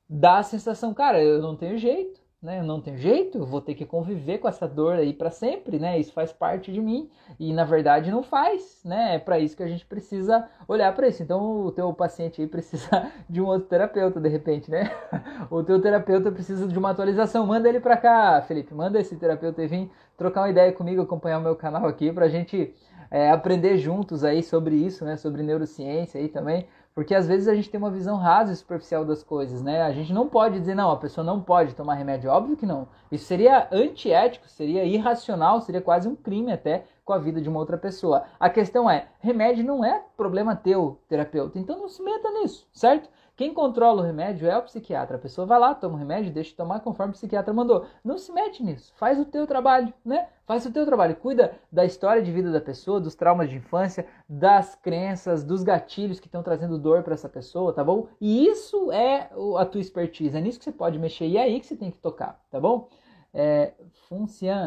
dá 0.09 0.39
a 0.39 0.43
sensação, 0.43 0.93
cara, 0.93 1.23
eu 1.23 1.41
não 1.41 1.55
tenho 1.55 1.77
jeito, 1.77 2.19
né? 2.41 2.63
Não 2.63 2.79
tenho 2.79 2.97
jeito, 2.97 3.45
vou 3.45 3.59
ter 3.59 3.75
que 3.75 3.85
conviver 3.85 4.37
com 4.37 4.47
essa 4.47 4.65
dor 4.65 4.93
aí 4.93 5.13
para 5.13 5.29
sempre, 5.29 5.77
né? 5.77 5.99
Isso 5.99 6.13
faz 6.13 6.31
parte 6.31 6.71
de 6.71 6.79
mim 6.79 7.09
e 7.37 7.51
na 7.51 7.65
verdade 7.65 8.09
não 8.09 8.23
faz, 8.23 8.81
né? 8.85 9.15
É 9.15 9.19
para 9.19 9.37
isso 9.39 9.57
que 9.57 9.63
a 9.63 9.67
gente 9.67 9.85
precisa 9.85 10.47
olhar 10.65 10.93
para 10.95 11.07
isso. 11.07 11.21
Então 11.21 11.65
o 11.65 11.71
teu 11.71 11.91
paciente 11.93 12.41
aí 12.41 12.47
precisa 12.47 13.11
de 13.29 13.41
um 13.41 13.45
outro 13.45 13.67
terapeuta 13.67 14.21
de 14.21 14.29
repente, 14.29 14.71
né? 14.71 14.89
O 15.51 15.63
teu 15.63 15.81
terapeuta 15.81 16.31
precisa 16.31 16.67
de 16.67 16.77
uma 16.77 16.91
atualização. 16.91 17.45
Manda 17.45 17.67
ele 17.67 17.79
para 17.79 17.97
cá, 17.97 18.41
Felipe. 18.41 18.73
Manda 18.73 18.99
esse 18.99 19.15
terapeuta 19.17 19.65
vir 19.67 19.91
trocar 20.17 20.41
uma 20.41 20.49
ideia 20.49 20.71
comigo, 20.71 21.01
acompanhar 21.01 21.39
o 21.39 21.41
meu 21.41 21.55
canal 21.55 21.85
aqui 21.87 22.11
pra 22.11 22.29
gente 22.29 22.73
é, 23.11 23.31
aprender 23.31 23.77
juntos 23.77 24.23
aí 24.23 24.43
sobre 24.43 24.75
isso, 24.75 25.03
né? 25.03 25.17
Sobre 25.17 25.43
neurociência 25.43 26.19
aí 26.21 26.29
também 26.29 26.67
porque 26.99 27.15
às 27.15 27.25
vezes 27.25 27.47
a 27.47 27.55
gente 27.55 27.69
tem 27.69 27.77
uma 27.77 27.89
visão 27.89 28.17
rasa 28.17 28.51
e 28.51 28.55
superficial 28.57 29.05
das 29.05 29.23
coisas, 29.23 29.61
né? 29.61 29.83
A 29.83 29.91
gente 29.93 30.11
não 30.11 30.27
pode 30.27 30.59
dizer, 30.59 30.75
não, 30.75 30.91
a 30.91 30.97
pessoa 30.97 31.23
não 31.23 31.39
pode 31.39 31.73
tomar 31.73 31.93
remédio. 31.93 32.29
Óbvio 32.29 32.57
que 32.57 32.65
não. 32.65 32.89
Isso 33.09 33.23
seria 33.23 33.69
antiético, 33.71 34.49
seria 34.49 34.83
irracional, 34.83 35.61
seria 35.61 35.79
quase 35.79 36.09
um 36.09 36.15
crime 36.17 36.51
até 36.51 36.83
com 37.05 37.13
a 37.13 37.17
vida 37.17 37.39
de 37.39 37.47
uma 37.47 37.57
outra 37.57 37.77
pessoa. 37.77 38.25
A 38.37 38.49
questão 38.49 38.89
é, 38.89 39.07
remédio 39.21 39.63
não 39.63 39.81
é 39.81 40.03
problema 40.17 40.57
teu, 40.57 40.99
terapeuta. 41.07 41.57
Então 41.57 41.79
não 41.79 41.87
se 41.87 42.03
meta 42.03 42.29
nisso, 42.31 42.67
certo? 42.73 43.09
Quem 43.37 43.53
controla 43.53 44.01
o 44.01 44.05
remédio 44.05 44.49
é 44.49 44.57
o 44.57 44.63
psiquiatra. 44.63 45.15
A 45.15 45.19
pessoa 45.21 45.47
vai 45.47 45.57
lá, 45.57 45.73
toma 45.73 45.95
o 45.95 45.97
remédio, 45.97 46.33
deixa 46.33 46.49
de 46.49 46.57
tomar 46.57 46.81
conforme 46.81 47.11
o 47.11 47.15
psiquiatra 47.15 47.53
mandou. 47.53 47.85
Não 48.03 48.17
se 48.17 48.29
mete 48.33 48.61
nisso. 48.61 48.91
Faz 48.97 49.17
o 49.17 49.23
teu 49.23 49.47
trabalho, 49.47 49.93
né? 50.03 50.27
Faz 50.49 50.65
o 50.65 50.71
teu 50.71 50.83
trabalho. 50.83 51.15
Cuida 51.15 51.53
da 51.71 51.85
história 51.85 52.23
de 52.23 52.31
vida 52.31 52.51
da 52.51 52.59
pessoa, 52.59 52.99
dos 52.99 53.13
traumas 53.13 53.51
de 53.51 53.57
infância, 53.57 54.07
das 54.27 54.73
crenças, 54.73 55.43
dos 55.43 55.61
gatilhos 55.61 56.19
que 56.19 56.25
estão 56.25 56.41
trazendo 56.41 56.75
dor 56.75 57.03
para 57.03 57.13
essa 57.13 57.29
pessoa, 57.29 57.71
tá 57.71 57.83
bom? 57.83 58.07
E 58.19 58.47
isso 58.47 58.91
é 58.91 59.29
a 59.59 59.63
tua 59.63 59.79
expertise. 59.79 60.35
É 60.35 60.41
nisso 60.41 60.57
que 60.57 60.65
você 60.65 60.71
pode 60.71 60.97
mexer 60.97 61.27
e 61.27 61.37
é 61.37 61.43
aí 61.43 61.59
que 61.59 61.67
você 61.67 61.75
tem 61.75 61.91
que 61.91 61.99
tocar, 61.99 62.43
tá 62.49 62.59
bom? 62.59 62.89
É, 63.31 63.73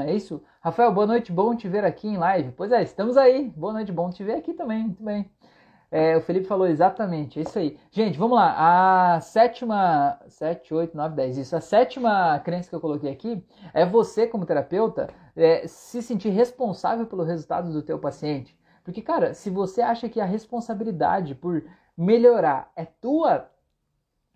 é 0.07 0.15
isso? 0.15 0.41
Rafael, 0.61 0.95
boa 0.95 1.05
noite, 1.05 1.33
bom 1.33 1.53
te 1.57 1.67
ver 1.67 1.85
aqui 1.85 2.07
em 2.07 2.17
live. 2.17 2.53
Pois 2.53 2.71
é, 2.71 2.81
estamos 2.81 3.17
aí. 3.17 3.49
Boa 3.57 3.73
noite, 3.73 3.91
bom 3.91 4.09
te 4.09 4.23
ver 4.23 4.35
aqui 4.35 4.55
também. 4.55 4.85
Muito 4.85 5.03
bem. 5.03 5.29
É, 5.95 6.17
o 6.17 6.23
Felipe 6.23 6.47
falou 6.47 6.67
exatamente, 6.67 7.39
é 7.39 7.43
isso 7.43 7.59
aí. 7.59 7.79
Gente, 7.91 8.19
vamos 8.19 8.37
lá. 8.37 9.17
A 9.17 9.21
sétima. 9.21 10.19
7, 10.27 10.73
8, 10.73 10.97
9, 10.97 11.15
10. 11.15 11.37
Isso. 11.37 11.55
A 11.55 11.61
sétima 11.61 12.41
crença 12.43 12.71
que 12.71 12.75
eu 12.75 12.81
coloquei 12.81 13.13
aqui 13.13 13.45
é 13.75 13.85
você, 13.85 14.27
como 14.27 14.47
terapeuta, 14.47 15.11
é, 15.37 15.69
se 15.69 16.01
sentir 16.01 16.31
responsável 16.31 17.05
pelo 17.05 17.23
resultado 17.23 17.71
do 17.71 17.83
teu 17.83 17.99
paciente. 17.99 18.57
Porque, 18.83 19.03
cara, 19.03 19.35
se 19.35 19.51
você 19.51 19.83
acha 19.83 20.09
que 20.09 20.19
a 20.19 20.25
responsabilidade 20.25 21.35
por 21.35 21.63
melhorar 21.95 22.73
é 22.75 22.87
tua, 22.87 23.51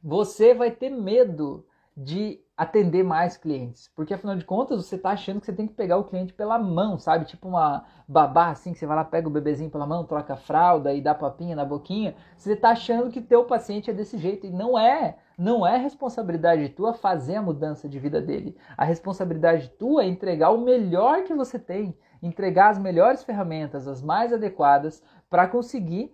você 0.05 0.53
vai 0.53 0.71
ter 0.71 0.91
medo 0.91 1.67
de 1.97 2.39
atender 2.57 3.03
mais 3.03 3.37
clientes. 3.37 3.91
Porque 3.95 4.15
afinal 4.15 4.35
de 4.35 4.45
contas, 4.45 4.87
você 4.87 4.97
está 4.97 5.11
achando 5.11 5.41
que 5.41 5.47
você 5.47 5.53
tem 5.53 5.67
que 5.67 5.75
pegar 5.75 5.99
o 5.99 6.05
cliente 6.05 6.33
pela 6.33 6.59
mão, 6.59 6.99
sabe? 6.99 7.27
Tipo 7.27 7.49
uma 7.49 7.85
babá 8.09 8.51
assim, 8.51 8.73
que 8.73 8.79
você 8.79 8.87
vai 8.87 8.97
lá, 8.97 9.05
pega 9.05 9.29
o 9.29 9.31
bebezinho 9.31 9.71
pela 9.71 9.87
mão, 9.87 10.05
troca 10.05 10.33
a 10.33 10.39
fralda 10.39 10.93
e 10.95 11.03
dá 11.03 11.15
papinha 11.15 11.55
na 11.55 11.65
boquinha. 11.65 12.15
Você 12.37 12.55
está 12.55 12.71
achando 12.71 13.11
que 13.11 13.21
teu 13.21 13.45
paciente 13.45 13.91
é 13.91 13.95
desse 13.95 14.17
jeito 14.17 14.47
e 14.47 14.51
não 14.51 14.79
é. 14.79 15.19
Não 15.37 15.67
é 15.67 15.77
responsabilidade 15.77 16.71
tua 16.71 16.95
fazer 16.95 17.37
a 17.37 17.43
mudança 17.43 17.87
de 17.87 17.99
vida 17.99 18.23
dele. 18.23 18.57
A 18.75 18.87
responsabilidade 18.87 19.69
tua 19.79 20.05
é 20.05 20.07
entregar 20.07 20.51
o 20.51 20.63
melhor 20.63 21.25
que 21.25 21.35
você 21.35 21.59
tem, 21.59 21.95
entregar 22.23 22.71
as 22.71 22.79
melhores 22.79 23.23
ferramentas, 23.23 23.87
as 23.87 24.01
mais 24.01 24.33
adequadas 24.33 25.03
para 25.29 25.47
conseguir 25.47 26.11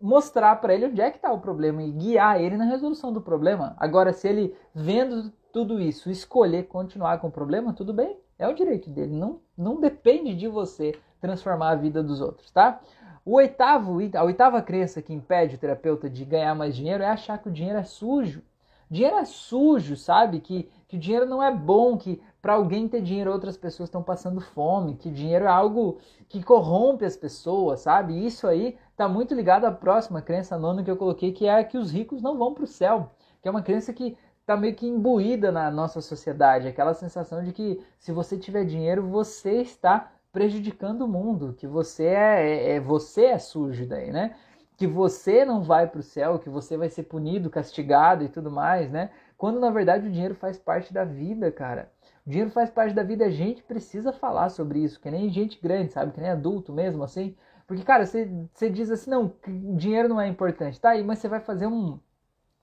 mostrar 0.00 0.56
para 0.56 0.74
ele 0.74 0.86
onde 0.86 1.00
é 1.00 1.10
que 1.10 1.16
está 1.18 1.30
o 1.32 1.40
problema 1.40 1.82
e 1.82 1.90
guiar 1.90 2.40
ele 2.40 2.56
na 2.56 2.64
resolução 2.64 3.12
do 3.12 3.20
problema. 3.20 3.76
Agora, 3.78 4.12
se 4.12 4.28
ele 4.28 4.54
vendo 4.74 5.32
tudo 5.52 5.80
isso, 5.80 6.10
escolher 6.10 6.64
continuar 6.64 7.18
com 7.18 7.28
o 7.28 7.32
problema, 7.32 7.72
tudo 7.72 7.92
bem, 7.92 8.18
é 8.38 8.46
o 8.46 8.54
direito 8.54 8.90
dele. 8.90 9.14
Não, 9.14 9.40
não 9.56 9.80
depende 9.80 10.34
de 10.34 10.46
você 10.46 10.98
transformar 11.20 11.70
a 11.70 11.76
vida 11.76 12.02
dos 12.02 12.20
outros, 12.20 12.50
tá? 12.50 12.80
O 13.24 13.34
oitavo, 13.34 13.98
a 14.14 14.24
oitava 14.24 14.62
crença 14.62 15.02
que 15.02 15.12
impede 15.12 15.56
o 15.56 15.58
terapeuta 15.58 16.08
de 16.08 16.24
ganhar 16.24 16.54
mais 16.54 16.74
dinheiro 16.74 17.02
é 17.02 17.08
achar 17.08 17.38
que 17.38 17.48
o 17.48 17.52
dinheiro 17.52 17.78
é 17.78 17.84
sujo. 17.84 18.42
Dinheiro 18.90 19.16
é 19.16 19.24
sujo, 19.26 19.96
sabe? 19.96 20.40
Que, 20.40 20.66
que 20.86 20.96
o 20.96 20.98
dinheiro 20.98 21.26
não 21.26 21.42
é 21.42 21.54
bom, 21.54 21.98
que 21.98 22.22
para 22.40 22.54
alguém 22.54 22.88
ter 22.88 23.02
dinheiro 23.02 23.30
outras 23.30 23.56
pessoas 23.56 23.88
estão 23.88 24.02
passando 24.02 24.40
fome, 24.40 24.96
que 24.96 25.10
dinheiro 25.10 25.44
é 25.44 25.48
algo 25.48 25.98
que 26.26 26.42
corrompe 26.42 27.04
as 27.04 27.16
pessoas, 27.16 27.80
sabe? 27.80 28.24
Isso 28.24 28.46
aí 28.46 28.78
está 28.92 29.06
muito 29.06 29.34
ligado 29.34 29.66
à 29.66 29.72
próxima 29.72 30.22
crença 30.22 30.56
nona 30.56 30.82
que 30.82 30.90
eu 30.90 30.96
coloquei, 30.96 31.32
que 31.32 31.46
é 31.46 31.62
que 31.62 31.76
os 31.76 31.90
ricos 31.90 32.22
não 32.22 32.38
vão 32.38 32.54
para 32.54 32.64
o 32.64 32.66
céu, 32.66 33.10
que 33.42 33.48
é 33.48 33.50
uma 33.50 33.62
crença 33.62 33.92
que 33.92 34.16
está 34.48 34.56
meio 34.56 34.74
que 34.74 34.86
imbuída 34.86 35.52
na 35.52 35.70
nossa 35.70 36.00
sociedade, 36.00 36.66
aquela 36.66 36.94
sensação 36.94 37.44
de 37.44 37.52
que 37.52 37.84
se 37.98 38.10
você 38.10 38.38
tiver 38.38 38.64
dinheiro, 38.64 39.06
você 39.06 39.60
está 39.60 40.10
prejudicando 40.32 41.02
o 41.02 41.08
mundo, 41.08 41.52
que 41.52 41.66
você 41.66 42.06
é, 42.06 42.48
é, 42.48 42.70
é 42.76 42.80
você 42.80 43.26
é 43.26 43.38
sujo 43.38 43.86
daí, 43.86 44.10
né? 44.10 44.34
Que 44.74 44.86
você 44.86 45.44
não 45.44 45.62
vai 45.62 45.86
para 45.86 46.00
o 46.00 46.02
céu, 46.02 46.38
que 46.38 46.48
você 46.48 46.78
vai 46.78 46.88
ser 46.88 47.02
punido, 47.02 47.50
castigado 47.50 48.24
e 48.24 48.28
tudo 48.28 48.50
mais, 48.50 48.90
né? 48.90 49.10
Quando 49.36 49.60
na 49.60 49.70
verdade 49.70 50.08
o 50.08 50.10
dinheiro 50.10 50.34
faz 50.34 50.58
parte 50.58 50.94
da 50.94 51.04
vida, 51.04 51.52
cara. 51.52 51.90
O 52.26 52.30
dinheiro 52.30 52.50
faz 52.50 52.70
parte 52.70 52.94
da 52.94 53.02
vida, 53.02 53.26
a 53.26 53.30
gente 53.30 53.62
precisa 53.62 54.14
falar 54.14 54.48
sobre 54.48 54.78
isso, 54.78 54.98
que 54.98 55.10
nem 55.10 55.28
gente 55.28 55.60
grande, 55.60 55.92
sabe? 55.92 56.12
Que 56.12 56.22
nem 56.22 56.30
adulto 56.30 56.72
mesmo, 56.72 57.04
assim. 57.04 57.36
Porque, 57.66 57.82
cara, 57.84 58.06
você, 58.06 58.30
você 58.54 58.70
diz 58.70 58.90
assim, 58.90 59.10
não, 59.10 59.30
dinheiro 59.76 60.08
não 60.08 60.18
é 60.18 60.26
importante. 60.26 60.80
Tá 60.80 60.90
aí, 60.90 61.04
mas 61.04 61.18
você 61.18 61.28
vai 61.28 61.40
fazer 61.40 61.66
um, 61.66 61.98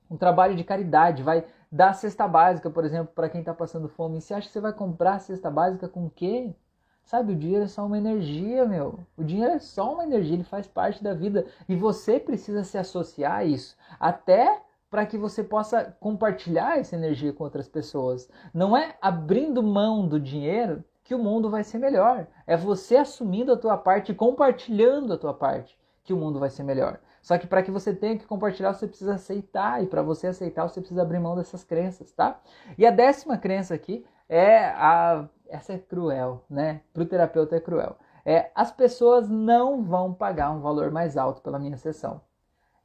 um 0.10 0.18
trabalho 0.18 0.56
de 0.56 0.64
caridade, 0.64 1.22
vai 1.22 1.46
da 1.76 1.92
cesta 1.92 2.26
básica, 2.26 2.70
por 2.70 2.86
exemplo, 2.86 3.12
para 3.14 3.28
quem 3.28 3.42
está 3.42 3.54
passando 3.54 3.90
fome. 3.90 4.22
Você 4.22 4.34
acha 4.34 4.48
que 4.48 4.54
você 4.54 4.62
vai 4.62 4.72
comprar 4.72 5.16
a 5.16 5.20
cesta 5.20 5.52
básica 5.52 5.90
com 5.90 6.06
o 6.06 6.10
quê? 6.10 6.56
Sabe, 7.04 7.34
o 7.34 7.36
dinheiro 7.36 7.66
é 7.66 7.68
só 7.68 7.86
uma 7.86 7.98
energia, 7.98 8.66
meu. 8.66 9.00
O 9.18 9.26
dinheiro 9.26 9.52
é 9.52 9.60
só 9.60 9.94
uma 9.94 10.06
energia, 10.06 10.36
ele 10.36 10.46
faz 10.46 10.66
parte 10.68 11.04
da 11.04 11.14
vida. 11.14 11.46
E 11.68 11.76
você 11.76 12.18
precisa 12.18 12.64
se 12.64 12.78
associar 12.78 13.40
a 13.40 13.44
isso. 13.44 13.76
Até 14.00 14.62
para 14.90 15.06
que 15.06 15.18
você 15.18 15.44
possa 15.44 15.94
compartilhar 16.00 16.80
essa 16.80 16.96
energia 16.96 17.34
com 17.34 17.44
outras 17.44 17.68
pessoas. 17.68 18.30
Não 18.54 18.76
é 18.78 18.96
abrindo 19.02 19.62
mão 19.62 20.08
do 20.08 20.18
dinheiro 20.18 20.82
que 21.04 21.14
o 21.14 21.20
mundo 21.20 21.50
vai 21.50 21.66
ser 21.66 21.78
melhor. 21.78 22.26
É 22.48 22.56
você 22.56 22.96
assumindo 22.96 23.52
a 23.52 23.58
tua 23.58 23.76
parte 23.76 24.14
e 24.14 24.16
compartilhando 24.16 25.12
a 25.12 25.18
tua 25.18 25.34
parte 25.34 25.78
que 26.06 26.14
o 26.14 26.18
mundo 26.18 26.40
vai 26.40 26.50
ser 26.50 26.64
melhor. 26.64 27.02
Só 27.26 27.40
que 27.40 27.48
para 27.48 27.64
que 27.64 27.72
você 27.72 27.92
tenha 27.92 28.20
que 28.20 28.28
compartilhar, 28.28 28.72
você 28.72 28.86
precisa 28.86 29.16
aceitar. 29.16 29.84
E 29.84 29.88
para 29.88 30.04
você 30.04 30.28
aceitar, 30.28 30.70
você 30.70 30.80
precisa 30.80 31.02
abrir 31.02 31.20
mão 31.20 31.36
dessas 31.36 31.64
crenças, 31.64 32.12
tá? 32.12 32.40
E 32.78 32.86
a 32.86 32.92
décima 32.92 33.36
crença 33.36 33.74
aqui 33.74 34.06
é 34.30 34.66
a 34.68 35.28
essa 35.48 35.74
é 35.74 35.80
cruel, 35.80 36.44
né? 36.48 36.82
Para 36.94 37.02
o 37.02 37.06
terapeuta 37.08 37.56
é 37.56 37.60
cruel. 37.60 37.98
É, 38.24 38.52
as 38.54 38.72
pessoas 38.72 39.28
não 39.28 39.84
vão 39.84 40.14
pagar 40.14 40.52
um 40.52 40.60
valor 40.60 40.92
mais 40.92 41.18
alto 41.18 41.42
pela 41.42 41.58
minha 41.58 41.78
sessão. 41.78 42.22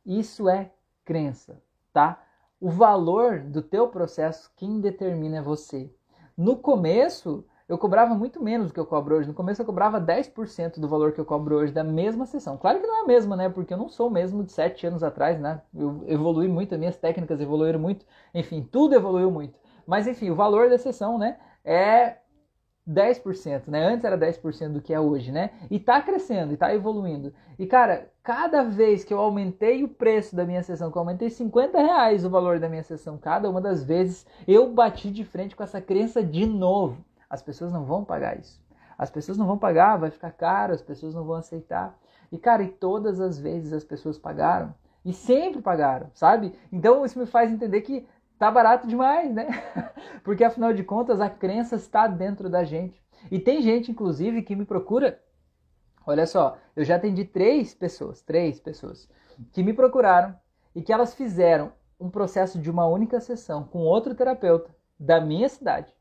Isso 0.07 0.48
é 0.48 0.70
crença, 1.05 1.61
tá? 1.92 2.22
O 2.59 2.70
valor 2.70 3.40
do 3.40 3.61
teu 3.61 3.88
processo, 3.88 4.50
quem 4.57 4.81
determina 4.81 5.37
é 5.37 5.42
você. 5.42 5.94
No 6.35 6.57
começo, 6.57 7.44
eu 7.70 7.78
cobrava 7.78 8.16
muito 8.16 8.42
menos 8.42 8.66
do 8.66 8.74
que 8.74 8.80
eu 8.80 8.85
cobro 8.85 9.14
hoje. 9.14 9.28
No 9.28 9.35
começo 9.35 9.62
eu 9.62 9.66
cobrava 9.66 10.00
10% 10.00 10.80
do 10.80 10.88
valor 10.88 11.12
que 11.12 11.20
eu 11.20 11.24
cobro 11.24 11.54
hoje 11.54 11.72
da 11.72 11.85
mesma 11.85 12.26
sessão. 12.26 12.56
Claro 12.56 12.80
que 12.80 12.87
não 12.87 12.98
é 12.98 13.02
a 13.02 13.06
mesma, 13.06 13.37
né? 13.37 13.48
Porque 13.48 13.72
eu 13.72 13.78
não 13.78 13.88
sou 13.88 14.09
o 14.09 14.11
mesmo 14.11 14.42
de 14.42 14.50
7 14.50 14.88
anos 14.88 15.04
atrás, 15.04 15.38
né? 15.38 15.62
Eu 15.72 16.02
evolui 16.09 16.48
muito, 16.48 16.74
as 16.74 16.80
minhas 16.80 16.96
técnicas 16.96 17.40
evoluíram 17.40 17.78
muito, 17.78 18.04
enfim, 18.35 18.61
tudo 18.61 18.96
evoluiu 18.96 19.30
muito. 19.30 19.56
Mas 19.87 20.09
enfim, 20.09 20.30
o 20.30 20.35
valor 20.35 20.68
da 20.68 20.78
sessão, 20.78 21.16
né, 21.16 21.38
é 21.64 22.16
10%, 22.85 23.68
né? 23.68 23.87
Antes 23.87 24.04
era 24.04 24.18
10% 24.18 24.72
do 24.72 24.83
que 24.83 24.92
é 24.92 24.98
hoje, 24.98 25.30
né? 25.30 25.50
E 25.70 25.78
tá 25.78 26.02
crescendo, 26.02 26.52
e 26.52 26.56
tá 26.56 26.74
evoluindo. 26.74 27.33
E 27.56 27.66
cara, 27.66 28.11
cada 28.20 28.64
vez 28.64 29.04
que 29.04 29.14
eu 29.14 29.20
aumentei 29.20 29.85
o 29.85 29.88
preço 29.88 30.35
da 30.35 30.44
minha 30.44 30.64
sessão, 30.64 30.90
que 30.90 30.98
eu 30.98 31.00
aumentei 31.00 31.30
50 31.30 31.78
reais 31.78 32.24
o 32.24 32.30
valor 32.30 32.59
da 32.59 32.68
minha 32.68 32.83
sessão, 32.83 33.16
cada 33.16 33.48
uma 33.48 33.61
das 33.61 33.85
vezes, 33.85 34.26
eu 34.48 34.72
bati 34.72 35.09
de 35.09 35.24
frente 35.24 35.54
com 35.54 35.62
essa 35.62 35.80
crença 35.80 36.20
de 36.20 36.44
novo. 36.46 37.04
As 37.31 37.40
pessoas 37.40 37.73
não 37.73 37.85
vão 37.85 38.05
pagar 38.05 38.38
isso. 38.38 38.61
As 38.99 39.09
pessoas 39.09 39.38
não 39.38 39.47
vão 39.47 39.57
pagar, 39.57 39.97
vai 39.97 40.11
ficar 40.11 40.33
caro, 40.33 40.75
as 40.75 40.83
pessoas 40.83 41.14
não 41.14 41.25
vão 41.25 41.37
aceitar. 41.37 41.97
E 42.31 42.37
cara, 42.37 42.62
e 42.64 42.69
todas 42.69 43.21
as 43.21 43.38
vezes 43.38 43.73
as 43.73 43.85
pessoas 43.85 44.19
pagaram. 44.19 44.75
E 45.05 45.12
sempre 45.12 45.62
pagaram, 45.62 46.11
sabe? 46.12 46.55
Então 46.71 47.05
isso 47.05 47.19
me 47.19 47.25
faz 47.25 47.51
entender 47.51 47.81
que 47.83 48.07
tá 48.38 48.51
barato 48.51 48.87
demais, 48.87 49.33
né? 49.33 49.49
Porque 50.23 50.45
afinal 50.45 50.73
de 50.73 50.83
contas 50.83 51.21
a 51.21 51.31
crença 51.31 51.77
está 51.77 52.07
dentro 52.07 52.51
da 52.51 52.64
gente. 52.64 53.01
E 53.31 53.38
tem 53.38 53.62
gente, 53.62 53.90
inclusive, 53.90 54.43
que 54.43 54.57
me 54.57 54.64
procura. 54.64 55.21
Olha 56.07 56.27
só, 56.27 56.59
eu 56.75 56.85
já 56.85 56.97
atendi 56.97 57.25
três 57.25 57.73
pessoas, 57.75 58.21
três 58.21 58.59
pessoas, 58.59 59.09
que 59.53 59.62
me 59.62 59.73
procuraram 59.73 60.35
e 60.75 60.83
que 60.83 60.93
elas 60.93 61.14
fizeram 61.14 61.73
um 61.99 62.11
processo 62.11 62.59
de 62.59 62.71
uma 62.71 62.87
única 62.87 63.21
sessão 63.21 63.64
com 63.64 63.81
outro 63.81 64.14
terapeuta 64.14 64.75
da 64.99 65.21
minha 65.21 65.49
cidade. 65.49 65.95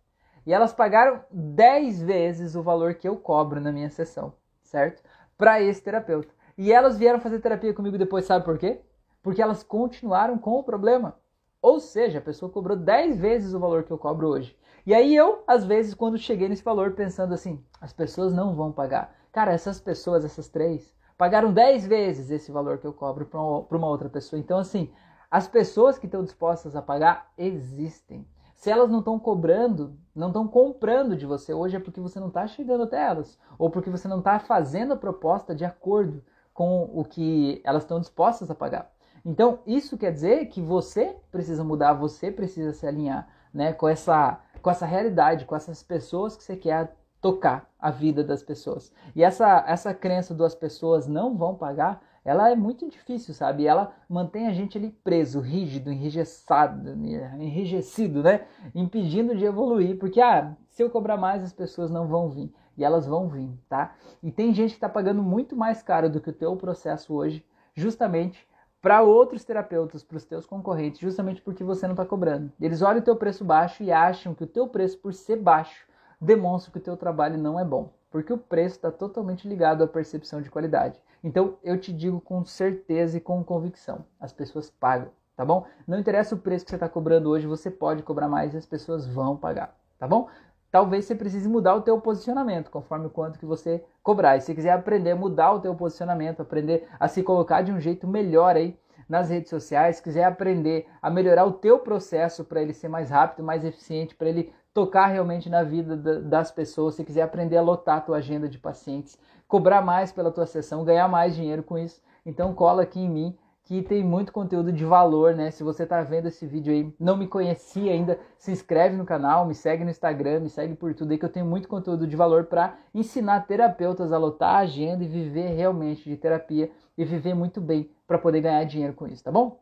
E 0.45 0.53
elas 0.53 0.73
pagaram 0.73 1.23
10 1.31 2.01
vezes 2.01 2.55
o 2.55 2.63
valor 2.63 2.95
que 2.95 3.07
eu 3.07 3.17
cobro 3.17 3.59
na 3.59 3.71
minha 3.71 3.89
sessão, 3.89 4.33
certo? 4.61 5.03
Para 5.37 5.61
esse 5.61 5.81
terapeuta. 5.81 6.33
E 6.57 6.71
elas 6.71 6.97
vieram 6.97 7.19
fazer 7.19 7.39
terapia 7.39 7.73
comigo 7.73 7.97
depois, 7.97 8.25
sabe 8.25 8.43
por 8.43 8.57
quê? 8.57 8.81
Porque 9.21 9.41
elas 9.41 9.63
continuaram 9.63 10.37
com 10.37 10.51
o 10.51 10.63
problema. 10.63 11.17
Ou 11.61 11.79
seja, 11.79 12.19
a 12.19 12.21
pessoa 12.21 12.51
cobrou 12.51 12.77
10 12.77 13.19
vezes 13.19 13.53
o 13.53 13.59
valor 13.59 13.83
que 13.83 13.91
eu 13.91 13.97
cobro 13.97 14.27
hoje. 14.27 14.57
E 14.85 14.93
aí 14.93 15.15
eu, 15.15 15.43
às 15.45 15.65
vezes, 15.65 15.93
quando 15.93 16.17
cheguei 16.17 16.47
nesse 16.47 16.63
valor, 16.63 16.93
pensando 16.93 17.33
assim, 17.33 17.63
as 17.81 17.93
pessoas 17.93 18.33
não 18.33 18.55
vão 18.55 18.71
pagar. 18.71 19.13
Cara, 19.31 19.51
essas 19.51 19.79
pessoas, 19.79 20.25
essas 20.25 20.47
três, 20.47 20.95
pagaram 21.17 21.53
10 21.53 21.85
vezes 21.85 22.31
esse 22.31 22.51
valor 22.51 22.77
que 22.77 22.87
eu 22.87 22.93
cobro 22.93 23.25
para 23.25 23.77
uma 23.77 23.87
outra 23.87 24.09
pessoa. 24.09 24.39
Então, 24.39 24.57
assim, 24.57 24.91
as 25.29 25.47
pessoas 25.47 25.99
que 25.99 26.07
estão 26.07 26.23
dispostas 26.23 26.75
a 26.75 26.81
pagar 26.81 27.31
existem. 27.37 28.25
Se 28.59 28.69
elas 28.69 28.91
não 28.91 28.99
estão 28.99 29.17
cobrando, 29.17 29.97
não 30.13 30.27
estão 30.27 30.45
comprando 30.45 31.15
de 31.15 31.25
você 31.25 31.53
hoje, 31.53 31.77
é 31.77 31.79
porque 31.79 32.01
você 32.01 32.19
não 32.19 32.27
está 32.27 32.45
chegando 32.45 32.83
até 32.83 33.01
elas. 33.01 33.39
Ou 33.57 33.69
porque 33.69 33.89
você 33.89 34.05
não 34.05 34.19
está 34.19 34.37
fazendo 34.37 34.91
a 34.91 34.97
proposta 34.97 35.55
de 35.55 35.63
acordo 35.63 36.21
com 36.53 36.89
o 36.93 37.05
que 37.05 37.61
elas 37.63 37.83
estão 37.83 38.01
dispostas 38.01 38.51
a 38.51 38.55
pagar. 38.55 38.91
Então, 39.23 39.59
isso 39.65 39.97
quer 39.97 40.11
dizer 40.11 40.47
que 40.47 40.61
você 40.61 41.15
precisa 41.31 41.63
mudar, 41.63 41.93
você 41.93 42.29
precisa 42.33 42.73
se 42.73 42.85
alinhar 42.85 43.29
né, 43.53 43.71
com, 43.71 43.87
essa, 43.87 44.41
com 44.61 44.69
essa 44.69 44.85
realidade, 44.85 45.45
com 45.45 45.55
essas 45.55 45.81
pessoas 45.81 46.35
que 46.35 46.43
você 46.43 46.57
quer 46.57 46.97
tocar 47.21 47.69
a 47.79 47.89
vida 47.89 48.25
das 48.25 48.43
pessoas. 48.43 48.91
E 49.15 49.23
essa, 49.23 49.63
essa 49.69 49.93
crença 49.93 50.33
das 50.35 50.53
pessoas 50.53 51.07
não 51.07 51.37
vão 51.37 51.55
pagar, 51.55 52.01
ela 52.23 52.49
é 52.49 52.55
muito 52.55 52.89
difícil, 52.89 53.33
sabe? 53.33 53.65
Ela 53.65 53.93
mantém 54.07 54.47
a 54.47 54.53
gente 54.53 54.77
ali 54.77 54.91
preso, 55.03 55.39
rígido, 55.39 55.91
enrijecido, 55.91 56.91
enrijecido, 57.39 58.23
né? 58.23 58.45
Impedindo 58.75 59.35
de 59.35 59.45
evoluir, 59.45 59.97
porque 59.97 60.21
ah, 60.21 60.55
se 60.69 60.83
eu 60.83 60.89
cobrar 60.89 61.17
mais 61.17 61.43
as 61.43 61.53
pessoas 61.53 61.89
não 61.89 62.07
vão 62.07 62.29
vir. 62.29 62.53
E 62.77 62.83
elas 62.83 63.05
vão 63.05 63.27
vir, 63.27 63.49
tá? 63.67 63.93
E 64.23 64.31
tem 64.31 64.53
gente 64.53 64.69
que 64.69 64.77
está 64.77 64.87
pagando 64.87 65.21
muito 65.21 65.53
mais 65.53 65.83
caro 65.83 66.09
do 66.09 66.21
que 66.21 66.29
o 66.29 66.33
teu 66.33 66.55
processo 66.55 67.13
hoje, 67.13 67.45
justamente 67.75 68.47
para 68.81 69.01
outros 69.01 69.43
terapeutas, 69.43 70.03
para 70.03 70.15
os 70.15 70.23
teus 70.23 70.45
concorrentes, 70.45 71.01
justamente 71.01 71.41
porque 71.41 71.63
você 71.63 71.85
não 71.85 71.93
está 71.93 72.05
cobrando. 72.05 72.51
Eles 72.59 72.81
olham 72.81 73.01
o 73.01 73.03
teu 73.03 73.15
preço 73.17 73.43
baixo 73.43 73.83
e 73.83 73.91
acham 73.91 74.33
que 74.33 74.45
o 74.45 74.47
teu 74.47 74.67
preço, 74.67 74.97
por 74.99 75.13
ser 75.13 75.35
baixo, 75.35 75.85
demonstra 76.21 76.71
que 76.71 76.77
o 76.77 76.81
teu 76.81 76.95
trabalho 76.95 77.37
não 77.37 77.59
é 77.59 77.65
bom, 77.65 77.91
porque 78.09 78.31
o 78.31 78.37
preço 78.37 78.75
está 78.75 78.89
totalmente 78.89 79.47
ligado 79.47 79.83
à 79.83 79.87
percepção 79.87 80.41
de 80.41 80.49
qualidade. 80.49 80.97
Então, 81.23 81.57
eu 81.63 81.79
te 81.79 81.91
digo 81.91 82.21
com 82.21 82.45
certeza 82.45 83.17
e 83.17 83.21
com 83.21 83.43
convicção, 83.43 84.05
as 84.19 84.31
pessoas 84.31 84.69
pagam, 84.69 85.09
tá 85.35 85.43
bom? 85.43 85.65
Não 85.87 85.99
interessa 85.99 86.35
o 86.35 86.37
preço 86.37 86.65
que 86.65 86.71
você 86.71 86.77
está 86.77 86.87
cobrando 86.87 87.29
hoje, 87.29 87.47
você 87.47 87.69
pode 87.69 88.03
cobrar 88.03 88.27
mais 88.27 88.53
e 88.53 88.57
as 88.57 88.65
pessoas 88.65 89.05
vão 89.05 89.35
pagar, 89.35 89.75
tá 89.97 90.07
bom? 90.07 90.29
talvez 90.71 91.05
você 91.05 91.15
precise 91.15 91.47
mudar 91.47 91.75
o 91.75 91.81
teu 91.81 91.99
posicionamento 91.99 92.69
conforme 92.69 93.07
o 93.07 93.09
quanto 93.09 93.39
que 93.39 93.45
você 93.45 93.83
cobrar. 94.03 94.37
E 94.37 94.41
se 94.41 94.53
quiser 94.53 94.71
aprender 94.71 95.11
a 95.11 95.15
mudar 95.15 95.53
o 95.53 95.59
teu 95.59 95.73
posicionamento, 95.75 96.41
aprender 96.41 96.87
a 96.99 97.07
se 97.07 97.23
colocar 97.23 97.61
de 97.61 97.71
um 97.71 97.79
jeito 97.79 98.07
melhor 98.07 98.55
aí 98.55 98.77
nas 99.07 99.29
redes 99.29 99.49
sociais, 99.49 99.97
se 99.97 100.03
quiser 100.03 100.25
aprender 100.25 100.85
a 101.01 101.09
melhorar 101.09 101.45
o 101.45 101.53
teu 101.53 101.79
processo 101.79 102.45
para 102.45 102.61
ele 102.61 102.73
ser 102.73 102.87
mais 102.87 103.09
rápido, 103.09 103.43
mais 103.43 103.65
eficiente, 103.65 104.15
para 104.15 104.29
ele 104.29 104.53
tocar 104.71 105.07
realmente 105.07 105.49
na 105.49 105.63
vida 105.63 105.97
das 106.21 106.51
pessoas, 106.51 106.93
se 106.93 107.03
quiser 107.03 107.23
aprender 107.23 107.57
a 107.57 107.61
lotar 107.61 107.97
a 107.97 108.01
tua 108.01 108.17
agenda 108.17 108.47
de 108.47 108.59
pacientes, 108.59 109.17
cobrar 109.49 109.81
mais 109.81 110.11
pela 110.11 110.31
tua 110.31 110.45
sessão, 110.45 110.85
ganhar 110.85 111.07
mais 111.09 111.35
dinheiro 111.35 111.63
com 111.63 111.77
isso, 111.77 111.99
então 112.23 112.53
cola 112.53 112.83
aqui 112.83 113.01
em 113.01 113.09
mim 113.09 113.37
que 113.63 113.81
tem 113.83 114.03
muito 114.03 114.31
conteúdo 114.31 114.71
de 114.71 114.83
valor, 114.83 115.35
né? 115.35 115.51
Se 115.51 115.63
você 115.63 115.83
está 115.83 116.01
vendo 116.01 116.27
esse 116.27 116.45
vídeo 116.47 116.73
aí, 116.73 116.91
não 116.99 117.15
me 117.15 117.27
conhecia 117.27 117.91
ainda, 117.91 118.19
se 118.37 118.51
inscreve 118.51 118.95
no 118.95 119.05
canal, 119.05 119.45
me 119.45 119.53
segue 119.53 119.83
no 119.83 119.91
Instagram, 119.91 120.39
me 120.39 120.49
segue 120.49 120.73
por 120.73 120.93
tudo 120.95 121.11
aí 121.11 121.19
que 121.19 121.25
eu 121.25 121.31
tenho 121.31 121.45
muito 121.45 121.67
conteúdo 121.67 122.07
de 122.07 122.15
valor 122.15 122.45
para 122.45 122.77
ensinar 122.95 123.45
terapeutas 123.45 124.11
a 124.11 124.17
lotar 124.17 124.55
a 124.55 124.59
agenda 124.59 125.03
e 125.03 125.07
viver 125.07 125.49
realmente 125.55 126.09
de 126.09 126.17
terapia 126.17 126.71
e 126.97 127.05
viver 127.05 127.35
muito 127.35 127.61
bem 127.61 127.91
para 128.07 128.17
poder 128.17 128.41
ganhar 128.41 128.63
dinheiro 128.63 128.93
com 128.93 129.07
isso, 129.07 129.23
tá 129.23 129.31
bom? 129.31 129.59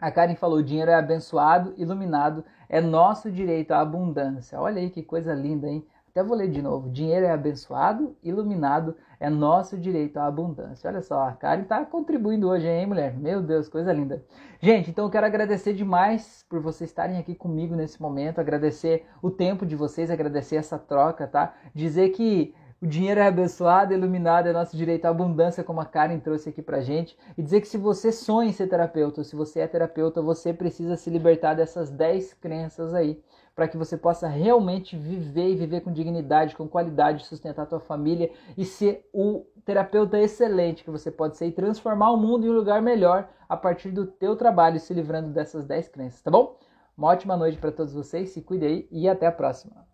A 0.00 0.10
Karen 0.10 0.34
falou: 0.34 0.62
dinheiro 0.62 0.90
é 0.90 0.94
abençoado, 0.94 1.74
iluminado, 1.76 2.44
é 2.68 2.80
nosso 2.80 3.30
direito 3.30 3.72
à 3.72 3.80
abundância. 3.80 4.60
Olha 4.60 4.80
aí 4.80 4.90
que 4.90 5.02
coisa 5.02 5.34
linda, 5.34 5.68
hein? 5.68 5.86
Até 6.12 6.22
vou 6.22 6.36
ler 6.36 6.50
de 6.50 6.60
novo. 6.60 6.90
Dinheiro 6.90 7.24
é 7.24 7.30
abençoado, 7.30 8.14
iluminado, 8.22 8.94
é 9.18 9.30
nosso 9.30 9.78
direito 9.78 10.18
à 10.18 10.26
abundância. 10.26 10.90
Olha 10.90 11.00
só, 11.00 11.22
a 11.22 11.32
Karen 11.32 11.62
está 11.62 11.86
contribuindo 11.86 12.50
hoje, 12.50 12.68
hein, 12.68 12.84
mulher? 12.86 13.18
Meu 13.18 13.40
Deus, 13.40 13.66
coisa 13.66 13.90
linda. 13.94 14.22
Gente, 14.60 14.90
então 14.90 15.06
eu 15.06 15.10
quero 15.10 15.24
agradecer 15.24 15.72
demais 15.72 16.44
por 16.50 16.60
vocês 16.60 16.90
estarem 16.90 17.16
aqui 17.16 17.34
comigo 17.34 17.74
nesse 17.74 18.02
momento, 18.02 18.40
agradecer 18.40 19.06
o 19.22 19.30
tempo 19.30 19.64
de 19.64 19.74
vocês, 19.74 20.10
agradecer 20.10 20.56
essa 20.56 20.78
troca, 20.78 21.26
tá? 21.26 21.54
Dizer 21.74 22.10
que 22.10 22.54
o 22.82 22.86
dinheiro 22.86 23.18
é 23.18 23.26
abençoado, 23.26 23.94
iluminado, 23.94 24.48
é 24.48 24.52
nosso 24.52 24.76
direito 24.76 25.06
à 25.06 25.08
abundância, 25.08 25.64
como 25.64 25.80
a 25.80 25.86
Karen 25.86 26.18
trouxe 26.18 26.50
aqui 26.50 26.60
pra 26.60 26.82
gente. 26.82 27.16
E 27.38 27.42
dizer 27.42 27.62
que 27.62 27.68
se 27.68 27.78
você 27.78 28.12
sonha 28.12 28.50
em 28.50 28.52
ser 28.52 28.66
terapeuta, 28.66 29.22
ou 29.22 29.24
se 29.24 29.34
você 29.34 29.60
é 29.60 29.66
terapeuta, 29.66 30.20
você 30.20 30.52
precisa 30.52 30.94
se 30.94 31.08
libertar 31.08 31.54
dessas 31.54 31.88
10 31.90 32.34
crenças 32.34 32.92
aí 32.92 33.18
para 33.54 33.68
que 33.68 33.76
você 33.76 33.96
possa 33.96 34.28
realmente 34.28 34.96
viver 34.96 35.50
e 35.50 35.56
viver 35.56 35.80
com 35.82 35.92
dignidade, 35.92 36.56
com 36.56 36.66
qualidade, 36.66 37.26
sustentar 37.26 37.62
a 37.62 37.66
tua 37.66 37.80
família 37.80 38.30
e 38.56 38.64
ser 38.64 39.08
o 39.12 39.46
terapeuta 39.64 40.18
excelente 40.18 40.82
que 40.82 40.90
você 40.90 41.10
pode 41.10 41.36
ser 41.36 41.46
e 41.46 41.52
transformar 41.52 42.10
o 42.10 42.16
mundo 42.16 42.46
em 42.46 42.50
um 42.50 42.54
lugar 42.54 42.80
melhor 42.80 43.28
a 43.48 43.56
partir 43.56 43.90
do 43.90 44.06
teu 44.06 44.36
trabalho, 44.36 44.80
se 44.80 44.94
livrando 44.94 45.28
dessas 45.28 45.66
10 45.66 45.88
crenças, 45.88 46.22
tá 46.22 46.30
bom? 46.30 46.58
Uma 46.96 47.08
ótima 47.08 47.36
noite 47.36 47.58
para 47.58 47.72
todos 47.72 47.92
vocês, 47.92 48.30
se 48.30 48.42
cuide 48.42 48.64
aí 48.64 48.88
e 48.90 49.08
até 49.08 49.26
a 49.26 49.32
próxima. 49.32 49.91